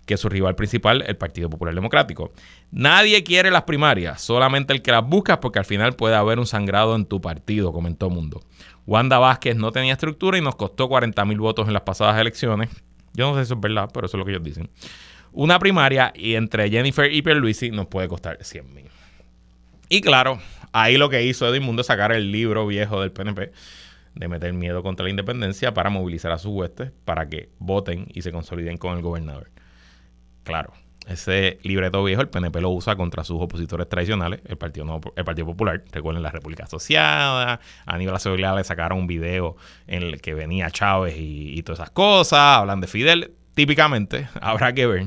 que 0.07 0.17
su 0.17 0.29
rival 0.29 0.55
principal, 0.55 1.05
el 1.07 1.17
Partido 1.17 1.51
Popular 1.51 1.75
Democrático. 1.75 2.33
Nadie 2.71 3.23
quiere 3.25 3.51
las 3.51 3.65
primarias, 3.65 4.23
solamente 4.23 4.73
el 4.73 4.81
que 4.81 4.93
las 4.93 5.07
busca 5.07 5.41
porque 5.41 5.59
al 5.59 5.65
final 5.65 5.95
puede 5.95 6.15
haber 6.15 6.39
un 6.39 6.47
sangrado 6.47 6.95
en 6.95 7.05
tu 7.05 7.21
partido, 7.21 7.73
comentó 7.73 8.09
Mundo. 8.09 8.43
Wanda 8.87 9.19
Vázquez 9.19 9.57
no 9.57 9.73
tenía 9.73 9.93
estructura 9.93 10.39
y 10.39 10.41
nos 10.41 10.55
costó 10.55 10.89
40 10.89 11.25
mil 11.25 11.39
votos 11.39 11.67
en 11.67 11.75
las 11.75 11.83
pasadas 11.83 12.19
elecciones. 12.21 12.71
Yo 13.13 13.29
no 13.29 13.35
sé 13.35 13.41
si 13.41 13.45
eso 13.47 13.55
es 13.55 13.61
verdad, 13.61 13.91
pero 13.93 14.07
eso 14.07 14.17
es 14.17 14.19
lo 14.19 14.25
que 14.25 14.31
ellos 14.31 14.45
dicen. 14.45 14.71
Una 15.33 15.59
primaria 15.59 16.13
y 16.15 16.35
entre 16.35 16.71
Jennifer 16.71 17.13
y 17.13 17.21
Pierluisi 17.21 17.71
nos 17.71 17.87
puede 17.87 18.09
costar 18.09 18.39
100 18.41 18.73
mil. 18.73 18.87
Y 19.89 20.01
claro, 20.01 20.39
ahí 20.73 20.97
lo 20.97 21.11
que 21.11 21.25
hizo 21.25 21.53
Mundo 21.61 21.81
es 21.81 21.89
sacar 21.89 22.13
el 22.13 22.31
libro 22.31 22.67
viejo 22.67 23.01
del 23.01 23.13
PNP 23.13 23.53
de 24.15 24.29
meter 24.29 24.53
miedo 24.55 24.83
contra 24.83 25.05
la 25.05 25.11
independencia 25.11 25.75
para 25.75 25.91
movilizar 25.91 26.33
a 26.33 26.39
sus 26.39 26.53
huestes 26.53 26.91
para 27.05 27.29
que 27.29 27.51
voten 27.59 28.07
y 28.15 28.23
se 28.23 28.33
consoliden 28.33 28.79
con 28.79 28.97
el 28.97 29.03
gobernador. 29.03 29.51
Claro, 30.47 30.73
Ese 31.09 31.59
libreto 31.63 32.03
viejo 32.05 32.23
el 32.23 32.29
PNP 32.29 32.61
lo 32.61 32.71
usa 32.71 32.95
contra 32.95 33.25
sus 33.25 33.41
opositores 33.41 33.89
tradicionales, 33.89 34.41
el 34.47 34.57
Partido, 34.57 35.01
el 35.17 35.25
Partido 35.25 35.47
Popular, 35.47 35.83
recuerden 35.93 36.23
la 36.23 36.31
República 36.31 36.65
Asociada, 36.65 37.55
a 37.55 37.61
Aníbal 37.85 38.15
Acevedo 38.15 38.57
le 38.57 38.65
sacaron 38.65 39.01
un 39.01 39.07
video 39.07 39.57
en 39.87 40.03
el 40.03 40.21
que 40.21 40.35
venía 40.35 40.71
Chávez 40.71 41.17
y, 41.17 41.59
y 41.59 41.63
todas 41.63 41.81
esas 41.81 41.91
cosas, 41.91 42.39
hablan 42.39 42.81
de 42.81 42.87
Fidel. 42.87 43.35
Típicamente 43.55 44.29
habrá 44.41 44.73
que 44.73 44.87
ver 44.87 45.07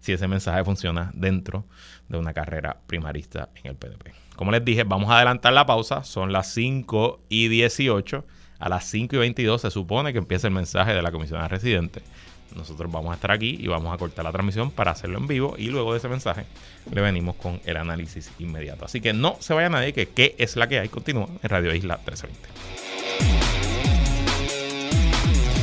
si 0.00 0.12
ese 0.12 0.26
mensaje 0.26 0.64
funciona 0.64 1.12
dentro 1.14 1.64
de 2.08 2.18
una 2.18 2.32
carrera 2.32 2.80
primarista 2.86 3.48
en 3.62 3.70
el 3.70 3.76
PNP. 3.76 4.12
Como 4.34 4.50
les 4.50 4.64
dije, 4.64 4.82
vamos 4.82 5.08
a 5.10 5.16
adelantar 5.16 5.52
la 5.52 5.66
pausa, 5.66 6.02
son 6.02 6.32
las 6.32 6.52
5 6.52 7.20
y 7.28 7.46
18. 7.46 8.26
A 8.58 8.68
las 8.68 8.84
5 8.86 9.16
y 9.16 9.18
22 9.18 9.60
se 9.60 9.70
supone 9.70 10.12
que 10.12 10.18
empieza 10.18 10.46
el 10.48 10.54
mensaje 10.54 10.94
de 10.94 11.02
la 11.02 11.10
comisionada 11.12 11.48
residente. 11.48 12.02
Nosotros 12.56 12.90
vamos 12.90 13.12
a 13.12 13.14
estar 13.14 13.30
aquí 13.30 13.56
y 13.58 13.66
vamos 13.68 13.94
a 13.94 13.98
cortar 13.98 14.24
la 14.24 14.32
transmisión 14.32 14.70
para 14.70 14.92
hacerlo 14.92 15.18
en 15.18 15.26
vivo 15.26 15.54
y 15.58 15.68
luego 15.68 15.92
de 15.92 15.98
ese 15.98 16.08
mensaje 16.08 16.44
le 16.90 17.00
venimos 17.00 17.36
con 17.36 17.60
el 17.64 17.76
análisis 17.76 18.30
inmediato. 18.38 18.84
Así 18.84 19.00
que 19.00 19.12
no 19.12 19.36
se 19.40 19.54
vaya 19.54 19.68
nadie 19.68 19.92
que 19.92 20.08
qué 20.08 20.34
es 20.38 20.56
la 20.56 20.68
que 20.68 20.78
hay. 20.78 20.88
Continúa 20.88 21.28
en 21.42 21.48
Radio 21.48 21.74
Isla 21.74 21.96
1320. 21.96 23.52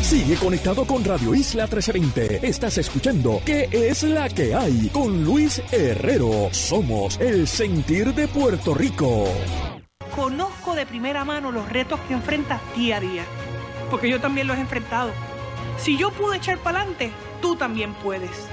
Sigue 0.09 0.37
conectado 0.37 0.85
con 0.85 1.05
Radio 1.05 1.35
Isla 1.35 1.67
1320. 1.67 2.47
Estás 2.47 2.79
escuchando 2.79 3.43
¿Qué 3.45 3.69
es 3.71 4.01
la 4.01 4.27
que 4.27 4.55
hay? 4.55 4.89
Con 4.91 5.23
Luis 5.23 5.61
Herrero. 5.71 6.49
Somos 6.51 7.19
el 7.19 7.47
sentir 7.47 8.15
de 8.15 8.27
Puerto 8.27 8.73
Rico. 8.73 9.25
Conozco 10.15 10.73
de 10.73 10.87
primera 10.87 11.23
mano 11.25 11.51
los 11.51 11.69
retos 11.69 11.99
que 12.07 12.15
enfrentas 12.15 12.59
día 12.75 12.97
a 12.97 12.99
día, 12.99 13.23
porque 13.91 14.09
yo 14.09 14.19
también 14.19 14.47
los 14.47 14.57
he 14.57 14.61
enfrentado. 14.61 15.11
Si 15.81 15.95
yo 15.95 16.11
pude 16.11 16.37
echar 16.37 16.57
para 16.57 16.79
adelante, 16.79 17.11
tú 17.41 17.55
también 17.55 17.93
puedes. 17.93 18.47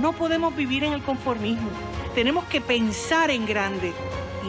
No 0.00 0.12
podemos 0.12 0.54
vivir 0.54 0.84
en 0.84 0.92
el 0.92 1.02
conformismo. 1.02 1.68
Tenemos 2.14 2.44
que 2.44 2.60
pensar 2.60 3.30
en 3.30 3.44
grande. 3.44 3.92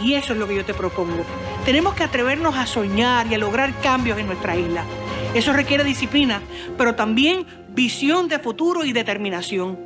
Y 0.04 0.14
eso 0.14 0.34
es 0.34 0.40
lo 0.40 0.48
que 0.48 0.56
yo 0.56 0.64
te 0.64 0.76
propongo. 0.76 1.24
Tenemos 1.66 1.96
que 1.96 2.04
atrevernos 2.04 2.56
a 2.56 2.68
soñar 2.68 3.26
y 3.28 3.34
a 3.34 3.40
lograr 3.40 3.74
cambios 3.82 4.20
en 4.20 4.28
nuestra 4.28 4.56
isla. 4.56 4.84
Eso 5.34 5.52
requiere 5.52 5.84
disciplina, 5.84 6.42
pero 6.78 6.94
también 6.96 7.46
visión 7.70 8.28
de 8.28 8.38
futuro 8.38 8.86
y 8.86 8.94
determinación. 8.94 9.80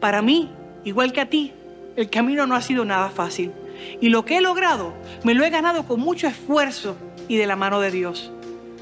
Para 0.00 0.22
mí, 0.22 0.50
igual 0.84 1.12
que 1.12 1.20
a 1.20 1.28
ti, 1.28 1.52
el 1.96 2.10
camino 2.10 2.46
no 2.46 2.54
ha 2.54 2.62
sido 2.62 2.84
nada 2.84 3.10
fácil. 3.10 3.52
Y 4.00 4.08
lo 4.08 4.24
que 4.24 4.38
he 4.38 4.40
logrado, 4.40 4.94
me 5.24 5.34
lo 5.34 5.44
he 5.44 5.50
ganado 5.50 5.84
con 5.84 5.98
mucho 5.98 6.28
esfuerzo 6.28 6.96
y 7.28 7.36
de 7.36 7.46
la 7.46 7.56
mano 7.56 7.80
de 7.80 7.90
Dios. 7.90 8.32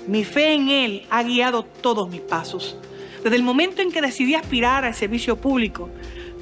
Mi 0.07 0.25
fe 0.25 0.53
en 0.53 0.69
Él 0.69 1.07
ha 1.09 1.23
guiado 1.23 1.65
todos 1.65 2.11
mis 2.11 2.21
pasos. 2.21 2.77
Desde 3.23 3.37
el 3.37 3.43
momento 3.43 3.81
en 3.81 3.91
que 3.91 4.03
decidí 4.03 4.35
aspirar 4.35 4.85
al 4.85 4.95
servicio 4.95 5.37
público, 5.37 5.89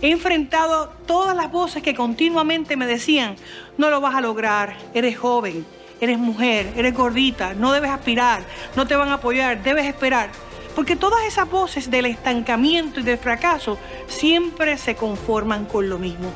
he 0.01 0.11
enfrentado 0.11 0.92
todas 1.07 1.37
las 1.37 1.53
voces 1.53 1.81
que 1.81 1.94
continuamente 1.94 2.77
me 2.77 2.87
decían, 2.87 3.37
no 3.79 3.88
lo 3.88 4.01
vas 4.01 4.16
a 4.16 4.20
lograr, 4.20 4.77
eres 4.94 5.16
joven, 5.16 5.64
eres 6.01 6.18
mujer, 6.18 6.72
eres 6.77 6.92
gordita, 6.92 7.55
no 7.55 7.72
debes 7.72 7.90
aspirar, 7.90 8.42
no 8.75 8.88
te 8.88 8.96
van 8.96 9.11
a 9.11 9.14
apoyar, 9.14 9.62
debes 9.62 9.87
esperar. 9.87 10.31
Porque 10.75 10.96
todas 10.96 11.25
esas 11.25 11.48
voces 11.48 11.88
del 11.88 12.07
estancamiento 12.07 12.98
y 12.98 13.05
del 13.05 13.18
fracaso 13.18 13.79
siempre 14.09 14.77
se 14.77 14.96
conforman 14.96 15.66
con 15.66 15.88
lo 15.88 16.01
mismo. 16.01 16.33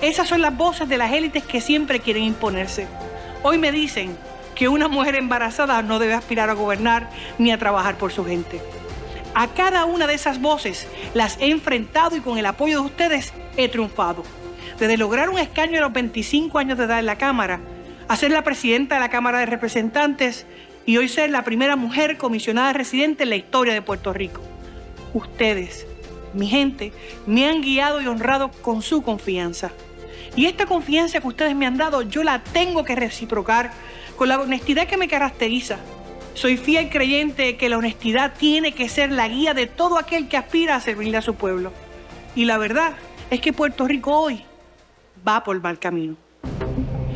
Esas 0.00 0.28
son 0.28 0.40
las 0.40 0.56
voces 0.56 0.88
de 0.88 0.96
las 0.96 1.12
élites 1.12 1.44
que 1.44 1.60
siempre 1.60 2.00
quieren 2.00 2.22
imponerse. 2.22 2.86
Hoy 3.42 3.58
me 3.58 3.70
dicen 3.70 4.16
que 4.54 4.68
una 4.68 4.88
mujer 4.88 5.14
embarazada 5.16 5.82
no 5.82 5.98
debe 5.98 6.14
aspirar 6.14 6.50
a 6.50 6.54
gobernar 6.54 7.10
ni 7.38 7.50
a 7.52 7.58
trabajar 7.58 7.96
por 7.96 8.12
su 8.12 8.24
gente. 8.24 8.60
A 9.34 9.48
cada 9.48 9.84
una 9.84 10.06
de 10.06 10.14
esas 10.14 10.40
voces 10.40 10.86
las 11.12 11.38
he 11.40 11.50
enfrentado 11.50 12.16
y 12.16 12.20
con 12.20 12.38
el 12.38 12.46
apoyo 12.46 12.80
de 12.80 12.86
ustedes 12.86 13.32
he 13.56 13.68
triunfado. 13.68 14.22
Desde 14.78 14.96
lograr 14.96 15.28
un 15.28 15.38
escaño 15.38 15.78
a 15.78 15.82
los 15.82 15.92
25 15.92 16.58
años 16.58 16.78
de 16.78 16.84
edad 16.84 16.98
en 17.00 17.06
la 17.06 17.18
Cámara 17.18 17.60
a 18.06 18.16
ser 18.16 18.30
la 18.30 18.44
presidenta 18.44 18.96
de 18.96 19.00
la 19.00 19.08
Cámara 19.08 19.38
de 19.38 19.46
Representantes 19.46 20.46
y 20.86 20.98
hoy 20.98 21.08
ser 21.08 21.30
la 21.30 21.42
primera 21.42 21.76
mujer 21.76 22.16
comisionada 22.18 22.72
residente 22.72 23.22
en 23.24 23.30
la 23.30 23.36
historia 23.36 23.74
de 23.74 23.82
Puerto 23.82 24.12
Rico. 24.12 24.40
Ustedes, 25.14 25.86
mi 26.32 26.46
gente, 26.46 26.92
me 27.26 27.48
han 27.48 27.62
guiado 27.62 28.00
y 28.00 28.06
honrado 28.06 28.50
con 28.50 28.82
su 28.82 29.02
confianza. 29.02 29.70
Y 30.36 30.46
esta 30.46 30.66
confianza 30.66 31.20
que 31.20 31.28
ustedes 31.28 31.54
me 31.54 31.66
han 31.66 31.76
dado, 31.76 32.02
yo 32.02 32.22
la 32.22 32.42
tengo 32.42 32.84
que 32.84 32.96
reciprocar 32.96 33.72
con 34.16 34.28
la 34.28 34.40
honestidad 34.40 34.86
que 34.86 34.96
me 34.96 35.08
caracteriza. 35.08 35.78
Soy 36.34 36.56
fiel 36.56 36.90
creyente 36.90 37.56
que 37.56 37.68
la 37.68 37.78
honestidad 37.78 38.34
tiene 38.36 38.72
que 38.72 38.88
ser 38.88 39.12
la 39.12 39.28
guía 39.28 39.54
de 39.54 39.66
todo 39.66 39.98
aquel 39.98 40.28
que 40.28 40.36
aspira 40.36 40.76
a 40.76 40.80
servirle 40.80 41.16
a 41.16 41.22
su 41.22 41.34
pueblo. 41.34 41.72
Y 42.34 42.44
la 42.44 42.58
verdad 42.58 42.92
es 43.30 43.40
que 43.40 43.52
Puerto 43.52 43.86
Rico 43.86 44.18
hoy 44.18 44.42
va 45.26 45.44
por 45.44 45.60
mal 45.60 45.78
camino 45.78 46.16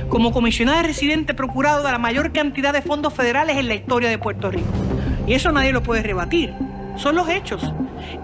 como 0.09 0.33
comisionada 0.33 0.83
residente 0.83 1.35
procurado 1.35 1.85
de 1.85 1.93
la 1.93 1.99
mayor 1.99 2.33
cantidad 2.33 2.73
de 2.73 2.83
fondos 2.83 3.13
federales 3.13 3.57
en 3.57 3.69
la 3.69 3.75
historia 3.75 4.09
de 4.09 4.19
Puerto 4.19 4.51
Rico. 4.51 4.67
Y 5.27 5.35
eso 5.35 5.53
nadie 5.53 5.73
lo 5.73 5.83
puede 5.83 6.03
rebatir. 6.03 6.55
Son 6.99 7.15
los 7.15 7.29
hechos. 7.29 7.73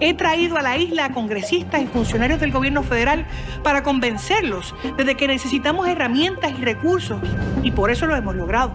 He 0.00 0.14
traído 0.14 0.58
a 0.58 0.62
la 0.62 0.76
isla 0.76 1.06
a 1.06 1.12
congresistas 1.12 1.80
y 1.80 1.86
funcionarios 1.86 2.40
del 2.40 2.52
gobierno 2.52 2.82
federal 2.82 3.26
para 3.62 3.82
convencerlos 3.82 4.74
de 4.96 5.14
que 5.14 5.28
necesitamos 5.28 5.88
herramientas 5.88 6.52
y 6.58 6.62
recursos 6.62 7.20
y 7.62 7.70
por 7.70 7.90
eso 7.90 8.06
lo 8.06 8.16
hemos 8.16 8.34
logrado. 8.34 8.72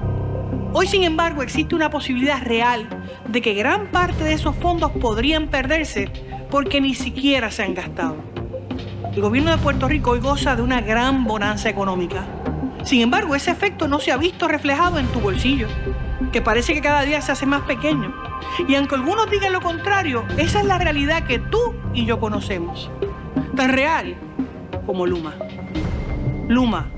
Hoy, 0.74 0.88
sin 0.88 1.04
embargo, 1.04 1.44
existe 1.44 1.76
una 1.76 1.90
posibilidad 1.90 2.42
real 2.42 2.88
de 3.28 3.42
que 3.42 3.54
gran 3.54 3.88
parte 3.88 4.24
de 4.24 4.34
esos 4.34 4.56
fondos 4.56 4.92
podrían 4.92 5.48
perderse 5.48 6.10
porque 6.50 6.82
ni 6.82 6.96
siquiera 6.96 7.52
se 7.52 7.64
han 7.64 7.74
gastado. 7.74 8.18
El 9.14 9.22
gobierno 9.22 9.52
de 9.52 9.58
Puerto 9.58 9.88
Rico 9.88 10.12
hoy 10.12 10.20
goza 10.20 10.56
de 10.56 10.62
una 10.62 10.82
gran 10.82 11.26
bonanza 11.26 11.70
económica 11.70 12.26
sin 12.84 13.02
embargo, 13.02 13.36
ese 13.36 13.52
efecto 13.52 13.88
no 13.88 14.00
se 14.00 14.12
ha 14.12 14.18
visto 14.18 14.48
reflejado 14.48 15.00
en 15.00 15.08
tu 15.08 15.20
bolsillo, 15.20 15.68
que 16.32 16.42
parece 16.42 16.74
que 16.74 16.82
cada 16.82 17.02
día 17.04 17.22
se 17.22 17.32
hace 17.32 17.46
más 17.46 17.62
pequeño. 17.62 18.14
Y 18.68 18.76
aunque 18.76 18.96
algunos 18.96 19.30
digan 19.30 19.54
lo 19.54 19.62
contrario, 19.62 20.26
esa 20.38 20.60
es 20.60 20.66
la 20.66 20.78
realidad 20.78 21.26
que 21.26 21.40
tú 21.40 21.76
y 21.94 22.06
yo 22.06 22.20
conocemos. 22.20 22.90
Tan 23.56 23.72
real 23.72 24.16
como 24.86 25.06
Luma. 25.06 25.36
Luma. 26.48 26.90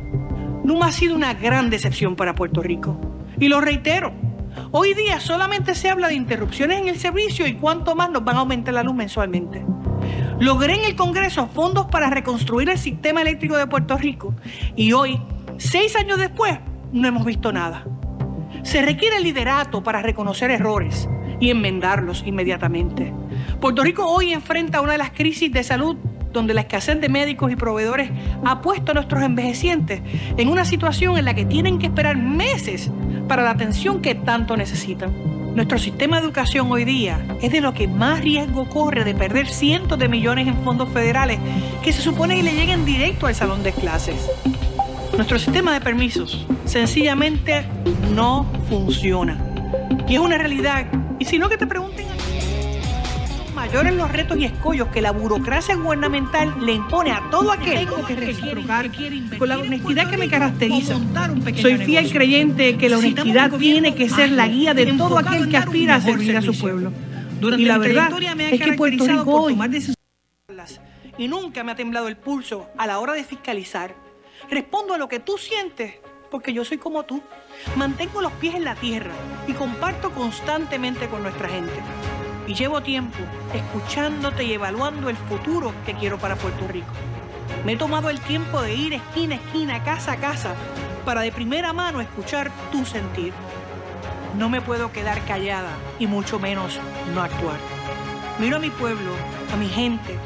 Luma 0.64 0.88
ha 0.88 0.92
sido 0.92 1.16
una 1.16 1.34
gran 1.34 1.70
decepción 1.70 2.16
para 2.16 2.36
Puerto 2.36 2.62
Rico. 2.62 3.00
Y 3.40 3.50
lo 3.50 3.62
reitero, 3.62 4.14
hoy 4.72 4.94
día 4.94 5.20
solamente 5.20 5.76
se 5.76 5.90
habla 5.90 6.08
de 6.08 6.16
interrupciones 6.16 6.80
en 6.80 6.88
el 6.88 7.00
servicio 7.00 7.48
y 7.48 7.54
cuánto 7.54 7.96
más 7.96 8.12
nos 8.12 8.24
van 8.24 8.38
a 8.38 8.40
aumentar 8.40 8.74
la 8.74 8.84
luz 8.84 8.96
mensualmente. 8.96 9.66
Logré 10.40 10.76
en 10.76 10.86
el 10.86 10.96
Congreso 10.96 11.48
fondos 11.48 11.86
para 11.88 12.10
reconstruir 12.10 12.70
el 12.70 12.78
sistema 12.78 13.22
eléctrico 13.22 13.58
de 13.58 13.68
Puerto 13.68 13.98
Rico 13.98 14.34
y 14.76 14.94
hoy 14.94 15.20
Seis 15.62 15.96
años 15.96 16.18
después, 16.18 16.58
no 16.92 17.08
hemos 17.08 17.24
visto 17.24 17.52
nada. 17.52 17.86
Se 18.64 18.82
requiere 18.82 19.20
liderato 19.20 19.84
para 19.84 20.02
reconocer 20.02 20.52
errores 20.52 21.10
y 21.40 21.50
enmendarlos 21.50 22.24
inmediatamente. 22.26 23.14
Puerto 23.60 23.84
Rico 23.84 24.06
hoy 24.06 24.34
enfrenta 24.34 24.82
una 24.82 24.94
de 24.94 24.98
las 24.98 25.12
crisis 25.12 25.52
de 25.52 25.64
salud 25.64 25.98
donde 26.32 26.54
la 26.54 26.62
escasez 26.62 27.00
de 27.02 27.10
médicos 27.10 27.52
y 27.52 27.56
proveedores 27.56 28.10
ha 28.46 28.62
puesto 28.62 28.92
a 28.92 28.96
nuestros 28.96 29.22
envejecientes 29.24 30.02
en 30.38 30.48
una 30.48 30.66
situación 30.66 31.18
en 31.18 31.26
la 31.26 31.34
que 31.34 31.46
tienen 31.46 31.80
que 31.80 31.88
esperar 31.88 32.18
meses 32.18 32.90
para 33.28 33.44
la 33.44 33.52
atención 33.52 34.02
que 34.02 34.16
tanto 34.16 34.56
necesitan. 34.56 35.12
Nuestro 35.56 35.78
sistema 35.78 36.18
de 36.18 36.28
educación 36.28 36.72
hoy 36.72 36.86
día 36.86 37.20
es 37.42 37.52
de 37.52 37.60
lo 37.60 37.74
que 37.74 37.88
más 37.88 38.22
riesgo 38.22 38.70
corre 38.70 39.04
de 39.04 39.14
perder 39.14 39.48
cientos 39.48 40.00
de 40.00 40.08
millones 40.08 40.48
en 40.48 40.56
fondos 40.64 40.88
federales 40.90 41.40
que 41.84 41.92
se 41.92 42.02
supone 42.02 42.38
que 42.38 42.44
le 42.44 42.54
lleguen 42.54 42.86
directo 42.86 43.28
al 43.28 43.36
salón 43.36 43.62
de 43.62 43.74
clases. 43.74 44.30
Nuestro 45.16 45.40
sistema 45.40 45.74
de 45.74 45.82
permisos 45.82 46.46
sencillamente 46.66 47.66
no 48.14 48.46
funciona. 48.70 49.38
Y 50.08 50.16
es 50.16 50.20
una 50.20 50.38
realidad. 50.38 50.88
Y 51.20 51.26
si 51.26 51.38
no, 51.38 51.50
que 51.50 51.58
te 51.58 51.68
pregunten 51.68 52.08
mayores 53.56 53.94
los 53.94 54.12
retos 54.12 54.38
y 54.38 54.46
escollos 54.46 54.88
que 54.88 55.02
la 55.02 55.12
burocracia 55.12 55.76
gubernamental 55.76 56.66
le 56.66 56.74
impone 56.74 57.12
a 57.12 57.22
todo 57.30 57.52
aquel 57.52 57.88
que 58.08 58.16
reciprocar 58.16 58.90
con 59.38 59.50
la 59.50 59.60
honestidad 59.60 60.10
que 60.10 60.18
me 60.18 60.28
caracteriza. 60.28 60.96
Soy 61.62 61.78
fiel 61.78 62.12
creyente 62.12 62.78
que 62.78 62.90
la 62.90 62.98
honestidad 62.98 63.52
tiene 63.52 63.94
que 63.94 64.10
ser 64.10 64.32
la 64.32 64.48
guía 64.48 64.74
de 64.74 64.88
todo 64.94 65.20
aquel 65.20 65.48
que 65.48 65.58
aspira 65.58 65.96
a 65.96 66.02
servir 66.02 66.36
a 66.38 66.42
su 66.42 66.58
pueblo. 66.58 66.92
Y 67.40 67.66
la 67.66 67.78
verdad 67.78 68.12
es 68.52 68.62
que 68.62 68.74
Puerto 68.74 69.06
Rico 69.06 69.32
hoy 69.32 69.58
y 71.18 71.28
nunca 71.28 71.64
me 71.64 71.72
ha 71.72 71.76
temblado 71.76 72.08
el 72.08 72.18
pulso 72.18 72.68
a 72.78 72.88
la 72.88 72.98
hora 73.00 73.14
de 73.14 73.24
fiscalizar 73.24 73.94
Respondo 74.50 74.94
a 74.94 74.98
lo 74.98 75.08
que 75.08 75.20
tú 75.20 75.38
sientes 75.38 75.96
porque 76.32 76.54
yo 76.54 76.66
soy 76.66 76.78
como 76.78 77.04
tú. 77.04 77.22
Mantengo 77.76 78.22
los 78.22 78.32
pies 78.34 78.56
en 78.56 78.64
la 78.64 78.76
tierra 78.76 79.12
y 79.48 79.54
comparto 79.54 80.12
constantemente 80.12 81.08
con 81.08 81.22
nuestra 81.22 81.50
gente. 81.50 81.74
Y 82.48 82.56
llevo 82.56 82.82
tiempo 82.82 83.20
escuchándote 83.54 84.44
y 84.46 84.54
evaluando 84.54 85.10
el 85.10 85.18
futuro 85.18 85.74
que 85.86 85.94
quiero 85.94 86.18
para 86.18 86.38
Puerto 86.38 86.68
Rico. 86.68 86.92
Me 87.66 87.74
he 87.74 87.78
tomado 87.78 88.10
el 88.10 88.20
tiempo 88.22 88.62
de 88.62 88.74
ir 88.74 88.94
esquina 88.94 89.36
a 89.36 89.38
esquina, 89.38 89.84
casa 89.84 90.14
a 90.14 90.18
casa, 90.18 90.56
para 91.06 91.22
de 91.22 91.32
primera 91.32 91.74
mano 91.74 92.02
escuchar 92.02 92.50
tu 92.72 92.86
sentir. 92.86 93.34
No 94.38 94.50
me 94.50 94.62
puedo 94.62 94.92
quedar 94.92 95.24
callada 95.26 95.72
y 96.00 96.08
mucho 96.08 96.40
menos 96.40 96.80
no 97.14 97.22
actuar. 97.22 97.58
Miro 98.40 98.58
a 98.58 98.60
mi 98.60 98.70
pueblo, 98.70 99.12
a 99.54 99.58
mi 99.58 99.68
gente, 99.68 100.18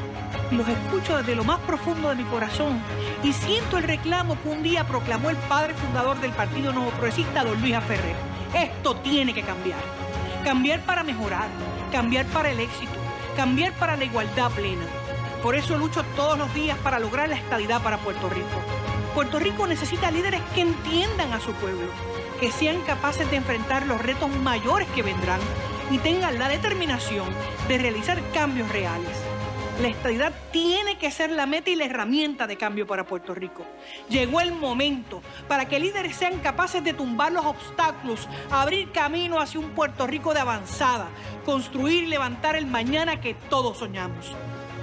los 0.58 0.68
escucho 0.68 1.18
desde 1.18 1.36
lo 1.36 1.44
más 1.44 1.60
profundo 1.62 2.10
de 2.10 2.16
mi 2.16 2.24
corazón 2.24 2.82
y 3.24 3.34
siento 3.34 3.78
el 3.78 3.84
reclamo 3.84 4.42
que 4.42 4.50
un 4.50 4.64
día 4.64 4.86
proclamó 4.86 5.30
el 5.30 5.38
padre 5.38 5.74
fundador 5.74 6.20
del 6.20 6.32
Partido 6.32 6.72
Nuevo 6.72 6.92
Progresista, 6.92 7.44
don 7.44 7.60
Luis 7.62 7.76
Ferrer. 7.88 8.16
Esto 8.54 8.96
tiene 8.98 9.34
que 9.34 9.44
cambiar. 9.44 9.80
Cambiar 10.44 10.82
para 10.82 11.04
mejorar, 11.04 11.48
cambiar 11.92 12.26
para 12.28 12.52
el 12.52 12.60
éxito, 12.60 12.94
cambiar 13.36 13.74
para 13.74 13.98
la 13.98 14.06
igualdad 14.06 14.52
plena. 14.52 14.86
Por 15.42 15.56
eso 15.56 15.78
lucho 15.78 16.04
todos 16.16 16.38
los 16.38 16.54
días 16.54 16.78
para 16.80 17.00
lograr 17.00 17.30
la 17.30 17.36
estabilidad 17.36 17.82
para 17.82 17.98
Puerto 17.98 18.30
Rico. 18.30 18.62
Puerto 19.14 19.40
Rico 19.40 19.68
necesita 19.68 20.12
líderes 20.12 20.42
que 20.54 20.62
entiendan 20.62 21.34
a 21.34 21.40
su 21.40 21.52
pueblo, 21.54 21.88
que 22.40 22.52
sean 22.52 22.82
capaces 22.82 23.30
de 23.32 23.38
enfrentar 23.38 23.86
los 23.86 24.02
retos 24.02 24.30
mayores 24.42 24.88
que 24.90 25.04
vendrán 25.04 25.40
y 25.92 25.98
tengan 26.00 26.40
la 26.40 26.48
determinación 26.48 27.28
de 27.68 27.78
realizar 27.78 28.22
cambios 28.34 28.70
reales. 28.70 29.18
La 29.82 29.90
estabilidad 29.90 30.32
tiene 30.56 30.98
que 30.98 31.12
ser 31.12 31.32
la 31.32 31.46
meta 31.48 31.70
y 31.70 31.76
la 31.76 31.84
herramienta 31.84 32.48
de 32.48 32.56
cambio 32.56 32.88
para 32.88 33.06
Puerto 33.06 33.36
Rico. 33.36 33.66
Llegó 34.08 34.40
el 34.40 34.54
momento 34.54 35.22
para 35.50 35.66
que 35.66 35.82
líderes 35.82 36.16
sean 36.16 36.40
capaces 36.40 36.82
de 36.82 36.94
tumbar 36.94 37.34
los 37.34 37.44
obstáculos, 37.44 38.30
abrir 38.50 38.90
camino 38.94 39.42
hacia 39.42 39.60
un 39.60 39.72
Puerto 39.72 40.08
Rico 40.08 40.34
de 40.34 40.40
avanzada, 40.40 41.10
construir 41.44 42.06
y 42.06 42.08
levantar 42.08 42.56
el 42.56 42.68
mañana 42.68 43.20
que 43.20 43.34
todos 43.34 43.80
soñamos. 43.80 44.32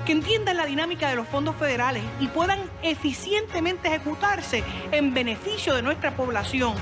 Que 0.04 0.12
entiendan 0.12 0.58
la 0.58 0.66
dinámica 0.66 1.08
de 1.08 1.16
los 1.16 1.26
fondos 1.26 1.56
federales 1.56 2.02
y 2.20 2.26
puedan 2.26 2.60
eficientemente 2.82 3.88
ejecutarse 3.88 4.62
en 4.90 5.14
beneficio 5.14 5.74
de 5.74 5.80
nuestra 5.80 6.14
población 6.14 6.74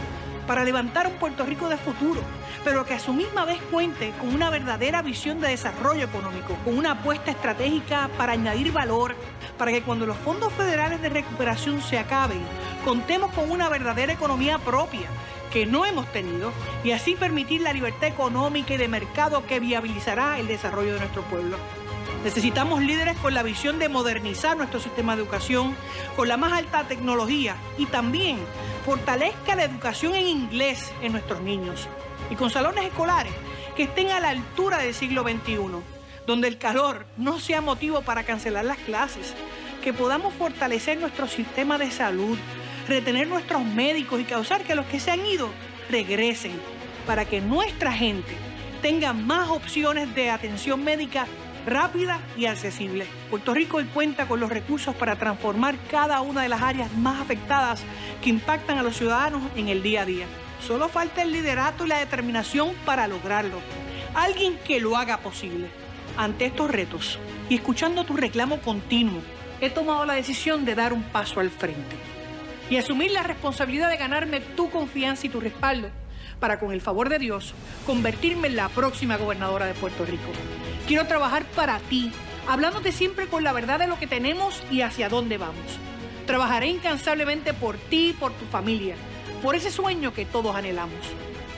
para 0.51 0.65
levantar 0.65 1.07
un 1.07 1.13
Puerto 1.13 1.47
Rico 1.47 1.69
de 1.69 1.77
futuro 1.77 2.21
pero 2.65 2.85
que 2.85 2.95
a 2.95 2.99
su 2.99 3.13
misma 3.13 3.45
vez 3.45 3.61
cuente 3.71 4.13
con 4.19 4.35
una 4.35 4.51
verdadera 4.51 5.01
visión 5.01 5.41
de 5.41 5.47
desarrollo 5.47 6.05
económico, 6.05 6.57
con 6.65 6.77
una 6.77 6.91
apuesta 6.91 7.31
estratégica 7.31 8.11
para 8.19 8.33
añadir 8.33 8.73
valor, 8.73 9.15
para 9.57 9.71
que 9.71 9.83
cuando 9.83 10.07
los 10.07 10.17
fondos 10.17 10.53
federales 10.55 11.01
de 11.01 11.09
recuperación 11.09 11.81
se 11.81 12.01
acaben, 12.01 12.41
contemos 12.85 13.33
con 13.33 13.49
una 13.49 13.69
verdadera 13.69 14.13
economía 14.13 14.59
propia 14.59 15.09
que 15.53 15.67
no 15.67 15.87
hemos 15.87 16.11
tenido 16.13 16.53
y 16.83 16.91
así 16.91 17.15
permitir 17.15 17.61
la 17.61 17.73
libertad 17.73 18.09
económica 18.09 18.75
y 18.75 18.77
de 18.77 18.89
mercado 18.89 19.47
que 19.47 19.61
viabilizará 19.61 20.41
el 20.41 20.49
desarrollo 20.49 20.95
de 20.95 21.01
nuestro 21.01 21.23
pueblo. 21.23 21.57
Necesitamos 22.25 22.83
líderes 22.83 23.17
con 23.17 23.33
la 23.33 23.43
visión 23.43 23.79
de 23.79 23.89
modernizar 23.89 24.55
nuestro 24.55 24.79
sistema 24.79 25.17
de 25.17 25.23
educación 25.23 25.75
con 26.17 26.29
la 26.29 26.37
más 26.37 26.53
alta 26.53 26.85
tecnología 26.85 27.57
y 27.79 27.87
también 27.87 28.39
fortalezca 28.85 29.55
la 29.55 29.65
educación 29.65 30.15
en 30.15 30.27
inglés 30.27 30.93
en 31.01 31.13
nuestros 31.13 31.41
niños 31.41 31.89
y 32.29 32.35
con 32.37 32.51
salones 32.51 32.85
escolares 32.85 33.33
que 33.75 33.85
estén 33.85 34.11
a 34.11 34.21
la 34.21 34.29
altura 34.29 34.79
del 34.79 34.93
siglo 34.93 35.23
XXI, 35.23 35.57
donde 36.27 36.49
el 36.49 36.59
calor 36.59 37.07
no 37.17 37.41
sea 37.41 37.63
motivo 37.63 38.03
para 38.03 38.25
cancelar 38.25 38.67
las 38.67 38.79
clases, 38.79 39.35
que 39.83 39.95
podamos 39.95 40.35
fortalecer 40.35 40.99
nuestro 40.99 41.27
sistema 41.27 41.79
de 41.79 41.91
salud, 41.91 42.37
retener 42.87 43.29
nuestros 43.29 43.65
médicos 43.65 44.21
y 44.21 44.25
causar 44.25 44.63
que 44.63 44.75
los 44.75 44.85
que 44.87 45.01
se 45.01 45.11
han 45.11 45.25
ido 45.25 45.49
regresen, 45.89 46.53
para 47.07 47.25
que 47.25 47.41
nuestra 47.41 47.93
gente 47.93 48.37
tenga 48.83 49.15
más 49.15 49.49
opciones 49.49 50.15
de 50.15 50.29
atención 50.29 50.85
médica 50.85 51.27
rápida 51.67 52.21
y 52.37 52.47
accesible. 52.47 53.07
Puerto 53.29 53.55
Rico 53.55 53.81
cuenta 53.93 54.27
con 54.27 54.41
los 54.41 54.51
recursos 54.51 54.95
para 54.95 55.17
transformar 55.17 55.77
cada 55.91 56.21
una 56.21 56.43
de 56.43 56.49
las 56.49 56.63
áreas 56.63 56.93
más 56.93 57.21
afectadas 57.21 57.83
que 58.23 58.31
impactan 58.31 58.79
a 58.79 58.83
los 58.83 58.97
ciudadanos 58.97 59.43
en 59.57 59.69
el 59.69 59.83
día 59.83 60.03
a 60.03 60.07
día. 60.07 60.27
Solo 60.67 60.89
falta 60.89 61.23
el 61.23 61.33
liderato 61.33 61.85
y 61.85 61.89
la 61.89 61.99
determinación 61.99 62.75
para 62.85 63.09
lograrlo. 63.09 63.61
Alguien 64.15 64.59
que 64.67 64.81
lo 64.81 64.97
haga 64.97 65.19
posible. 65.19 65.69
Ante 66.17 66.47
estos 66.47 66.71
retos 66.71 67.19
y 67.49 67.55
escuchando 67.55 68.05
tu 68.05 68.17
reclamo 68.17 68.61
continuo, 68.61 69.23
he 69.61 69.71
tomado 69.71 70.05
la 70.05 70.15
decisión 70.15 70.65
de 70.65 70.75
dar 70.75 70.93
un 70.93 71.03
paso 71.03 71.41
al 71.41 71.51
frente 71.51 71.97
y 72.69 72.77
asumir 72.77 73.11
la 73.11 73.23
responsabilidad 73.23 73.91
de 73.91 73.97
ganarme 73.97 74.41
tu 74.41 74.71
confianza 74.71 75.27
y 75.27 75.31
tu 75.31 75.41
respaldo 75.41 75.91
para, 76.41 76.59
con 76.59 76.73
el 76.73 76.81
favor 76.81 77.09
de 77.09 77.19
Dios, 77.19 77.55
convertirme 77.87 78.49
en 78.49 78.57
la 78.57 78.69
próxima 78.69 79.17
gobernadora 79.17 79.67
de 79.67 79.75
Puerto 79.75 80.05
Rico. 80.05 80.31
Quiero 80.89 81.07
trabajar 81.07 81.45
para 81.55 81.79
ti, 81.79 82.11
hablándote 82.49 82.91
siempre 82.91 83.27
con 83.27 83.45
la 83.45 83.53
verdad 83.53 83.79
de 83.79 83.87
lo 83.87 83.99
que 83.99 84.07
tenemos 84.07 84.63
y 84.71 84.81
hacia 84.81 85.09
dónde 85.09 85.39
vamos. 85.39 85.79
Trabajaré 86.27 86.69
incansablemente 86.69 87.55
por 87.55 87.77
ti 87.77 88.11
y 88.11 88.13
por 88.13 88.33
tu 88.33 88.47
familia 88.47 88.97
por 89.43 89.55
ese 89.55 89.71
sueño 89.71 90.13
que 90.13 90.27
todos 90.27 90.55
anhelamos. 90.55 90.99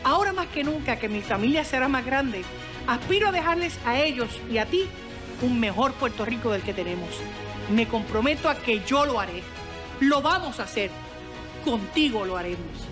Ahora 0.05 0.33
más 0.33 0.47
que 0.49 0.65
nunca 0.65 0.97
que 0.97 1.09
mi 1.09 1.21
familia 1.21 1.65
será 1.65 1.89
más 1.89 2.05
grande, 2.05 2.43
aspiro 2.87 3.29
a 3.29 3.33
dejarles 3.33 3.79
a 3.85 4.01
ellos 4.01 4.29
y 4.51 4.59
a 4.59 4.67
ti 4.67 4.87
un 5.43 5.59
mejor 5.61 5.93
Puerto 5.95 6.25
Rico 6.25 6.51
del 6.51 6.63
que 6.63 6.75
tenemos. 6.75 7.09
Me 7.71 7.87
comprometo 7.87 8.49
a 8.49 8.57
que 8.57 8.83
yo 8.85 9.07
lo 9.07 9.21
haré. 9.21 9.43
Lo 10.01 10.23
vamos 10.23 10.61
a 10.61 10.65
hacer. 10.65 10.91
Contigo 11.65 12.25
lo 12.25 12.37
haremos. 12.37 12.89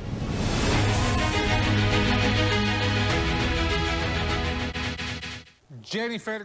Jennifer. 5.90 6.44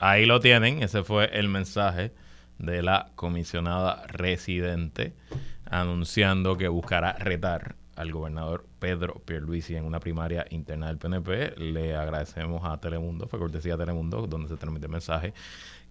Ahí 0.00 0.26
lo 0.26 0.40
tienen. 0.40 0.82
Ese 0.82 1.04
fue 1.04 1.26
el 1.32 1.48
mensaje 1.48 2.12
de 2.58 2.82
la 2.82 3.10
comisionada 3.14 4.06
residente 4.06 5.14
anunciando 5.66 6.56
que 6.56 6.68
buscará 6.68 7.12
retar 7.14 7.76
al 7.96 8.12
gobernador 8.12 8.66
Pedro 8.78 9.22
Pierluisi 9.24 9.76
en 9.76 9.84
una 9.84 10.00
primaria 10.00 10.46
interna 10.50 10.88
del 10.88 10.98
PNP. 10.98 11.54
Le 11.56 11.96
agradecemos 11.96 12.62
a 12.64 12.78
Telemundo, 12.78 13.26
fue 13.26 13.38
cortesía 13.38 13.74
a 13.74 13.78
Telemundo, 13.78 14.26
donde 14.26 14.48
se 14.48 14.56
transmite 14.56 14.86
el 14.86 14.92
mensaje, 14.92 15.34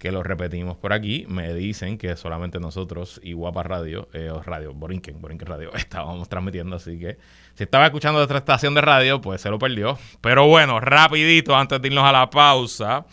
que 0.02 0.12
lo 0.12 0.24
repetimos 0.24 0.78
por 0.78 0.94
aquí. 0.94 1.26
Me 1.30 1.54
dicen 1.54 2.00
que 2.00 2.16
solamente 2.16 2.60
nosotros 2.60 3.22
y 3.24 3.34
Guapa 3.34 3.62
Radio, 3.62 4.10
eh, 4.14 4.32
Radio, 4.44 4.74
Borinquen, 4.74 5.22
Borinquen 5.22 5.48
Radio, 5.48 5.72
estábamos 5.76 6.28
transmitiendo, 6.28 6.78
así 6.78 6.98
que 6.98 7.20
si 7.54 7.66
estaba 7.66 7.86
escuchando 7.86 8.20
otra 8.20 8.40
estación 8.40 8.74
de 8.74 8.82
radio, 8.82 9.22
pues 9.22 9.42
se 9.42 9.52
lo 9.52 9.60
perdió. 9.60 10.00
Pero 10.20 10.48
bueno, 10.48 10.80
rapidito, 10.80 11.56
antes 11.56 11.80
de 11.80 11.88
irnos 11.88 12.04
a 12.04 12.12
la 12.12 12.30
pausa, 12.32 13.06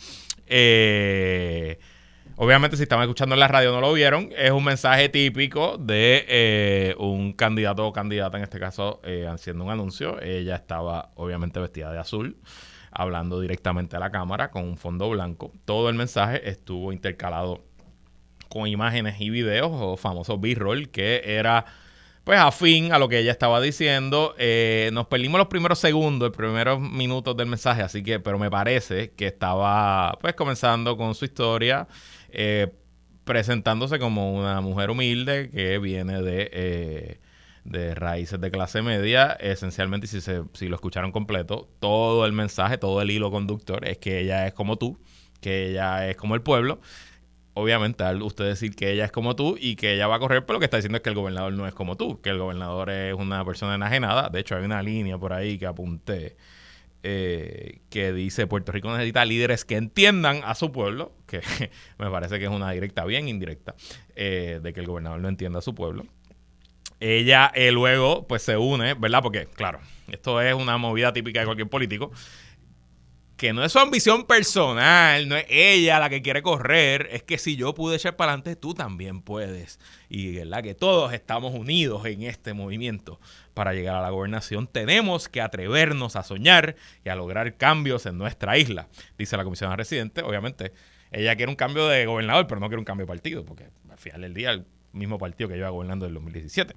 eh 0.47 1.79
Obviamente, 2.41 2.77
si 2.77 2.85
estaban 2.85 3.03
escuchando 3.03 3.35
en 3.35 3.41
la 3.41 3.49
radio 3.49 3.73
no 3.73 3.81
lo 3.81 3.93
vieron. 3.93 4.31
Es 4.37 4.53
un 4.53 4.63
mensaje 4.63 5.09
típico 5.09 5.77
de 5.77 6.25
eh, 6.29 6.95
un 6.97 7.33
candidato 7.33 7.85
o 7.85 7.93
candidata, 7.93 8.37
en 8.37 8.45
este 8.45 8.61
caso, 8.61 9.01
eh, 9.03 9.27
haciendo 9.29 9.65
un 9.65 9.71
anuncio. 9.73 10.23
Ella 10.23 10.55
estaba, 10.55 11.11
obviamente, 11.17 11.59
vestida 11.59 11.91
de 11.91 11.99
azul, 11.99 12.37
hablando 12.99 13.41
directamente 13.41 13.97
a 13.97 14.01
la 14.01 14.11
cámara 14.11 14.51
con 14.51 14.65
un 14.65 14.77
fondo 14.77 15.09
blanco. 15.09 15.53
Todo 15.65 15.89
el 15.89 15.95
mensaje 15.95 16.51
estuvo 16.51 16.93
intercalado 16.93 17.65
con 18.49 18.67
imágenes 18.67 19.21
y 19.21 19.31
videos 19.31 19.71
o 19.73 19.97
famoso 19.97 20.39
B-roll 20.39 20.91
que 20.91 21.23
era 21.25 21.65
pues 22.25 22.41
afín 22.41 22.93
a 22.93 22.99
lo 22.99 23.09
que 23.09 23.21
ella 23.21 23.31
estaba 23.31 23.61
diciendo. 23.61 24.35
Eh, 24.37 24.91
nos 24.93 25.07
perdimos 25.07 25.39
los 25.39 25.47
primeros 25.47 25.79
segundos, 25.79 26.29
los 26.29 26.37
primeros 26.37 26.81
minutos 26.81 27.37
del 27.37 27.47
mensaje, 27.47 27.83
así 27.83 28.03
que, 28.03 28.21
pero 28.21 28.39
me 28.39 28.51
parece 28.51 29.13
que 29.13 29.29
estaba 29.29 30.19
pues 30.21 30.35
comenzando 30.35 30.97
con 30.97 31.15
su 31.15 31.25
historia 31.25 31.87
eh, 32.31 32.69
presentándose 33.25 33.99
como 33.99 34.35
una 34.35 34.61
mujer 34.61 34.91
humilde 34.91 35.51
que 35.51 35.79
viene 35.79 36.21
de, 36.21 36.51
eh, 36.53 37.21
de 37.71 37.95
raíces 37.95 38.41
de 38.41 38.51
clase 38.51 38.83
media. 38.83 39.33
Esencialmente, 39.41 40.07
si, 40.07 40.21
se, 40.21 40.43
si 40.55 40.69
lo 40.69 40.77
escucharon 40.77 41.13
completo, 41.13 41.69
todo 41.81 42.27
el 42.27 42.33
mensaje, 42.33 42.79
todo 42.79 43.01
el 43.03 43.11
hilo 43.11 43.31
conductor 43.31 43.87
es 43.87 43.99
que 43.99 44.21
ella 44.21 44.47
es 44.47 44.55
como 44.55 44.77
tú, 44.77 44.99
que 45.41 45.71
ella 45.71 46.09
es 46.09 46.17
como 46.17 46.35
el 46.35 46.43
pueblo 46.43 46.81
obviamente, 47.59 48.05
al 48.05 48.23
usted 48.23 48.45
decir 48.45 48.77
que 48.77 48.93
ella 48.93 49.05
es 49.05 49.13
como 49.13 49.35
tú 49.35 49.57
y 49.61 49.75
que 49.75 49.95
ella 49.95 50.07
va 50.07 50.17
a 50.17 50.19
correr, 50.21 50.47
pero 50.47 50.55
lo 50.55 50.59
que 50.61 50.67
está 50.67 50.77
diciendo 50.77 50.97
es 50.97 51.03
que 51.03 51.09
el 51.09 51.17
gobernador 51.17 51.53
no 51.53 51.67
es 51.67 51.75
como 51.75 51.97
tú, 51.97 52.21
que 52.21 52.31
el 52.31 52.39
gobernador 52.39 52.89
es 52.91 53.15
una 53.15 53.45
persona 53.45 53.75
enajenada. 53.75 54.29
De 54.29 54.41
hecho, 54.41 54.55
hay 54.55 54.65
una 54.65 54.81
línea 54.81 55.19
por 55.19 55.33
ahí 55.33 55.59
que 55.59 55.67
apunté 55.67 56.37
eh, 57.03 57.81
que 57.91 58.13
dice 58.13 58.47
Puerto 58.47 58.73
Rico 58.73 58.91
necesita 58.91 59.25
líderes 59.25 59.65
que 59.65 59.77
entiendan 59.77 60.41
a 60.45 60.55
su 60.55 60.73
pueblo, 60.73 61.13
que 61.27 61.41
me 61.99 62.11
parece 62.11 62.39
que 62.39 62.45
es 62.45 62.51
una 62.51 62.71
directa 62.71 63.05
bien 63.05 63.29
indirecta, 63.29 63.75
eh, 64.15 64.61
de 64.63 64.73
que 64.73 64.81
el 64.81 64.87
gobernador 64.87 65.21
no 65.21 65.29
entienda 65.29 65.59
a 65.59 65.63
su 65.63 65.75
pueblo. 65.75 66.07
Ella 67.01 67.53
eh, 67.55 67.71
luego 67.71 68.27
pues 68.27 68.43
se 68.43 68.57
une, 68.57 68.95
¿verdad? 68.95 69.23
Porque 69.23 69.47
claro, 69.47 69.81
esto 70.09 70.41
es 70.41 70.55
una 70.55 70.79
movida 70.79 71.13
típica 71.13 71.41
de 71.41 71.47
cualquier 71.47 71.69
político 71.69 72.11
que 73.39 73.53
no 73.53 73.65
es 73.65 73.71
su 73.71 73.79
ambición 73.79 74.25
personal, 74.25 75.29
no 75.29 75.37
es 75.37 75.47
ella 75.49 76.01
la 76.01 76.11
que 76.11 76.23
quiere 76.23 76.43
correr, 76.43 77.09
es 77.13 77.23
que 77.23 77.39
si 77.39 77.55
yo 77.55 77.73
pude 77.73 77.95
echar 77.95 78.17
para 78.17 78.33
adelante, 78.33 78.57
tú 78.57 78.75
también 78.75 79.23
puedes. 79.23 79.79
Y 80.09 80.35
¿verdad? 80.35 80.61
que 80.65 80.75
todos 80.75 81.13
estamos 81.13 81.55
unidos 81.55 82.05
en 82.07 82.25
este 82.25 82.53
movimiento 82.53 83.21
para 83.55 83.75
llegar 83.75 83.95
a 83.95 84.01
la 84.01 84.11
gobernación. 84.11 84.67
Tenemos 84.67 85.29
que 85.29 85.41
atrevernos 85.41 86.17
a 86.17 86.25
soñar 86.25 86.75
y 87.05 87.11
a 87.11 87.15
lograr 87.15 87.57
cambios 87.57 88.07
en 88.07 88.19
nuestra 88.19 88.59
isla, 88.59 88.89
dice 89.17 89.37
la 89.37 89.45
comisionada 89.45 89.77
residente. 89.77 90.23
Obviamente, 90.23 90.73
ella 91.13 91.37
quiere 91.37 91.51
un 91.51 91.57
cambio 91.57 91.87
de 91.87 92.07
gobernador, 92.07 92.49
pero 92.49 92.61
no 92.61 92.67
quiere 92.67 92.81
un 92.81 92.85
cambio 92.85 93.07
de 93.07 93.09
partido, 93.09 93.45
porque 93.45 93.71
al 93.89 93.99
final 93.99 94.23
del 94.23 94.35
día 94.35 94.51
el 94.51 94.67
mismo 94.93 95.19
partido 95.19 95.49
que 95.49 95.57
lleva 95.57 95.71
gobernando 95.71 96.07
desde 96.07 96.19
el 96.19 96.25
2017. 96.25 96.77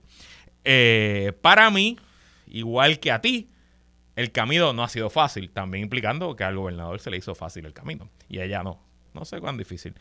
Eh, 0.64 1.34
para 1.42 1.70
mí, 1.70 1.98
igual 2.48 3.00
que 3.00 3.12
a 3.12 3.22
ti, 3.22 3.50
el 4.16 4.32
camino 4.32 4.74
no 4.74 4.84
ha 4.84 4.90
sido 4.90 5.10
fácil, 5.10 5.50
también 5.52 5.84
implicando 5.84 6.36
que 6.36 6.44
al 6.44 6.56
gobernador 6.56 7.00
se 7.00 7.10
le 7.10 7.18
hizo 7.18 7.34
fácil 7.36 7.66
el 7.66 7.74
camino 7.74 8.10
y 8.30 8.40
a 8.40 8.46
ella 8.46 8.64
no. 8.64 8.80
No 9.14 9.26
sé 9.26 9.40
cuán 9.42 9.58
difícil. 9.58 9.94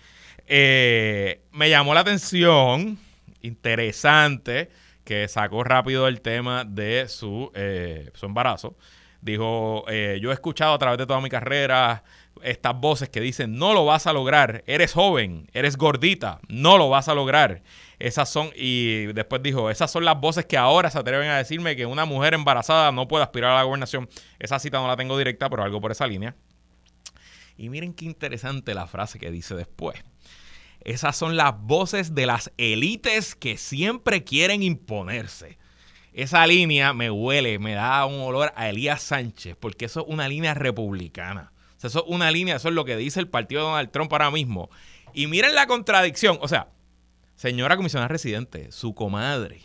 Eh, 0.47 1.43
me 1.51 1.69
llamó 1.69 1.95
la 1.95 2.01
atención, 2.01 2.99
interesante, 3.43 4.71
que 5.05 5.27
sacó 5.27 5.65
rápido 5.65 6.07
el 6.07 6.21
tema 6.21 6.65
de 6.65 7.09
su, 7.09 7.51
eh, 7.55 8.11
su 8.15 8.27
embarazo. 8.27 8.77
Dijo, 9.21 9.85
yo 9.89 10.31
he 10.31 10.33
escuchado 10.33 10.73
a 10.73 10.79
través 10.79 10.97
de 10.97 11.07
toda 11.07 11.21
mi 11.21 11.29
carrera 11.29 12.05
estas 12.43 12.79
voces 12.79 13.09
que 13.09 13.21
dicen, 13.21 13.57
no 13.57 13.75
lo 13.75 13.85
vas 13.85 14.07
a 14.07 14.13
lograr, 14.13 14.65
eres 14.67 14.93
joven, 14.93 15.49
eres 15.53 15.77
gordita, 15.77 16.41
no 16.49 16.79
lo 16.79 16.89
vas 16.89 17.09
a 17.09 17.15
lograr. 17.15 17.63
Esas 17.99 18.29
son, 18.29 18.51
y 18.57 19.07
después 19.07 19.43
dijo, 19.43 19.71
esas 19.71 19.91
son 19.91 20.05
las 20.05 20.19
voces 20.21 20.47
que 20.47 20.57
ahora 20.57 20.91
se 20.91 20.99
atreven 20.99 21.29
a 21.29 21.37
decirme 21.37 21.77
que 21.77 21.87
una 21.87 22.05
mujer 22.05 22.35
embarazada 22.35 22.93
no 22.93 23.09
puede 23.09 23.25
aspirar 23.25 23.53
a 23.53 23.57
la 23.57 23.63
gobernación. 23.63 24.09
Esa 24.39 24.59
cita 24.59 24.79
no 24.79 24.89
la 24.89 24.97
tengo 24.97 25.19
directa, 25.19 25.51
pero 25.51 25.63
algo 25.63 25.81
por 25.81 25.93
esa 25.93 26.07
línea. 26.07 26.35
Y 27.57 27.69
miren 27.69 27.93
qué 27.93 28.07
interesante 28.07 28.75
la 28.75 28.87
frase 28.87 29.19
que 29.19 29.31
dice 29.31 29.55
después. 29.55 30.03
Esas 30.83 31.15
son 31.15 31.37
las 31.37 31.61
voces 31.61 32.15
de 32.15 32.25
las 32.25 32.53
élites 32.57 33.35
que 33.35 33.59
siempre 33.59 34.25
quieren 34.25 34.63
imponerse. 34.63 35.59
Esa 36.13 36.47
línea 36.47 36.93
me 36.93 37.11
huele, 37.11 37.59
me 37.59 37.75
da 37.75 38.05
un 38.07 38.21
olor 38.21 38.53
a 38.57 38.69
Elías 38.69 39.03
Sánchez, 39.03 39.57
porque 39.61 39.85
eso 39.85 40.01
es 40.01 40.07
una 40.09 40.27
línea 40.27 40.55
republicana. 40.55 41.53
Sea, 41.81 41.89
eso 41.89 42.05
es 42.05 42.05
una 42.09 42.31
línea, 42.31 42.57
eso 42.57 42.69
es 42.69 42.75
lo 42.75 42.85
que 42.85 42.95
dice 42.95 43.21
el 43.21 43.29
partido 43.29 43.63
de 43.63 43.69
Donald 43.69 43.91
Trump 43.91 44.13
ahora 44.13 44.31
mismo. 44.31 44.69
Y 45.15 45.29
miren 45.29 45.55
la 45.55 45.67
contradicción. 45.67 46.39
O 46.43 46.49
sea, 46.49 46.69
señora 47.37 47.77
comisionada 47.77 48.09
residente, 48.09 48.71
su 48.71 48.95
comadre, 48.95 49.63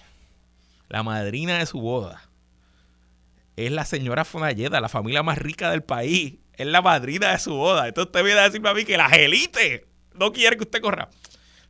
la 0.88 1.04
madrina 1.04 1.58
de 1.60 1.66
su 1.66 1.82
boda, 1.82 2.30
es 3.58 3.70
la 3.70 3.84
señora 3.84 4.24
Fonalleda, 4.24 4.80
la 4.80 4.88
familia 4.88 5.24
más 5.24 5.38
rica 5.38 5.70
del 5.72 5.84
país. 5.84 6.36
Es 6.54 6.68
la 6.68 6.82
madrina 6.82 7.32
de 7.32 7.40
su 7.40 7.54
boda. 7.54 7.86
Entonces 7.86 8.08
usted 8.08 8.24
viene 8.24 8.40
a 8.40 8.44
decirme 8.44 8.70
a 8.70 8.74
mí 8.74 8.86
que 8.86 8.96
las 8.96 9.12
élites 9.12 9.82
no 10.14 10.32
quieren 10.32 10.58
que 10.58 10.64
usted 10.64 10.82
corra. 10.82 11.10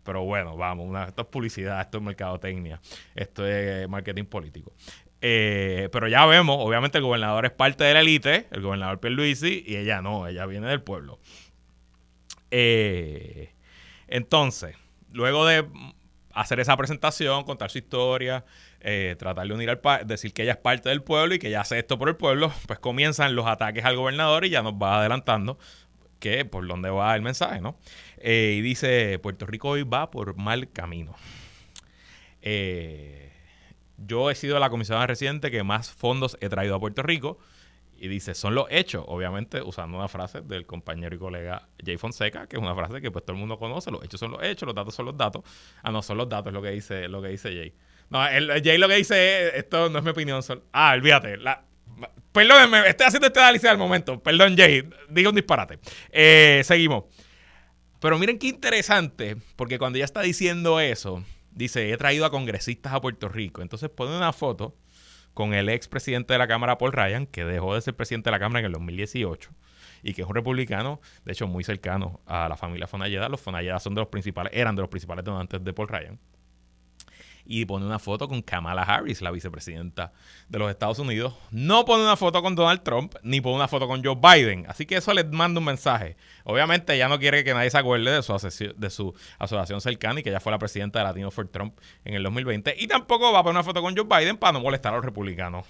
Pero 0.04 0.24
bueno, 0.26 0.56
vamos, 0.56 0.96
esto 1.08 1.24
es 1.24 1.28
publicidad, 1.28 1.82
esto 1.82 1.98
es 1.98 2.04
mercadotecnia, 2.04 2.80
esto 3.16 3.48
es 3.48 3.90
marketing 3.90 4.26
político. 4.26 4.72
Eh, 5.28 5.90
pero 5.92 6.08
ya 6.08 6.24
vemos, 6.28 6.56
obviamente 6.60 7.00
el 7.00 7.04
gobernador 7.04 7.48
es 7.48 7.52
parte 7.52 7.84
de 7.84 7.96
la 7.96 8.02
élite, 8.02 8.46
el 8.52 8.62
gobernador 8.62 9.00
Pierluisi, 9.00 9.64
y 9.66 9.76
ella 9.76 10.00
no, 10.00 10.28
ella 10.28 10.46
viene 10.46 10.68
del 10.68 10.84
pueblo. 10.84 11.20
Eh, 12.52 13.52
entonces, 14.08 14.76
luego 15.14 15.48
de 15.48 15.66
hacer 16.32 16.60
esa 16.60 16.78
presentación, 16.78 17.44
contar 17.44 17.72
su 17.72 17.80
historia, 17.80 18.46
eh, 18.82 19.16
tratar 19.18 19.48
de 19.48 19.54
unir 19.56 19.72
al 19.72 19.82
decir 20.06 20.32
que 20.32 20.44
ella 20.44 20.52
es 20.52 20.60
parte 20.60 20.90
del 20.90 21.02
pueblo 21.02 21.34
y 21.34 21.40
que 21.40 21.48
ella 21.48 21.62
hace 21.62 21.80
esto 21.80 21.98
por 21.98 22.08
el 22.08 22.18
pueblo, 22.18 22.54
pues 22.68 22.78
comienzan 22.78 23.34
los 23.34 23.48
ataques 23.48 23.84
al 23.84 23.96
gobernador 23.96 24.46
y 24.46 24.52
ya 24.52 24.62
nos 24.62 24.74
va 24.74 25.00
adelantando 25.00 25.58
que 26.20 26.46
por 26.46 26.68
dónde 26.68 26.92
va 26.92 27.16
el 27.16 27.24
mensaje, 27.24 27.62
¿no? 27.62 27.80
y 28.24 28.62
dice, 28.62 29.18
Puerto 29.18 29.48
Rico 29.48 29.70
hoy 29.70 29.82
va 29.82 30.12
por 30.12 30.36
mal 30.36 30.72
camino. 30.72 31.16
Eh, 32.44 33.25
yo 33.98 34.30
he 34.30 34.36
sido 34.36 34.60
la 34.60 34.70
comisionada 34.70 35.08
residente 35.08 35.52
que 35.52 35.64
más 35.64 35.92
fondos 35.92 36.38
he 36.42 36.50
traído 36.50 36.76
a 36.76 36.80
Puerto 36.80 37.04
Rico. 37.04 37.40
Y 37.98 38.10
dice, 38.10 38.36
son 38.36 38.56
los 38.56 38.66
hechos, 38.70 39.06
obviamente 39.08 39.62
usando 39.62 39.98
una 39.98 40.10
frase 40.10 40.42
del 40.42 40.66
compañero 40.66 41.16
y 41.16 41.18
colega 41.18 41.70
Jay 41.84 41.96
Fonseca, 41.96 42.46
que 42.46 42.58
es 42.58 42.62
una 42.62 42.76
frase 42.76 43.00
que 43.00 43.10
pues 43.10 43.24
todo 43.24 43.36
el 43.36 43.40
mundo 43.40 43.58
conoce, 43.58 43.90
los 43.90 44.04
hechos 44.04 44.20
son 44.20 44.32
los 44.32 44.44
hechos, 44.44 44.68
los 44.68 44.76
datos 44.76 44.94
son 44.94 45.06
los 45.06 45.16
datos. 45.16 45.44
Ah, 45.82 45.92
no, 45.92 46.02
son 46.02 46.18
los 46.18 46.28
datos, 46.28 46.52
lo 46.52 46.62
que 46.62 46.72
dice, 46.72 47.08
lo 47.08 47.22
que 47.22 47.30
dice 47.30 47.56
Jay. 47.56 47.74
No, 48.10 48.20
Jay 48.20 48.78
lo 48.78 48.90
que 48.90 48.96
dice 48.96 49.48
es, 49.48 49.54
esto 49.56 49.90
no 49.90 50.00
es 50.00 50.04
mi 50.04 50.12
opinión. 50.12 50.42
ah, 50.74 50.92
olvídate. 50.94 51.38
La, 51.38 51.64
perdónenme, 52.34 52.88
estoy 52.90 53.08
haciendo 53.08 53.28
este 53.28 53.40
análisis 53.40 53.70
al 53.70 53.78
momento. 53.78 54.22
Perdón, 54.22 54.58
Jay, 54.58 54.84
diga 55.10 55.30
un 55.30 55.36
disparate. 55.36 55.80
Eh, 56.12 56.62
seguimos. 56.66 57.06
Pero 58.02 58.20
miren 58.20 58.38
qué 58.38 58.48
interesante, 58.48 59.38
porque 59.56 59.80
cuando 59.80 59.98
ella 59.98 60.06
está 60.06 60.22
diciendo 60.22 60.80
eso, 60.80 61.24
dice, 61.56 61.92
he 61.92 61.98
traído 61.98 62.26
a 62.26 62.32
congresistas 62.32 62.94
a 62.94 63.02
Puerto 63.02 63.30
Rico. 63.30 63.62
Entonces 63.62 63.90
pone 63.90 64.16
una 64.16 64.34
foto 64.34 64.76
con 65.34 65.54
el 65.54 65.70
ex 65.70 65.88
presidente 65.88 66.34
de 66.34 66.40
la 66.40 66.48
Cámara, 66.48 66.78
Paul 66.78 66.94
Ryan, 66.94 67.26
que 67.26 67.44
dejó 67.44 67.74
de 67.74 67.82
ser 67.82 67.96
presidente 67.96 68.30
de 68.30 68.32
la 68.32 68.40
Cámara 68.40 68.60
en 68.60 68.66
el 68.68 68.72
2018 68.74 69.50
y 70.04 70.14
que 70.14 70.22
es 70.22 70.28
un 70.28 70.36
republicano, 70.36 71.02
de 71.26 71.32
hecho, 71.32 71.48
muy 71.48 71.64
cercano 71.64 72.22
a 72.28 72.48
la 72.48 72.56
familia 72.56 72.88
Fonalleda. 72.88 73.28
Los 73.28 73.42
Fonalleda 73.42 73.80
son 73.80 73.96
de 73.96 74.02
los 74.02 74.10
principales, 74.10 74.54
eran 74.56 74.76
de 74.76 74.84
los 74.84 74.90
principales 74.90 75.26
donantes 75.26 75.64
de 75.64 75.74
Paul 75.74 75.88
Ryan 75.88 76.20
y 77.46 77.66
pone 77.66 77.86
una 77.86 78.00
foto 78.00 78.28
con 78.28 78.42
Kamala 78.42 78.84
Harris, 78.84 79.22
la 79.22 79.32
vicepresidenta 79.32 80.12
de 80.50 80.60
los 80.60 80.70
Estados 80.70 81.00
Unidos. 81.00 81.34
No 81.52 81.86
pone 81.86 82.04
una 82.04 82.16
foto 82.16 82.42
con 82.42 82.56
Donald 82.56 82.82
Trump, 82.84 83.16
ni 83.24 83.42
pone 83.42 83.56
una 83.56 83.68
foto 83.68 83.88
con 83.88 84.04
Joe 84.04 84.16
Biden. 84.16 84.66
Así 84.68 84.86
que 84.86 84.96
eso 84.96 85.14
les 85.14 85.30
manda 85.32 85.60
un 85.60 85.66
mensaje. 85.66 86.18
Obviamente 86.44 86.94
ella 86.94 87.08
no 87.08 87.20
quiere 87.20 87.44
que 87.44 87.54
nadie 87.54 87.70
se 87.70 87.78
acuerde 87.78 88.12
de 88.12 88.24
su, 88.24 88.74
de 88.78 88.90
su 88.90 89.14
asociación 89.40 89.82
cercana 89.82 90.20
y 90.20 90.24
que 90.24 90.30
ella 90.30 90.40
fue 90.40 90.52
la 90.52 90.60
presidenta 90.60 91.00
de 91.00 91.06
Latino 91.06 91.32
for 91.32 91.48
Trump 91.48 91.78
en 92.04 92.16
el 92.16 92.24
2020. 92.24 92.76
Y 92.78 92.88
tampoco 92.88 93.32
va 93.32 93.40
a 93.40 93.44
poner 93.44 93.58
una 93.58 93.64
foto 93.64 93.82
con 93.82 93.96
Joe 93.96 94.06
Biden 94.06 94.38
para 94.38 94.54
no 94.54 94.62
molestar 94.62 94.94
a 94.94 94.98
los 94.98 95.06
republicanos 95.06 95.66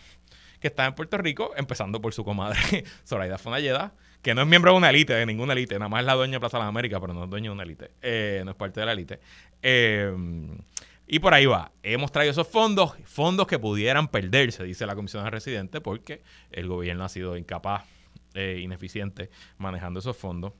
que 0.59 0.69
están 0.69 0.87
en 0.87 0.95
Puerto 0.95 1.17
Rico, 1.17 1.51
empezando 1.57 2.01
por 2.01 2.13
su 2.13 2.23
comadre 2.23 2.57
Zoraida 3.07 3.37
Fonalleda, 3.37 3.93
que 4.21 4.33
no 4.33 4.41
es 4.41 4.47
miembro 4.47 4.71
de 4.71 4.77
una 4.77 4.89
élite, 4.89 5.13
de 5.13 5.25
ninguna 5.25 5.53
élite, 5.53 5.75
nada 5.75 5.89
más 5.89 5.99
es 5.99 6.05
la 6.07 6.15
dueña 6.15 6.33
de 6.33 6.39
Plaza 6.39 6.57
de 6.57 6.63
las 6.63 6.69
Américas, 6.69 6.99
pero 6.99 7.13
no 7.13 7.25
es 7.25 7.29
dueña 7.29 7.49
de 7.49 7.53
una 7.53 7.63
élite, 7.63 7.91
eh, 8.01 8.41
no 8.43 8.51
es 8.51 8.57
parte 8.57 8.79
de 8.79 8.85
la 8.85 8.93
élite. 8.93 9.19
Eh, 9.61 10.11
y 11.07 11.19
por 11.19 11.33
ahí 11.33 11.45
va. 11.45 11.71
Hemos 11.83 12.11
traído 12.11 12.31
esos 12.31 12.47
fondos, 12.47 12.93
fondos 13.05 13.47
que 13.47 13.59
pudieran 13.59 14.07
perderse, 14.07 14.63
dice 14.63 14.85
la 14.85 14.95
Comisión 14.95 15.23
de 15.23 15.29
Residentes, 15.29 15.81
porque 15.81 16.21
el 16.51 16.67
gobierno 16.67 17.03
ha 17.03 17.09
sido 17.09 17.37
incapaz, 17.37 17.85
e 18.33 18.59
ineficiente 18.59 19.29
manejando 19.57 19.99
esos 19.99 20.17
fondos. 20.17 20.53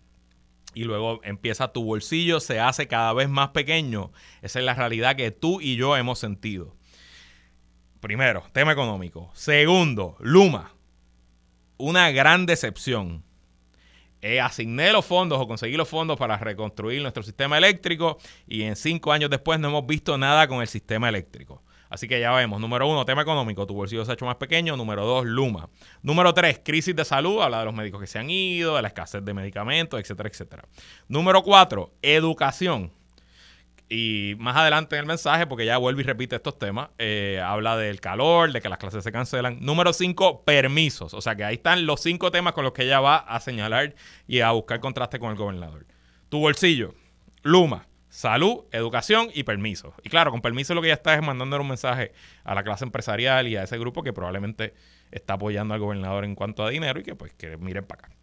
Y 0.74 0.84
luego 0.84 1.22
empieza 1.24 1.72
tu 1.72 1.84
bolsillo, 1.84 2.40
se 2.40 2.60
hace 2.60 2.88
cada 2.88 3.14
vez 3.14 3.30
más 3.30 3.50
pequeño. 3.50 4.12
Esa 4.42 4.60
es 4.60 4.66
la 4.66 4.74
realidad 4.74 5.16
que 5.16 5.32
tú 5.32 5.62
y 5.62 5.78
yo 5.78 5.96
hemos 5.96 6.20
sentido. 6.20 6.76
Primero, 8.02 8.44
tema 8.52 8.74
económico. 8.74 9.32
Segundo, 9.34 10.18
Luma. 10.20 10.74
Una 11.78 12.12
gran 12.12 12.46
decepción 12.46 13.24
eh, 14.26 14.42
asigné 14.42 14.92
los 14.92 15.06
fondos 15.06 15.40
o 15.40 15.48
conseguí 15.48 15.78
los 15.78 15.88
fondos 15.88 16.18
para 16.18 16.36
reconstruir 16.38 17.00
nuestro 17.00 17.22
sistema 17.22 17.60
eléctrico 17.60 18.18
y 18.48 18.64
en 18.64 18.76
cinco 18.76 19.12
años 19.12 19.30
después 19.30 19.60
no 19.60 19.68
hemos 19.68 19.86
visto 19.86 20.18
nada 20.18 20.48
con 20.48 20.62
el 20.62 20.68
sistema 20.68 21.08
eléctrico. 21.10 21.62
Así 21.92 22.08
que 22.08 22.20
ya 22.20 22.32
vemos, 22.32 22.60
número 22.60 22.88
uno, 22.88 23.06
tema 23.06 23.22
económico, 23.22 23.68
tu 23.68 23.76
bolsillo 23.76 24.04
se 24.04 24.10
ha 24.10 24.14
hecho 24.16 24.26
más 24.26 24.38
pequeño. 24.38 24.76
Número 24.76 25.06
dos, 25.06 25.26
Luma. 25.26 25.70
Número 26.02 26.34
tres, 26.34 26.60
crisis 26.66 26.96
de 26.96 27.06
salud, 27.06 27.40
habla 27.40 27.60
de 27.60 27.66
los 27.66 27.76
médicos 27.76 28.02
que 28.02 28.08
se 28.08 28.18
han 28.18 28.32
ido, 28.32 28.76
de 28.76 28.82
la 28.82 28.88
escasez 28.88 29.24
de 29.24 29.34
medicamentos, 29.36 30.00
etcétera, 30.00 30.28
etcétera. 30.28 30.68
Número 31.08 31.44
cuatro, 31.44 31.94
educación. 32.02 32.92
Y 33.88 34.36
más 34.40 34.56
adelante 34.56 34.96
en 34.96 35.02
el 35.02 35.06
mensaje, 35.06 35.46
porque 35.46 35.66
ya 35.66 35.78
vuelve 35.78 36.02
y 36.02 36.06
repite 36.06 36.36
estos 36.36 36.58
temas, 36.58 36.90
eh, 36.98 37.40
habla 37.44 37.78
del 37.78 38.02
calor, 38.02 38.52
de 38.52 38.62
que 38.62 38.70
las 38.70 38.80
clases 38.80 39.04
se 39.04 39.12
cancelan. 39.12 39.60
Número 39.62 39.94
5, 39.94 40.44
permisos. 40.44 41.14
O 41.14 41.22
sea 41.22 41.36
que 41.36 41.44
ahí 41.44 41.56
están 41.56 41.86
los 41.86 42.02
cinco 42.02 42.32
temas 42.32 42.54
con 42.54 42.64
los 42.64 42.74
que 42.74 42.84
ella 42.84 43.00
va 43.00 43.18
a 43.18 43.40
señalar 43.40 43.94
y 44.28 44.40
a 44.40 44.52
buscar 44.52 44.80
contraste 44.80 45.20
con 45.20 45.30
el 45.32 45.38
gobernador. 45.38 45.86
Tu 46.30 46.40
bolsillo, 46.40 46.96
Luma, 47.44 47.88
salud, 48.10 48.64
educación 48.72 49.30
y 49.34 49.44
permisos. 49.44 49.94
Y 50.02 50.10
claro, 50.10 50.32
con 50.32 50.42
permiso 50.42 50.74
lo 50.74 50.82
que 50.82 50.88
ella 50.88 50.96
está 50.96 51.14
es 51.14 51.22
mandando 51.22 51.62
un 51.62 51.68
mensaje 51.68 52.12
a 52.44 52.56
la 52.56 52.64
clase 52.64 52.86
empresarial 52.86 53.48
y 53.48 53.56
a 53.56 53.64
ese 53.64 53.78
grupo 53.78 54.02
que 54.02 54.14
probablemente 54.14 54.74
está 55.12 55.34
apoyando 55.34 55.74
al 55.74 55.80
gobernador 55.80 56.26
en 56.26 56.34
cuanto 56.34 56.64
a 56.64 56.70
dinero 56.70 57.00
y 57.00 57.04
que 57.04 57.14
pues 57.14 57.34
que 57.34 57.58
miren 57.58 57.86
para 57.86 58.08
acá. 58.08 58.16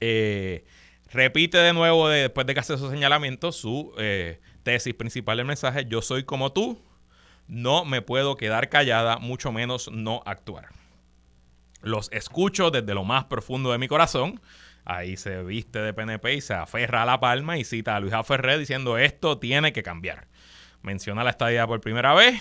Eh, 0.00 0.64
repite 1.10 1.58
de 1.58 1.72
nuevo 1.72 2.08
después 2.08 2.46
de 2.46 2.54
que 2.54 2.60
hace 2.60 2.74
esos 2.74 2.90
señalamientos 2.90 3.56
su 3.56 3.92
eh, 3.98 4.40
tesis 4.68 4.92
principal 4.92 5.38
del 5.38 5.46
mensaje, 5.46 5.86
yo 5.88 6.02
soy 6.02 6.24
como 6.24 6.52
tú, 6.52 6.78
no 7.46 7.86
me 7.86 8.02
puedo 8.02 8.36
quedar 8.36 8.68
callada, 8.68 9.16
mucho 9.16 9.50
menos 9.50 9.90
no 9.90 10.22
actuar. 10.26 10.68
Los 11.80 12.12
escucho 12.12 12.70
desde 12.70 12.92
lo 12.92 13.02
más 13.02 13.24
profundo 13.24 13.72
de 13.72 13.78
mi 13.78 13.88
corazón. 13.88 14.42
Ahí 14.84 15.16
se 15.16 15.42
viste 15.42 15.78
de 15.78 15.94
PNP 15.94 16.34
y 16.34 16.40
se 16.42 16.52
aferra 16.52 17.02
a 17.02 17.06
la 17.06 17.18
palma 17.18 17.56
y 17.56 17.64
cita 17.64 17.96
a 17.96 18.00
Luis 18.00 18.12
Ferrer 18.26 18.58
diciendo 18.58 18.98
esto 18.98 19.38
tiene 19.38 19.72
que 19.72 19.82
cambiar. 19.82 20.28
Menciona 20.82 21.24
la 21.24 21.30
estadía 21.30 21.66
por 21.66 21.80
primera 21.80 22.12
vez 22.12 22.38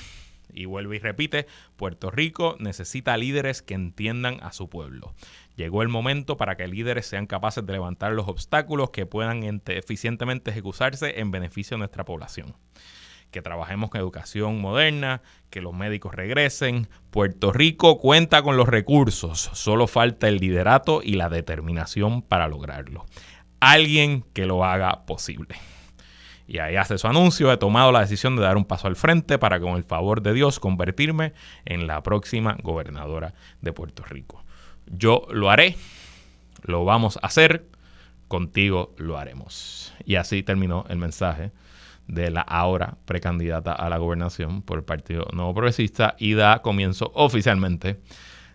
y 0.54 0.66
vuelve 0.66 0.98
y 0.98 1.00
repite, 1.00 1.48
Puerto 1.78 2.12
Rico 2.12 2.58
necesita 2.60 3.16
líderes 3.16 3.62
que 3.62 3.74
entiendan 3.74 4.40
a 4.44 4.52
su 4.52 4.68
pueblo. 4.68 5.14
Llegó 5.58 5.82
el 5.82 5.90
momento 5.90 6.38
para 6.38 6.56
que 6.56 6.68
líderes 6.68 7.08
sean 7.08 7.26
capaces 7.26 7.66
de 7.66 7.74
levantar 7.74 8.12
los 8.12 8.28
obstáculos 8.28 8.92
que 8.92 9.08
puedan 9.08 9.62
eficientemente 9.66 10.52
ejecutarse 10.52 11.20
en 11.20 11.32
beneficio 11.32 11.76
de 11.76 11.80
nuestra 11.80 12.06
población. 12.06 12.56
Que 13.32 13.42
trabajemos 13.42 13.90
con 13.90 14.00
educación 14.00 14.62
moderna, 14.62 15.24
que 15.50 15.62
los 15.62 15.74
médicos 15.74 16.14
regresen. 16.14 16.88
Puerto 17.10 17.52
Rico 17.52 17.98
cuenta 17.98 18.44
con 18.44 18.56
los 18.56 18.70
recursos, 18.70 19.50
solo 19.54 19.88
falta 19.88 20.28
el 20.28 20.38
liderato 20.38 21.02
y 21.04 21.14
la 21.14 21.28
determinación 21.28 22.22
para 22.22 22.48
lograrlo. 22.48 23.08
Alguien 23.60 24.26
que 24.34 24.46
lo 24.46 24.64
haga 24.64 25.08
posible. 25.08 25.56
Y 26.46 26.60
ahí 26.60 26.76
hace 26.76 27.00
su 27.00 27.08
anuncio, 27.08 27.52
he 27.52 27.58
tomado 27.58 27.92
la 27.92 28.02
decisión 28.02 28.36
de 28.36 28.44
dar 28.44 28.58
un 28.58 28.66
paso 28.66 28.88
al 28.88 28.96
frente 28.96 29.40
para 29.40 29.60
con 29.60 29.76
el 29.76 29.84
favor 29.84 30.22
de 30.22 30.34
Dios 30.34 30.60
convertirme 30.60 31.34
en 31.66 31.88
la 31.88 32.04
próxima 32.04 32.56
gobernadora 32.62 33.34
de 33.60 33.74
Puerto 33.74 34.04
Rico. 34.04 34.44
Yo 34.90 35.28
lo 35.32 35.50
haré, 35.50 35.76
lo 36.64 36.86
vamos 36.86 37.18
a 37.22 37.28
hacer, 37.28 37.66
contigo 38.28 38.94
lo 38.98 39.18
haremos. 39.18 39.94
Y 40.06 40.16
así 40.16 40.44
terminó 40.44 40.86
el 40.90 40.98
mensaje 40.98 41.52
de 42.08 42.32
la 42.32 42.42
ahora 42.42 42.98
precandidata 43.06 43.74
a 43.74 43.90
la 43.90 43.98
gobernación 43.98 44.62
por 44.62 44.80
el 44.80 44.84
Partido 44.84 45.28
Nuevo 45.34 45.54
Progresista 45.54 46.16
y 46.18 46.34
da 46.34 46.62
comienzo 46.62 47.12
oficialmente 47.14 48.00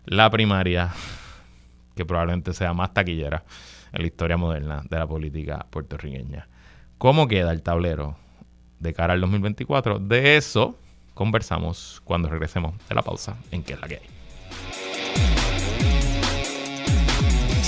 la 0.07 0.31
primaria 0.31 0.91
que 1.95 2.05
probablemente 2.05 2.55
sea 2.55 2.73
más 2.73 2.95
taquillera 2.95 3.45
en 3.93 4.01
la 4.01 4.07
historia 4.07 4.37
moderna 4.37 4.83
de 4.89 4.99
la 4.99 5.07
política 5.07 5.67
puertorriqueña. 5.71 6.49
¿Cómo 6.99 7.29
queda 7.29 7.53
el 7.53 7.63
tablero 7.63 8.17
de 8.79 8.95
cara 8.95 9.13
al 9.13 9.21
2024? 9.21 9.99
De 9.99 10.37
eso 10.37 10.79
conversamos 11.15 12.01
cuando 12.05 12.29
regresemos 12.29 12.75
de 12.89 12.95
la 12.95 13.03
pausa 13.03 13.37
en 13.51 13.63
qué 13.63 13.75
es 13.75 13.81
la 13.81 13.89
que 13.89 13.97
hay. 13.97 14.22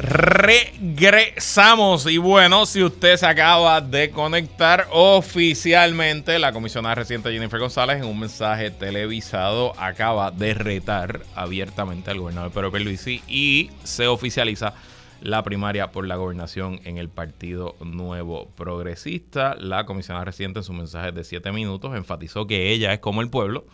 Regresamos 0.00 2.06
y 2.06 2.18
bueno, 2.18 2.66
si 2.66 2.84
usted 2.84 3.16
se 3.16 3.26
acaba 3.26 3.80
de 3.80 4.12
conectar 4.12 4.86
oficialmente, 4.92 6.38
la 6.38 6.52
comisionada 6.52 6.94
reciente 6.94 7.32
Jennifer 7.32 7.58
González 7.58 7.96
en 7.96 8.04
un 8.04 8.20
mensaje 8.20 8.70
televisado 8.70 9.72
acaba 9.76 10.30
de 10.30 10.54
retar 10.54 11.22
abiertamente 11.34 12.12
al 12.12 12.20
gobernador 12.20 12.52
Pedro 12.52 12.70
Pierluisi 12.70 13.22
y 13.26 13.72
se 13.82 14.06
oficializa 14.06 14.74
la 15.20 15.42
primaria 15.42 15.90
por 15.90 16.06
la 16.06 16.14
gobernación 16.14 16.80
en 16.84 16.96
el 16.96 17.08
Partido 17.08 17.74
Nuevo 17.80 18.50
Progresista. 18.50 19.56
La 19.56 19.84
comisionada 19.84 20.26
reciente 20.26 20.60
en 20.60 20.64
su 20.64 20.74
mensaje 20.74 21.10
de 21.10 21.24
siete 21.24 21.50
minutos 21.50 21.96
enfatizó 21.96 22.46
que 22.46 22.70
ella 22.70 22.92
es 22.92 23.00
como 23.00 23.20
el 23.20 23.30
pueblo 23.30 23.66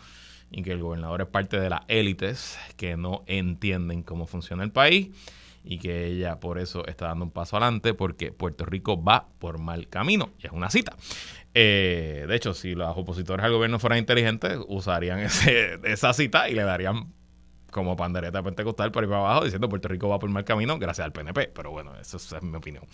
y 0.51 0.62
que 0.62 0.72
el 0.72 0.81
gobernador 0.81 1.20
es 1.20 1.29
parte 1.29 1.61
de 1.61 1.68
las 1.68 1.83
élites 1.89 2.59
que 2.79 2.97
no 2.97 3.25
entienden 3.27 4.03
cómo 4.03 4.27
funciona 4.27 4.64
el 4.64 4.70
país 4.70 5.11
y 5.65 5.79
que 5.79 6.07
ella 6.07 6.39
por 6.41 6.59
eso 6.59 6.87
está 6.87 7.07
dando 7.07 7.25
un 7.25 7.31
paso 7.31 7.57
adelante 7.57 7.95
porque 7.95 8.31
Puerto 8.31 8.65
Rico 8.67 9.03
va 9.03 9.29
por 9.39 9.59
mal 9.59 9.89
camino. 9.89 10.31
Y 10.39 10.47
es 10.47 10.53
una 10.53 10.71
cita. 10.71 10.97
Eh, 11.55 12.27
de 12.29 12.37
hecho, 12.37 12.53
si 12.53 12.75
los 12.75 12.97
opositores 12.97 13.45
al 13.45 13.53
gobierno 13.53 13.79
fueran 13.79 13.99
inteligentes, 13.99 14.59
usarían 14.69 15.21
esa 15.85 16.12
cita 16.12 16.49
y 16.49 16.55
le 16.55 16.62
darían 16.62 17.12
como 17.71 17.97
pandereta 17.97 18.43
pentecostal 18.43 18.93
por 18.93 19.03
ahí 19.03 19.09
para 19.09 19.21
abajo 19.21 19.45
diciendo 19.45 19.69
Puerto 19.69 19.89
Rico 19.89 20.09
va 20.09 20.21
por 20.21 20.31
mal 20.31 20.45
camino 20.45 20.79
gracias 20.79 21.05
al 21.05 21.12
PNP. 21.12 21.49
Pero 21.55 21.71
bueno, 21.71 21.93
eso 21.99 22.17
es 22.17 22.43
mi 22.43 22.57
opinión. 22.57 22.85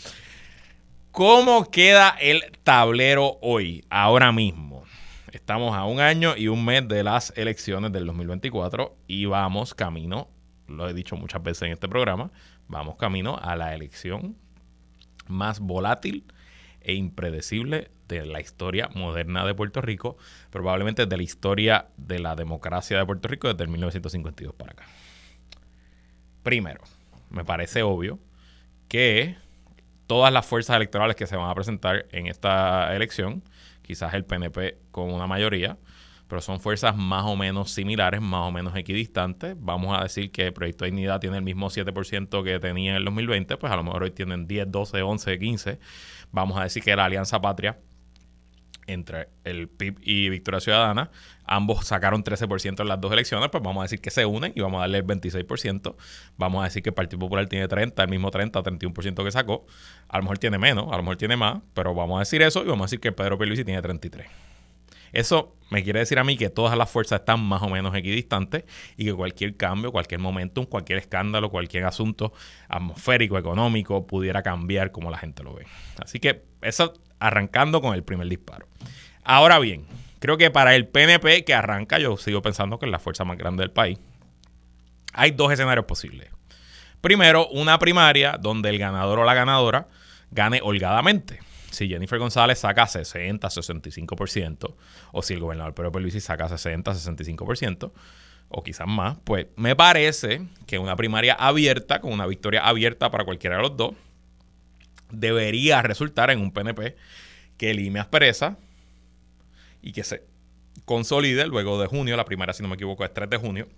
¿Cómo 1.11 1.71
queda 1.71 2.11
el 2.21 2.41
tablero 2.63 3.39
hoy, 3.43 3.85
ahora 3.91 4.31
mismo? 4.31 4.85
Estamos 5.33 5.77
a 5.77 5.85
un 5.85 6.01
año 6.01 6.37
y 6.37 6.49
un 6.49 6.65
mes 6.65 6.87
de 6.87 7.03
las 7.03 7.33
elecciones 7.37 7.93
del 7.93 8.07
2024 8.07 8.97
y 9.07 9.27
vamos 9.27 9.75
camino, 9.75 10.29
lo 10.69 10.89
he 10.89 10.95
dicho 10.95 11.17
muchas 11.17 11.43
veces 11.43 11.63
en 11.63 11.73
este 11.73 11.89
programa, 11.89 12.31
Vamos 12.71 12.95
camino 12.95 13.37
a 13.43 13.57
la 13.57 13.75
elección 13.75 14.37
más 15.27 15.59
volátil 15.59 16.25
e 16.81 16.95
impredecible 16.95 17.91
de 18.07 18.25
la 18.25 18.41
historia 18.41 18.89
moderna 18.95 19.45
de 19.45 19.57
Puerto 19.57 19.81
Rico, 19.81 20.17
probablemente 20.51 21.05
de 21.07 21.17
la 21.17 21.23
historia 21.25 21.89
de 21.97 22.21
la 22.21 22.37
democracia 22.37 22.97
de 22.97 23.05
Puerto 23.05 23.27
Rico 23.27 23.49
desde 23.49 23.65
el 23.65 23.71
1952 23.71 24.55
para 24.55 24.71
acá. 24.71 24.85
Primero, 26.45 26.81
me 27.29 27.45
parece 27.45 27.83
obvio 27.83 28.21
que 28.87 29.35
todas 30.07 30.33
las 30.33 30.47
fuerzas 30.47 30.77
electorales 30.77 31.17
que 31.17 31.27
se 31.27 31.35
van 31.35 31.51
a 31.51 31.55
presentar 31.57 32.07
en 32.13 32.29
esta 32.29 32.95
elección, 32.95 33.43
quizás 33.83 34.15
el 34.15 34.25
PNP 34.25 34.79
con 34.93 35.13
una 35.13 35.27
mayoría, 35.27 35.77
pero 36.31 36.41
son 36.41 36.61
fuerzas 36.61 36.97
más 36.97 37.25
o 37.25 37.35
menos 37.35 37.73
similares, 37.73 38.21
más 38.21 38.49
o 38.49 38.53
menos 38.53 38.77
equidistantes. 38.77 39.57
Vamos 39.59 39.99
a 39.99 40.05
decir 40.05 40.31
que 40.31 40.47
el 40.47 40.53
Proyecto 40.53 40.85
de 40.85 40.93
Dignidad 40.93 41.19
tiene 41.19 41.37
el 41.37 41.43
mismo 41.43 41.69
7% 41.69 42.45
que 42.45 42.61
tenía 42.61 42.93
en 42.93 42.97
el 42.99 43.05
2020, 43.05 43.57
pues 43.57 43.73
a 43.73 43.77
lo 43.77 43.83
mejor 43.83 44.05
hoy 44.05 44.13
tienen 44.13 44.47
10, 44.47 44.71
12, 44.71 45.03
11, 45.03 45.39
15. 45.39 45.79
Vamos 46.31 46.57
a 46.57 46.63
decir 46.63 46.85
que 46.85 46.95
la 46.95 47.07
Alianza 47.07 47.41
Patria 47.41 47.79
entre 48.87 49.29
el 49.45 49.69
PIB 49.69 49.99
y 50.03 50.29
Victoria 50.31 50.61
Ciudadana, 50.61 51.11
ambos 51.45 51.87
sacaron 51.87 52.25
13% 52.25 52.81
en 52.81 52.89
las 52.89 53.01
dos 53.01 53.13
elecciones, 53.13 53.49
pues 53.51 53.63
vamos 53.63 53.81
a 53.81 53.85
decir 53.85 54.01
que 54.01 54.11
se 54.11 54.25
unen 54.27 54.53
y 54.55 54.61
vamos 54.61 54.79
a 54.79 54.83
darle 54.83 54.99
el 54.99 55.07
26%. 55.07 55.97
Vamos 56.37 56.61
a 56.61 56.65
decir 56.65 56.83
que 56.83 56.91
el 56.91 56.95
Partido 56.95 57.19
Popular 57.19 57.47
tiene 57.49 57.69
30, 57.69 58.03
el 58.03 58.09
mismo 58.09 58.31
30, 58.31 58.63
31% 58.63 59.25
que 59.25 59.31
sacó. 59.31 59.67
A 60.09 60.19
lo 60.19 60.25
mejor 60.25 60.39
tiene 60.39 60.59
menos, 60.59 60.93
a 60.93 60.97
lo 60.97 61.03
mejor 61.03 61.17
tiene 61.17 61.37
más, 61.37 61.61
pero 61.75 61.95
vamos 61.95 62.17
a 62.17 62.21
decir 62.21 62.43
eso 62.43 62.63
y 62.63 62.67
vamos 62.67 62.85
a 62.85 62.87
decir 62.87 63.01
que 63.01 63.13
Pedro 63.13 63.39
Pierluisi 63.39 63.65
tiene 63.65 63.83
33. 63.83 64.50
Eso 65.13 65.57
me 65.71 65.85
quiere 65.85 66.01
decir 66.01 66.19
a 66.19 66.25
mí 66.25 66.37
que 66.37 66.51
todas 66.51 66.77
las 66.77 66.91
fuerzas 66.91 67.21
están 67.21 67.41
más 67.41 67.63
o 67.63 67.69
menos 67.69 67.95
equidistantes 67.95 68.65
y 68.97 69.05
que 69.05 69.15
cualquier 69.15 69.57
cambio, 69.57 69.93
cualquier 69.93 70.21
momentum, 70.21 70.67
cualquier 70.67 70.99
escándalo, 70.99 71.51
cualquier 71.51 71.85
asunto 71.85 72.33
atmosférico, 72.69 73.39
económico, 73.39 74.07
pudiera 74.07 74.43
cambiar 74.43 74.91
como 74.91 75.11
la 75.11 75.19
gente 75.19 75.43
lo 75.43 75.55
ve. 75.55 75.67
Así 76.03 76.19
que 76.19 76.45
eso 76.61 76.95
arrancando 77.21 77.81
con 77.81 77.95
el 77.95 78.03
primer 78.03 78.29
disparo. 78.29 78.67
Ahora 79.23 79.59
bien, 79.59 79.87
creo 80.19 80.37
que 80.37 80.51
para 80.51 80.75
el 80.75 80.89
PNP 80.89 81.45
que 81.45 81.55
arranca, 81.55 81.99
yo 81.99 82.17
sigo 82.17 82.43
pensando 82.43 82.79
que 82.79 82.87
es 82.87 82.93
la 82.93 82.99
fuerza 82.99 83.25
más 83.25 83.39
grande 83.39 83.63
del 83.63 83.71
país, 83.71 83.99
hay 85.13 85.31
dos 85.31 85.53
escenarios 85.53 85.87
posibles. 85.87 86.31
Primero, 87.01 87.49
una 87.49 87.79
primaria 87.79 88.37
donde 88.41 88.71
el 88.71 88.79
ganador 88.79 89.21
o 89.21 89.25
la 89.25 89.35
ganadora 89.35 89.89
gane 90.31 90.61
holgadamente 90.63 91.41
si 91.71 91.89
Jennifer 91.89 92.19
González 92.19 92.59
saca 92.59 92.87
60, 92.87 93.49
65%, 93.49 94.75
o 95.13 95.23
si 95.23 95.35
el 95.35 95.41
gobernador 95.41 95.75
Pedro 95.75 95.93
Pierluisi 95.93 96.21
saca 96.21 96.49
60, 96.49 96.93
65%, 96.93 97.93
o 98.49 98.63
quizás 98.63 98.89
más, 98.89 99.17
pues 99.25 99.47
me 99.57 99.77
parece 99.77 100.43
que 100.67 100.79
una 100.79 100.97
primaria 100.97 101.35
abierta, 101.35 102.01
con 102.01 102.13
una 102.13 102.27
victoria 102.27 102.67
abierta 102.67 103.11
para 103.11 103.25
cualquiera 103.25 103.57
de 103.57 103.63
los 103.63 103.77
dos, 103.77 103.95
debería 105.13 105.83
resultar 105.83 106.31
en 106.31 106.41
un 106.41 106.53
PNP 106.53 106.97
que 107.57 107.75
lime 107.75 108.01
aspereza 108.01 108.57
y 109.83 109.93
que 109.93 110.03
se 110.03 110.25
consolide 110.85 111.47
luego 111.47 111.81
de 111.81 111.87
junio, 111.87 112.17
la 112.17 112.25
primera, 112.25 112.53
si 112.53 112.63
no 112.63 112.69
me 112.69 112.75
equivoco, 112.75 113.05
es 113.05 113.15
3 113.15 113.31
de 113.31 113.37
junio, 113.37 113.69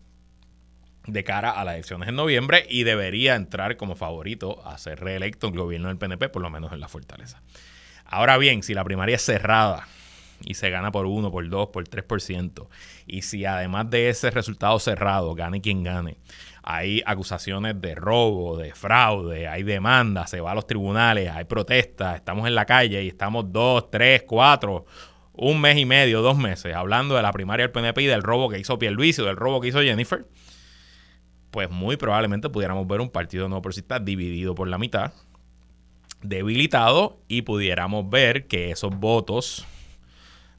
de 1.06 1.24
cara 1.24 1.50
a 1.50 1.64
las 1.64 1.74
elecciones 1.74 2.08
en 2.08 2.14
noviembre 2.14 2.66
y 2.68 2.84
debería 2.84 3.34
entrar 3.34 3.76
como 3.76 3.96
favorito 3.96 4.66
a 4.66 4.78
ser 4.78 5.00
reelecto 5.00 5.48
el 5.48 5.54
gobierno 5.54 5.88
del 5.88 5.98
PNP, 5.98 6.28
por 6.28 6.42
lo 6.42 6.50
menos 6.50 6.72
en 6.72 6.80
la 6.80 6.88
fortaleza. 6.88 7.42
Ahora 8.12 8.36
bien, 8.36 8.62
si 8.62 8.74
la 8.74 8.84
primaria 8.84 9.16
es 9.16 9.22
cerrada 9.22 9.88
y 10.44 10.52
se 10.52 10.68
gana 10.68 10.92
por 10.92 11.06
1, 11.06 11.30
por 11.30 11.48
2, 11.48 11.68
por 11.68 11.84
3%, 11.84 12.68
y 13.06 13.22
si 13.22 13.46
además 13.46 13.88
de 13.88 14.10
ese 14.10 14.30
resultado 14.30 14.78
cerrado, 14.78 15.34
gane 15.34 15.62
quien 15.62 15.82
gane, 15.82 16.18
hay 16.62 17.02
acusaciones 17.06 17.80
de 17.80 17.94
robo, 17.94 18.58
de 18.58 18.74
fraude, 18.74 19.48
hay 19.48 19.62
demandas, 19.62 20.28
se 20.28 20.42
va 20.42 20.52
a 20.52 20.54
los 20.54 20.66
tribunales, 20.66 21.30
hay 21.30 21.44
protestas, 21.44 22.16
estamos 22.16 22.46
en 22.46 22.54
la 22.54 22.66
calle 22.66 23.02
y 23.02 23.08
estamos 23.08 23.50
dos, 23.50 23.90
tres, 23.90 24.24
cuatro, 24.24 24.84
un 25.32 25.58
mes 25.62 25.78
y 25.78 25.86
medio, 25.86 26.20
dos 26.20 26.36
meses, 26.36 26.74
hablando 26.74 27.16
de 27.16 27.22
la 27.22 27.32
primaria 27.32 27.64
del 27.64 27.72
PNP 27.72 28.02
y 28.02 28.06
del 28.08 28.22
robo 28.22 28.50
que 28.50 28.58
hizo 28.58 28.78
Pierluisi 28.78 29.22
del 29.22 29.36
robo 29.36 29.58
que 29.62 29.68
hizo 29.68 29.80
Jennifer, 29.80 30.26
pues 31.50 31.70
muy 31.70 31.96
probablemente 31.96 32.50
pudiéramos 32.50 32.86
ver 32.86 33.00
un 33.00 33.08
partido 33.08 33.48
no 33.48 33.62
progresista 33.62 33.98
dividido 34.00 34.54
por 34.54 34.68
la 34.68 34.76
mitad, 34.76 35.14
debilitado 36.22 37.18
y 37.28 37.42
pudiéramos 37.42 38.08
ver 38.08 38.46
que 38.46 38.70
esos 38.70 38.96
votos 38.96 39.66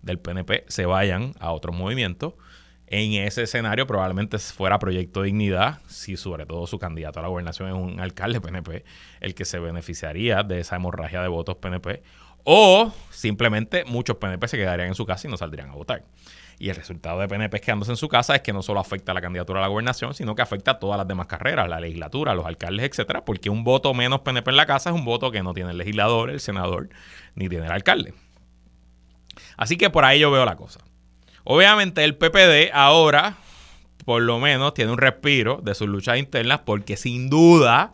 del 0.02 0.20
PNP 0.20 0.66
se 0.68 0.86
vayan 0.86 1.34
a 1.40 1.52
otros 1.52 1.76
movimientos. 1.76 2.34
En 2.88 3.14
ese 3.14 3.44
escenario 3.44 3.88
probablemente 3.88 4.38
fuera 4.38 4.78
Proyecto 4.78 5.24
Dignidad, 5.24 5.80
si 5.88 6.16
sobre 6.16 6.46
todo 6.46 6.68
su 6.68 6.78
candidato 6.78 7.20
a 7.20 7.24
la 7.24 7.30
gobernación 7.30 7.70
es 7.70 7.76
un 7.76 8.00
alcalde 8.00 8.40
PNP, 8.40 8.84
el 9.20 9.34
que 9.34 9.46
se 9.46 9.58
beneficiaría 9.58 10.44
de 10.44 10.60
esa 10.60 10.76
hemorragia 10.76 11.22
de 11.22 11.28
votos 11.28 11.56
PNP, 11.56 12.04
o 12.44 12.94
simplemente 13.10 13.86
muchos 13.86 14.18
PNP 14.18 14.48
se 14.48 14.58
quedarían 14.58 14.90
en 14.90 14.96
su 14.96 15.06
casa 15.06 15.28
y 15.28 15.32
no 15.32 15.38
saldrían 15.38 15.70
a 15.70 15.74
votar. 15.74 16.04
Y 16.64 16.70
el 16.70 16.78
resultado 16.78 17.20
de 17.20 17.28
PNP 17.28 17.60
quedándose 17.60 17.92
en 17.92 17.98
su 17.98 18.08
casa 18.08 18.38
es 18.38 18.42
que 18.42 18.54
no 18.54 18.62
solo 18.62 18.80
afecta 18.80 19.12
a 19.12 19.16
la 19.16 19.20
candidatura 19.20 19.60
a 19.60 19.64
la 19.64 19.68
gobernación, 19.68 20.14
sino 20.14 20.34
que 20.34 20.44
afecta 20.44 20.72
a 20.72 20.80
todas 20.80 20.98
las 20.98 21.06
demás 21.06 21.28
carreras, 21.28 21.68
la 21.68 21.82
legislatura, 21.82 22.34
los 22.36 22.46
alcaldes, 22.46 22.90
etcétera, 22.90 23.26
porque 23.26 23.50
un 23.50 23.66
voto 23.66 23.94
menos 23.94 24.22
PNP 24.22 24.50
en 24.50 24.56
la 24.56 24.66
casa 24.66 24.90
es 24.90 24.96
un 24.96 25.04
voto 25.04 25.30
que 25.30 25.44
no 25.44 25.54
tiene 25.54 25.72
el 25.72 25.78
legislador, 25.78 26.30
el 26.30 26.40
senador, 26.40 26.88
ni 27.36 27.50
tiene 27.50 27.66
el 27.66 27.72
alcalde. 27.74 28.14
Así 29.58 29.76
que 29.76 29.90
por 29.90 30.06
ahí 30.06 30.22
yo 30.22 30.32
veo 30.32 30.46
la 30.46 30.56
cosa. 30.56 30.80
Obviamente 31.44 32.02
el 32.06 32.16
PPD 32.16 32.72
ahora, 32.72 33.36
por 34.06 34.22
lo 34.22 34.40
menos, 34.40 34.74
tiene 34.74 34.94
un 34.94 35.00
respiro 35.00 35.60
de 35.62 35.76
sus 35.76 35.90
luchas 35.90 36.18
internas, 36.18 36.62
porque 36.64 36.96
sin 36.96 37.30
duda 37.30 37.92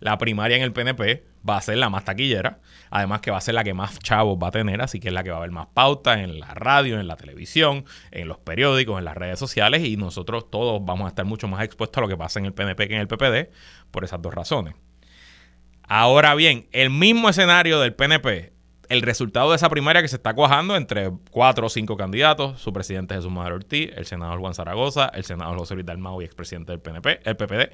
la 0.00 0.18
primaria 0.18 0.58
en 0.58 0.62
el 0.62 0.74
PNP 0.74 1.24
va 1.48 1.56
a 1.56 1.60
ser 1.60 1.76
la 1.78 1.90
más 1.90 2.04
taquillera. 2.04 2.60
Además 2.90 3.20
que 3.20 3.30
va 3.30 3.38
a 3.38 3.40
ser 3.40 3.54
la 3.54 3.64
que 3.64 3.74
más 3.74 3.98
chavos 3.98 4.38
va 4.42 4.48
a 4.48 4.50
tener, 4.50 4.80
así 4.80 5.00
que 5.00 5.08
es 5.08 5.14
la 5.14 5.22
que 5.24 5.30
va 5.30 5.36
a 5.36 5.38
haber 5.38 5.50
más 5.50 5.66
pauta 5.66 6.20
en 6.22 6.40
la 6.40 6.54
radio, 6.54 7.00
en 7.00 7.08
la 7.08 7.16
televisión, 7.16 7.84
en 8.10 8.28
los 8.28 8.38
periódicos, 8.38 8.98
en 8.98 9.04
las 9.04 9.16
redes 9.16 9.38
sociales 9.38 9.84
y 9.84 9.96
nosotros 9.96 10.50
todos 10.50 10.84
vamos 10.84 11.06
a 11.06 11.08
estar 11.08 11.24
mucho 11.24 11.48
más 11.48 11.62
expuestos 11.64 11.98
a 11.98 12.00
lo 12.02 12.08
que 12.08 12.16
pasa 12.16 12.38
en 12.38 12.46
el 12.46 12.54
PNP 12.54 12.88
que 12.88 12.94
en 12.94 13.00
el 13.00 13.08
PPD 13.08 13.52
por 13.90 14.04
esas 14.04 14.22
dos 14.22 14.32
razones. 14.32 14.74
Ahora 15.86 16.34
bien, 16.34 16.66
el 16.72 16.88
mismo 16.88 17.28
escenario 17.28 17.78
del 17.78 17.94
PNP, 17.94 18.53
el 18.88 19.02
resultado 19.02 19.50
de 19.50 19.56
esa 19.56 19.68
primaria 19.68 20.02
que 20.02 20.08
se 20.08 20.16
está 20.16 20.34
cuajando 20.34 20.76
entre 20.76 21.10
cuatro 21.30 21.66
o 21.66 21.68
cinco 21.68 21.96
candidatos, 21.96 22.60
su 22.60 22.72
presidente 22.72 23.14
Jesús 23.14 23.30
Madero 23.30 23.56
Ortiz, 23.56 23.90
el 23.96 24.06
senador 24.06 24.40
Juan 24.40 24.54
Zaragoza, 24.54 25.10
el 25.14 25.24
senador 25.24 25.58
José 25.58 25.74
Luis 25.74 25.86
Dalmau 25.86 26.20
y 26.20 26.24
expresidente 26.24 26.72
del 26.72 26.80
PNP, 26.80 27.20
el 27.24 27.36
PPD, 27.36 27.72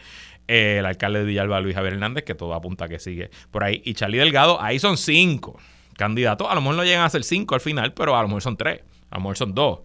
eh, 0.49 0.77
el 0.79 0.87
alcalde 0.87 1.21
de 1.21 1.25
Villalba 1.25 1.61
Luis 1.61 1.75
Javier 1.75 1.95
Hernández, 1.95 2.25
que 2.25 2.35
todo 2.35 2.55
apunta 2.55 2.89
que 2.89 2.99
sigue 2.99 3.31
por 3.51 3.65
ahí, 3.65 3.83
y 3.85 3.95
Charlie 3.95 4.19
Delgado, 4.19 4.61
ahí 4.61 4.79
son 4.79 4.97
cinco 4.97 5.59
candidatos, 5.97 6.49
a 6.51 6.55
lo 6.55 6.61
mejor 6.61 6.77
no 6.77 6.85
llegan 6.85 7.05
a 7.05 7.11
ser 7.11 7.25
cinco 7.25 7.55
al 7.55 7.61
final, 7.61 7.93
pero 7.93 8.17
a 8.17 8.23
lo 8.23 8.29
mejor 8.29 8.43
son 8.43 8.57
tres, 8.57 8.81
a 9.11 9.17
lo 9.17 9.23
mejor 9.23 9.37
son 9.37 9.55
dos. 9.55 9.81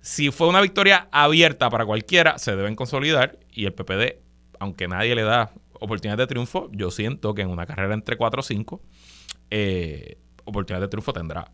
Si 0.00 0.30
fue 0.30 0.46
una 0.46 0.60
victoria 0.60 1.08
abierta 1.10 1.68
para 1.68 1.84
cualquiera, 1.84 2.38
se 2.38 2.54
deben 2.54 2.76
consolidar 2.76 3.38
y 3.50 3.66
el 3.66 3.72
PPD, 3.72 4.20
aunque 4.60 4.86
nadie 4.86 5.14
le 5.16 5.22
da 5.22 5.52
oportunidad 5.80 6.16
de 6.16 6.26
triunfo, 6.26 6.70
yo 6.72 6.90
siento 6.90 7.34
que 7.34 7.42
en 7.42 7.48
una 7.48 7.66
carrera 7.66 7.92
entre 7.92 8.16
4 8.16 8.40
o 8.40 8.42
5, 8.42 8.80
eh, 9.50 10.18
oportunidades 10.46 10.86
de 10.86 10.90
triunfo 10.90 11.12
tendrá. 11.12 11.50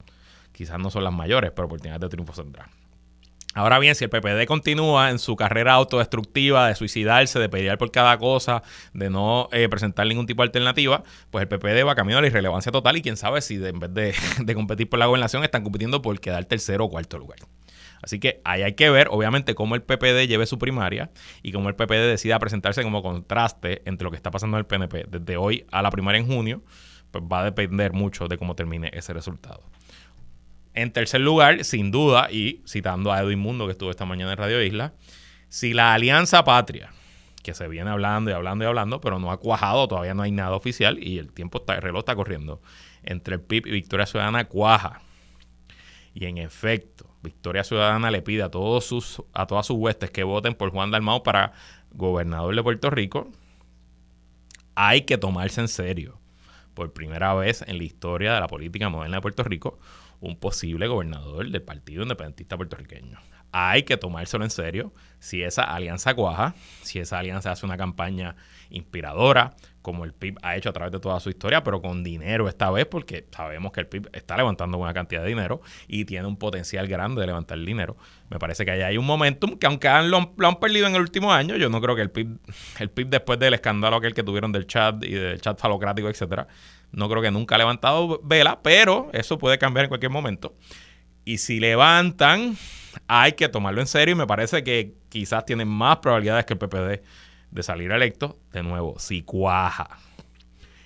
Quizás 0.52 0.78
no 0.78 0.90
son 0.90 1.02
las 1.02 1.12
mayores, 1.12 1.50
pero 1.50 1.66
oportunidades 1.66 2.00
de 2.00 2.08
triunfo 2.08 2.32
tendrá. 2.32 2.68
Ahora 3.54 3.78
bien, 3.78 3.94
si 3.94 4.04
el 4.04 4.10
PPD 4.10 4.46
continúa 4.46 5.10
en 5.10 5.18
su 5.18 5.36
carrera 5.36 5.74
autodestructiva 5.74 6.68
de 6.68 6.74
suicidarse, 6.74 7.38
de 7.38 7.50
pelear 7.50 7.76
por 7.76 7.90
cada 7.90 8.16
cosa, 8.16 8.62
de 8.94 9.10
no 9.10 9.50
eh, 9.52 9.68
presentar 9.68 10.06
ningún 10.06 10.26
tipo 10.26 10.42
de 10.42 10.46
alternativa, 10.46 11.02
pues 11.30 11.42
el 11.42 11.48
PPD 11.48 11.86
va 11.86 11.94
camino 11.94 12.18
a 12.18 12.22
la 12.22 12.28
irrelevancia 12.28 12.72
total 12.72 12.96
y 12.96 13.02
quién 13.02 13.18
sabe 13.18 13.42
si 13.42 13.56
en 13.62 13.78
vez 13.78 13.92
de, 13.92 14.14
de 14.42 14.54
competir 14.54 14.88
por 14.88 14.98
la 14.98 15.06
gobernación 15.06 15.44
están 15.44 15.64
compitiendo 15.64 16.00
por 16.00 16.18
quedar 16.18 16.46
tercero 16.46 16.86
o 16.86 16.88
cuarto 16.88 17.18
lugar. 17.18 17.40
Así 18.02 18.18
que 18.18 18.40
ahí 18.44 18.62
hay 18.62 18.72
que 18.72 18.90
ver, 18.90 19.08
obviamente, 19.10 19.54
cómo 19.54 19.74
el 19.74 19.82
PPD 19.82 20.26
lleve 20.26 20.46
su 20.46 20.58
primaria 20.58 21.10
y 21.42 21.52
cómo 21.52 21.68
el 21.68 21.76
PPD 21.76 22.08
decida 22.08 22.38
presentarse 22.38 22.82
como 22.82 23.02
contraste 23.02 23.82
entre 23.84 24.04
lo 24.04 24.10
que 24.10 24.16
está 24.16 24.30
pasando 24.30 24.56
en 24.56 24.60
el 24.60 24.66
PNP 24.66 25.06
desde 25.08 25.36
hoy 25.36 25.66
a 25.70 25.82
la 25.82 25.90
primaria 25.90 26.18
en 26.18 26.26
junio, 26.26 26.62
pues 27.12 27.22
va 27.24 27.40
a 27.40 27.44
depender 27.44 27.92
mucho 27.92 28.26
de 28.26 28.36
cómo 28.36 28.56
termine 28.56 28.90
ese 28.92 29.12
resultado. 29.12 29.62
En 30.74 30.90
tercer 30.92 31.20
lugar, 31.20 31.64
sin 31.64 31.90
duda, 31.90 32.28
y 32.30 32.62
citando 32.66 33.12
a 33.12 33.20
Edwin 33.20 33.38
Mundo 33.38 33.66
que 33.66 33.72
estuvo 33.72 33.90
esta 33.90 34.06
mañana 34.06 34.32
en 34.32 34.38
Radio 34.38 34.62
Isla, 34.62 34.94
si 35.48 35.74
la 35.74 35.92
Alianza 35.92 36.44
Patria, 36.44 36.90
que 37.42 37.52
se 37.52 37.68
viene 37.68 37.90
hablando 37.90 38.30
y 38.30 38.34
hablando 38.34 38.64
y 38.64 38.68
hablando, 38.68 39.00
pero 39.00 39.18
no 39.18 39.30
ha 39.30 39.38
cuajado, 39.38 39.86
todavía 39.86 40.14
no 40.14 40.22
hay 40.22 40.32
nada 40.32 40.56
oficial 40.56 40.98
y 41.02 41.18
el 41.18 41.32
tiempo 41.32 41.58
está, 41.58 41.74
el 41.74 41.82
reloj 41.82 42.00
está 42.00 42.16
corriendo, 42.16 42.62
entre 43.02 43.34
el 43.34 43.42
PIB 43.42 43.66
y 43.66 43.70
Victoria 43.72 44.06
Ciudadana 44.06 44.46
cuaja. 44.46 45.02
Y 46.14 46.24
en 46.26 46.38
efecto, 46.38 47.14
Victoria 47.22 47.64
Ciudadana 47.64 48.10
le 48.10 48.22
pide 48.22 48.42
a 48.42 48.50
todos 48.50 48.84
sus 48.84 49.22
a 49.32 49.46
todas 49.46 49.66
sus 49.66 49.76
huestes 49.76 50.10
que 50.10 50.24
voten 50.24 50.54
por 50.54 50.70
Juan 50.70 50.90
Dalmau 50.90 51.22
para 51.22 51.52
gobernador 51.90 52.54
de 52.54 52.62
Puerto 52.62 52.90
Rico. 52.90 53.30
Hay 54.74 55.02
que 55.02 55.18
tomarse 55.18 55.60
en 55.60 55.68
serio, 55.68 56.18
por 56.74 56.92
primera 56.92 57.34
vez 57.34 57.62
en 57.66 57.78
la 57.78 57.84
historia 57.84 58.34
de 58.34 58.40
la 58.40 58.48
política 58.48 58.88
moderna 58.88 59.16
de 59.16 59.22
Puerto 59.22 59.42
Rico, 59.42 59.78
un 60.20 60.36
posible 60.36 60.86
gobernador 60.86 61.50
del 61.50 61.62
Partido 61.62 62.02
Independentista 62.02 62.56
Puertorriqueño. 62.56 63.18
Hay 63.50 63.82
que 63.82 63.96
tomárselo 63.96 64.44
en 64.44 64.50
serio 64.50 64.92
si 65.18 65.42
esa 65.42 65.64
alianza 65.64 66.14
cuaja, 66.14 66.54
si 66.82 67.00
esa 67.00 67.18
alianza 67.18 67.52
hace 67.52 67.66
una 67.66 67.76
campaña 67.76 68.36
inspiradora, 68.70 69.54
como 69.82 70.04
el 70.04 70.14
PIB 70.14 70.38
ha 70.42 70.56
hecho 70.56 70.70
a 70.70 70.72
través 70.72 70.92
de 70.92 71.00
toda 71.00 71.18
su 71.20 71.28
historia, 71.28 71.62
pero 71.62 71.82
con 71.82 72.02
dinero 72.02 72.48
esta 72.48 72.70
vez, 72.70 72.86
porque 72.86 73.26
sabemos 73.30 73.72
que 73.72 73.80
el 73.80 73.88
PIB 73.88 74.08
está 74.12 74.36
levantando 74.36 74.78
buena 74.78 74.94
cantidad 74.94 75.22
de 75.22 75.28
dinero 75.28 75.60
y 75.88 76.04
tiene 76.04 76.26
un 76.26 76.36
potencial 76.36 76.86
grande 76.86 77.20
de 77.20 77.26
levantar 77.26 77.58
dinero. 77.58 77.96
Me 78.30 78.38
parece 78.38 78.64
que 78.64 78.70
ahí 78.70 78.82
hay 78.82 78.96
un 78.96 79.04
momentum 79.04 79.58
que 79.58 79.66
aunque 79.66 79.88
han, 79.88 80.10
lo, 80.10 80.18
han 80.18 80.60
perdido 80.60 80.86
en 80.86 80.94
el 80.94 81.02
último 81.02 81.32
año, 81.32 81.56
yo 81.56 81.68
no 81.68 81.80
creo 81.80 81.96
que 81.96 82.02
el 82.02 82.10
PIB, 82.10 82.38
el 82.78 82.90
PIB 82.90 83.08
después 83.08 83.38
del 83.38 83.54
escándalo 83.54 83.96
aquel 83.96 84.14
que 84.14 84.22
tuvieron 84.22 84.52
del 84.52 84.66
chat 84.66 85.02
y 85.04 85.10
del 85.10 85.40
chat 85.40 85.58
falocrático, 85.58 86.08
etcétera, 86.08 86.46
no 86.92 87.08
creo 87.08 87.20
que 87.20 87.30
nunca 87.30 87.56
ha 87.56 87.58
levantado 87.58 88.20
vela, 88.22 88.60
pero 88.62 89.10
eso 89.12 89.36
puede 89.38 89.58
cambiar 89.58 89.84
en 89.84 89.88
cualquier 89.88 90.12
momento. 90.12 90.54
Y 91.24 91.38
si 91.38 91.60
levantan, 91.60 92.56
hay 93.06 93.32
que 93.32 93.48
tomarlo 93.48 93.80
en 93.80 93.86
serio 93.86 94.14
y 94.14 94.18
me 94.18 94.26
parece 94.26 94.62
que 94.62 94.94
quizás 95.08 95.44
tienen 95.44 95.68
más 95.68 95.98
probabilidades 95.98 96.44
que 96.44 96.54
el 96.54 96.58
PPD 96.58 97.02
de 97.52 97.62
salir 97.62 97.92
electo, 97.92 98.38
de 98.52 98.62
nuevo, 98.62 98.98
si 98.98 99.22
cuaja. 99.22 99.88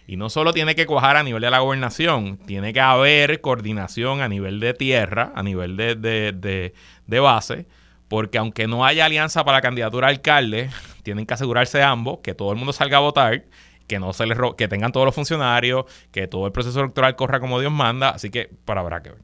Y 0.07 0.17
no 0.17 0.29
solo 0.31 0.53
tiene 0.53 0.75
que 0.75 0.87
cuajar 0.87 1.17
a 1.17 1.23
nivel 1.23 1.43
de 1.43 1.51
la 1.51 1.61
gobernación, 1.61 2.37
tiene 2.39 2.73
que 2.73 2.81
haber 2.81 3.41
coordinación 3.41 4.21
a 4.21 4.29
nivel 4.29 4.61
de 4.61 4.75
tierra, 4.75 5.33
a 5.35 5.43
nivel 5.43 5.77
de, 5.77 5.95
de, 5.97 6.73
de, 7.07 7.21
base, 7.21 7.67
porque 8.07 8.39
aunque 8.39 8.69
no 8.69 8.85
haya 8.85 9.05
alianza 9.05 9.45
para 9.45 9.59
la 9.59 9.63
candidatura 9.63 10.07
a 10.07 10.11
alcalde, 10.11 10.71
tienen 11.03 11.27
que 11.27 11.35
asegurarse 11.35 11.83
ambos 11.83 12.19
que 12.23 12.35
todo 12.35 12.53
el 12.53 12.59
mundo 12.59 12.73
salga 12.73 12.99
a 12.99 13.01
votar, 13.01 13.45
que 13.89 13.99
no 13.99 14.13
se 14.13 14.27
les 14.27 14.39
que 14.57 14.69
tengan 14.69 14.93
todos 14.93 15.07
los 15.07 15.15
funcionarios, 15.15 15.87
que 16.13 16.29
todo 16.29 16.47
el 16.47 16.53
proceso 16.53 16.81
electoral 16.81 17.17
corra 17.17 17.41
como 17.41 17.59
Dios 17.61 17.73
manda, 17.73 18.11
así 18.11 18.31
que 18.31 18.51
para 18.65 18.81
habrá 18.81 19.03
que 19.03 19.11
ver. 19.11 19.23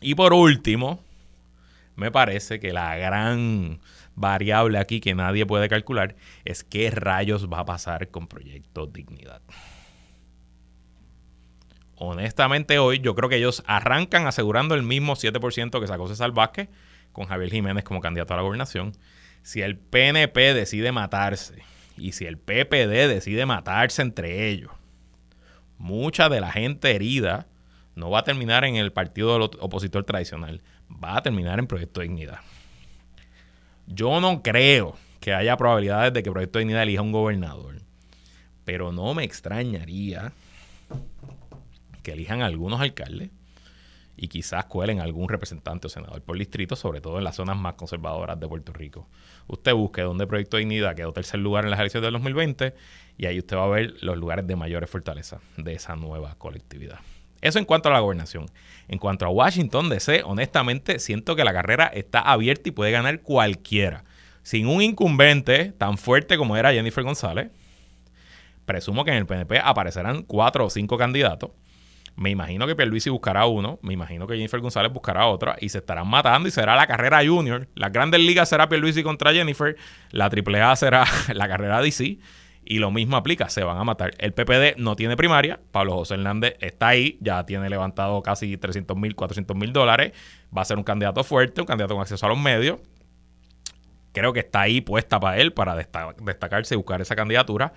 Y 0.00 0.14
por 0.14 0.32
último, 0.32 1.00
me 1.96 2.10
parece 2.10 2.60
que 2.60 2.72
la 2.72 2.96
gran 2.96 3.80
variable 4.14 4.78
aquí 4.78 5.00
que 5.00 5.14
nadie 5.14 5.46
puede 5.46 5.68
calcular 5.68 6.16
es 6.44 6.64
qué 6.64 6.90
rayos 6.90 7.48
va 7.48 7.60
a 7.60 7.64
pasar 7.64 8.08
con 8.08 8.26
Proyecto 8.26 8.86
Dignidad. 8.86 9.42
Honestamente 11.96 12.78
hoy 12.78 12.98
yo 12.98 13.14
creo 13.14 13.28
que 13.28 13.36
ellos 13.36 13.62
arrancan 13.66 14.26
asegurando 14.26 14.74
el 14.74 14.82
mismo 14.82 15.14
7% 15.14 15.80
que 15.80 15.86
sacó 15.86 16.08
César 16.08 16.32
Vázquez 16.32 16.68
con 17.12 17.26
Javier 17.26 17.50
Jiménez 17.50 17.84
como 17.84 18.00
candidato 18.00 18.34
a 18.34 18.38
la 18.38 18.42
gobernación. 18.42 18.92
Si 19.42 19.62
el 19.62 19.76
PNP 19.76 20.54
decide 20.54 20.92
matarse 20.92 21.62
y 21.96 22.12
si 22.12 22.26
el 22.26 22.38
PPD 22.38 23.08
decide 23.08 23.46
matarse 23.46 24.02
entre 24.02 24.48
ellos, 24.48 24.72
mucha 25.78 26.28
de 26.28 26.40
la 26.40 26.50
gente 26.50 26.94
herida 26.94 27.46
no 27.94 28.10
va 28.10 28.20
a 28.20 28.24
terminar 28.24 28.64
en 28.64 28.76
el 28.76 28.92
partido 28.92 29.36
opositor 29.60 30.04
tradicional, 30.04 30.62
va 30.90 31.18
a 31.18 31.22
terminar 31.22 31.58
en 31.58 31.66
Proyecto 31.66 32.00
Dignidad. 32.00 32.40
Yo 33.86 34.20
no 34.20 34.42
creo 34.42 34.96
que 35.20 35.32
haya 35.32 35.56
probabilidades 35.56 36.12
de 36.12 36.22
que 36.22 36.30
Proyecto 36.30 36.58
de 36.58 36.64
Dignidad 36.64 36.82
elija 36.82 37.02
un 37.02 37.12
gobernador. 37.12 37.76
Pero 38.64 38.92
no 38.92 39.14
me 39.14 39.24
extrañaría 39.24 40.32
que 42.02 42.12
elijan 42.12 42.42
algunos 42.42 42.80
alcaldes 42.80 43.30
y 44.16 44.28
quizás 44.28 44.66
cuelen 44.66 45.00
algún 45.00 45.28
representante 45.28 45.86
o 45.86 45.90
senador 45.90 46.22
por 46.22 46.38
distrito, 46.38 46.76
sobre 46.76 47.00
todo 47.00 47.18
en 47.18 47.24
las 47.24 47.36
zonas 47.36 47.56
más 47.56 47.74
conservadoras 47.74 48.38
de 48.38 48.48
Puerto 48.48 48.72
Rico. 48.72 49.08
Usted 49.46 49.74
busque 49.74 50.02
donde 50.02 50.26
Proyecto 50.26 50.58
Dignidad 50.58 50.94
quedó 50.94 51.12
tercer 51.12 51.40
lugar 51.40 51.64
en 51.64 51.70
las 51.70 51.80
elecciones 51.80 52.06
del 52.06 52.12
2020 52.14 52.74
y 53.18 53.26
ahí 53.26 53.38
usted 53.38 53.56
va 53.56 53.64
a 53.64 53.68
ver 53.68 53.94
los 54.00 54.16
lugares 54.16 54.46
de 54.46 54.56
mayores 54.56 54.90
fortaleza 54.90 55.40
de 55.56 55.74
esa 55.74 55.96
nueva 55.96 56.34
colectividad. 56.36 57.00
Eso 57.42 57.58
en 57.58 57.64
cuanto 57.64 57.88
a 57.88 57.92
la 57.92 58.00
gobernación. 58.00 58.46
En 58.88 58.98
cuanto 58.98 59.26
a 59.26 59.28
Washington 59.28 59.88
DC, 59.90 60.22
honestamente 60.24 61.00
siento 61.00 61.36
que 61.36 61.44
la 61.44 61.52
carrera 61.52 61.90
está 61.92 62.20
abierta 62.20 62.68
y 62.68 62.72
puede 62.72 62.92
ganar 62.92 63.20
cualquiera. 63.20 64.04
Sin 64.42 64.66
un 64.66 64.80
incumbente 64.80 65.72
tan 65.76 65.98
fuerte 65.98 66.38
como 66.38 66.56
era 66.56 66.72
Jennifer 66.72 67.04
González, 67.04 67.50
presumo 68.64 69.04
que 69.04 69.10
en 69.10 69.18
el 69.18 69.26
PNP 69.26 69.58
aparecerán 69.58 70.22
cuatro 70.22 70.66
o 70.66 70.70
cinco 70.70 70.96
candidatos. 70.96 71.50
Me 72.14 72.30
imagino 72.30 72.66
que 72.66 72.76
Pierluisi 72.76 73.10
buscará 73.10 73.46
uno, 73.46 73.78
me 73.82 73.94
imagino 73.94 74.26
que 74.26 74.34
Jennifer 74.34 74.60
González 74.60 74.92
buscará 74.92 75.26
otra 75.26 75.56
y 75.60 75.70
se 75.70 75.78
estarán 75.78 76.06
matando 76.06 76.48
y 76.48 76.52
será 76.52 76.76
la 76.76 76.86
carrera 76.86 77.24
junior. 77.24 77.68
Las 77.74 77.92
grandes 77.92 78.20
ligas 78.20 78.48
será 78.48 78.68
Pierluisi 78.68 79.02
contra 79.02 79.32
Jennifer, 79.32 79.76
la 80.10 80.26
AAA 80.26 80.76
será 80.76 81.04
la 81.34 81.48
carrera 81.48 81.80
DC 81.80 82.18
y 82.64 82.78
lo 82.78 82.90
mismo 82.90 83.16
aplica, 83.16 83.48
se 83.48 83.64
van 83.64 83.78
a 83.78 83.84
matar. 83.84 84.12
El 84.18 84.32
PPD 84.32 84.76
no 84.78 84.96
tiene 84.96 85.16
primaria, 85.16 85.60
Pablo 85.70 85.94
José 85.94 86.14
Hernández 86.14 86.56
está 86.60 86.88
ahí, 86.88 87.18
ya 87.20 87.44
tiene 87.44 87.68
levantado 87.68 88.22
casi 88.22 88.56
300 88.56 88.96
mil, 88.96 89.14
400 89.14 89.56
mil 89.56 89.72
dólares, 89.72 90.12
va 90.56 90.62
a 90.62 90.64
ser 90.64 90.78
un 90.78 90.84
candidato 90.84 91.24
fuerte, 91.24 91.60
un 91.60 91.66
candidato 91.66 91.94
con 91.94 92.02
acceso 92.02 92.24
a 92.26 92.28
los 92.28 92.38
medios. 92.38 92.78
Creo 94.12 94.32
que 94.32 94.40
está 94.40 94.60
ahí 94.60 94.80
puesta 94.80 95.18
para 95.18 95.38
él, 95.38 95.52
para 95.52 95.74
destacarse 95.74 96.74
y 96.74 96.76
buscar 96.76 97.00
esa 97.00 97.16
candidatura. 97.16 97.72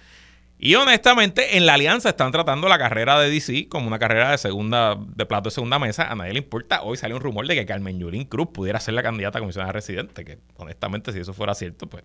Y 0.58 0.76
honestamente, 0.76 1.58
en 1.58 1.66
la 1.66 1.74
alianza 1.74 2.10
están 2.10 2.32
tratando 2.32 2.70
la 2.70 2.78
carrera 2.78 3.20
de 3.20 3.30
DC 3.30 3.68
como 3.68 3.88
una 3.88 4.00
carrera 4.00 4.32
de 4.32 4.38
segunda, 4.38 4.96
de 4.96 5.26
plato 5.26 5.50
de 5.50 5.54
segunda 5.54 5.80
mesa. 5.80 6.10
A 6.10 6.16
nadie 6.16 6.34
le 6.34 6.40
importa. 6.40 6.82
Hoy 6.82 6.98
salió 6.98 7.18
un 7.18 7.22
rumor 7.22 7.46
de 7.48 7.56
que 7.56 7.66
Carmen 7.66 8.00
Yulín 8.00 8.26
Cruz 8.26 8.48
pudiera 8.54 8.80
ser 8.80 8.94
la 8.94 9.04
candidata 9.04 9.40
a 9.40 9.42
comisionada 9.42 9.74
residente. 9.74 10.24
Que 10.24 10.40
honestamente, 10.56 11.12
si 11.12 11.20
eso 11.20 11.34
fuera 11.34 11.56
cierto, 11.56 11.88
pues 11.88 12.04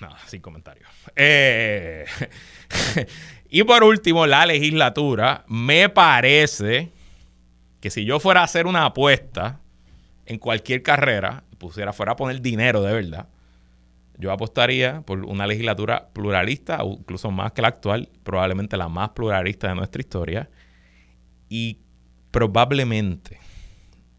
nada, 0.00 0.18
sin 0.26 0.40
comentarios. 0.40 0.88
Eh, 1.16 2.04
y 3.48 3.62
por 3.64 3.84
último, 3.84 4.26
la 4.26 4.46
legislatura, 4.46 5.44
me 5.48 5.88
parece 5.88 6.92
que 7.80 7.90
si 7.90 8.04
yo 8.04 8.20
fuera 8.20 8.40
a 8.40 8.44
hacer 8.44 8.66
una 8.66 8.86
apuesta 8.86 9.60
en 10.26 10.38
cualquier 10.38 10.82
carrera, 10.82 11.44
pusiera 11.58 11.92
fuera 11.92 12.12
a 12.12 12.16
poner 12.16 12.40
dinero 12.40 12.82
de 12.82 12.92
verdad, 12.92 13.28
Yo 14.16 14.30
apostaría 14.30 15.02
por 15.02 15.24
una 15.24 15.46
legislatura 15.46 16.08
pluralista, 16.12 16.78
incluso 16.84 17.30
más 17.30 17.52
que 17.52 17.62
la 17.62 17.68
actual, 17.68 18.08
probablemente 18.22 18.76
la 18.76 18.88
más 18.88 19.10
pluralista 19.10 19.68
de 19.68 19.74
nuestra 19.74 20.00
historia. 20.00 20.48
Y 21.48 21.80
probablemente, 22.30 23.38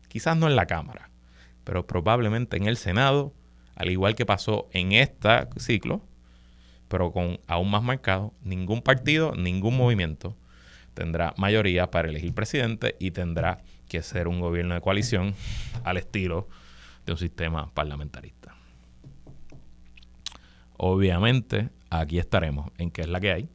quizás 0.09 0.37
no 0.37 0.47
en 0.47 0.55
la 0.55 0.65
Cámara, 0.65 1.09
pero 1.63 1.87
probablemente 1.87 2.57
en 2.57 2.65
el 2.67 2.77
Senado, 2.77 3.33
al 3.75 3.89
igual 3.89 4.15
que 4.15 4.25
pasó 4.25 4.67
en 4.71 4.91
este 4.91 5.29
ciclo, 5.57 6.01
pero 6.87 7.11
con 7.11 7.39
aún 7.47 7.71
más 7.71 7.83
marcado, 7.83 8.33
ningún 8.43 8.81
partido, 8.81 9.33
ningún 9.35 9.77
movimiento 9.77 10.35
tendrá 10.95 11.33
mayoría 11.37 11.91
para 11.91 12.09
elegir 12.09 12.33
presidente 12.33 12.95
y 12.99 13.11
tendrá 13.11 13.59
que 13.87 14.01
ser 14.01 14.27
un 14.27 14.39
gobierno 14.39 14.73
de 14.73 14.81
coalición 14.81 15.35
al 15.83 15.97
estilo 15.97 16.47
de 17.05 17.11
un 17.11 17.17
sistema 17.19 17.71
parlamentarista. 17.73 18.55
Obviamente, 20.77 21.69
aquí 21.89 22.17
estaremos 22.17 22.71
en 22.77 22.89
qué 22.91 23.01
es 23.01 23.07
la 23.07 23.19
que 23.19 23.31
hay 23.31 23.49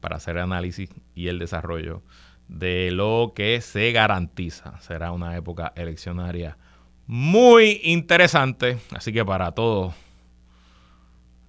para 0.00 0.16
hacer 0.16 0.36
el 0.36 0.42
análisis 0.42 0.90
y 1.14 1.28
el 1.28 1.38
desarrollo 1.38 2.02
de 2.48 2.90
lo 2.90 3.32
que 3.34 3.60
se 3.60 3.92
garantiza. 3.92 4.78
Será 4.80 5.12
una 5.12 5.36
época 5.36 5.72
eleccionaria 5.76 6.58
muy 7.10 7.80
interesante, 7.82 8.78
así 8.94 9.12
que 9.12 9.24
para 9.24 9.50
todos 9.50 9.92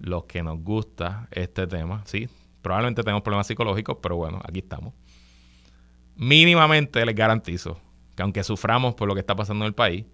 los 0.00 0.24
que 0.24 0.42
nos 0.42 0.58
gusta 0.58 1.28
este 1.30 1.68
tema, 1.68 2.02
sí, 2.04 2.28
probablemente 2.62 3.04
tenemos 3.04 3.22
problemas 3.22 3.46
psicológicos, 3.46 3.98
pero 4.02 4.16
bueno, 4.16 4.40
aquí 4.42 4.58
estamos. 4.58 4.92
Mínimamente 6.16 7.06
les 7.06 7.14
garantizo 7.14 7.80
que 8.16 8.24
aunque 8.24 8.42
suframos 8.42 8.96
por 8.96 9.06
lo 9.06 9.14
que 9.14 9.20
está 9.20 9.36
pasando 9.36 9.64
en 9.64 9.68
el 9.68 9.74
país, 9.76 10.04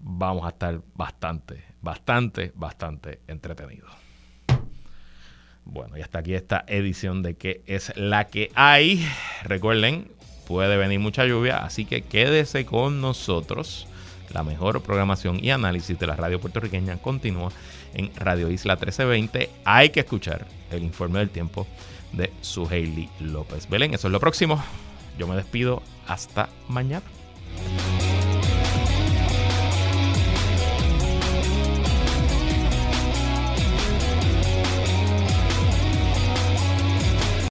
vamos 0.00 0.44
a 0.44 0.48
estar 0.48 0.82
bastante, 0.92 1.64
bastante, 1.80 2.50
bastante 2.56 3.20
entretenidos. 3.28 3.92
Bueno, 5.64 5.96
y 5.96 6.00
hasta 6.00 6.18
aquí 6.18 6.34
esta 6.34 6.64
edición 6.66 7.22
de 7.22 7.36
que 7.36 7.62
es 7.66 7.96
la 7.96 8.26
que 8.26 8.50
hay. 8.56 9.06
Recuerden, 9.44 10.10
puede 10.48 10.76
venir 10.76 10.98
mucha 10.98 11.26
lluvia, 11.26 11.58
así 11.58 11.84
que 11.84 12.02
quédese 12.02 12.66
con 12.66 13.00
nosotros. 13.00 13.86
La 14.30 14.42
mejor 14.42 14.82
programación 14.82 15.42
y 15.42 15.50
análisis 15.50 15.98
de 15.98 16.06
la 16.06 16.16
radio 16.16 16.40
puertorriqueña 16.40 16.98
continúa 16.98 17.50
en 17.94 18.10
Radio 18.16 18.50
Isla 18.50 18.74
1320. 18.74 19.50
Hay 19.64 19.90
que 19.90 20.00
escuchar 20.00 20.46
el 20.70 20.82
informe 20.82 21.18
del 21.20 21.30
tiempo 21.30 21.66
de 22.12 22.32
su 22.40 22.66
Hailey 22.66 23.08
López 23.20 23.68
Belén. 23.68 23.94
Eso 23.94 24.08
es 24.08 24.12
lo 24.12 24.20
próximo. 24.20 24.62
Yo 25.18 25.26
me 25.26 25.36
despido. 25.36 25.82
Hasta 26.06 26.48
mañana. 26.68 27.04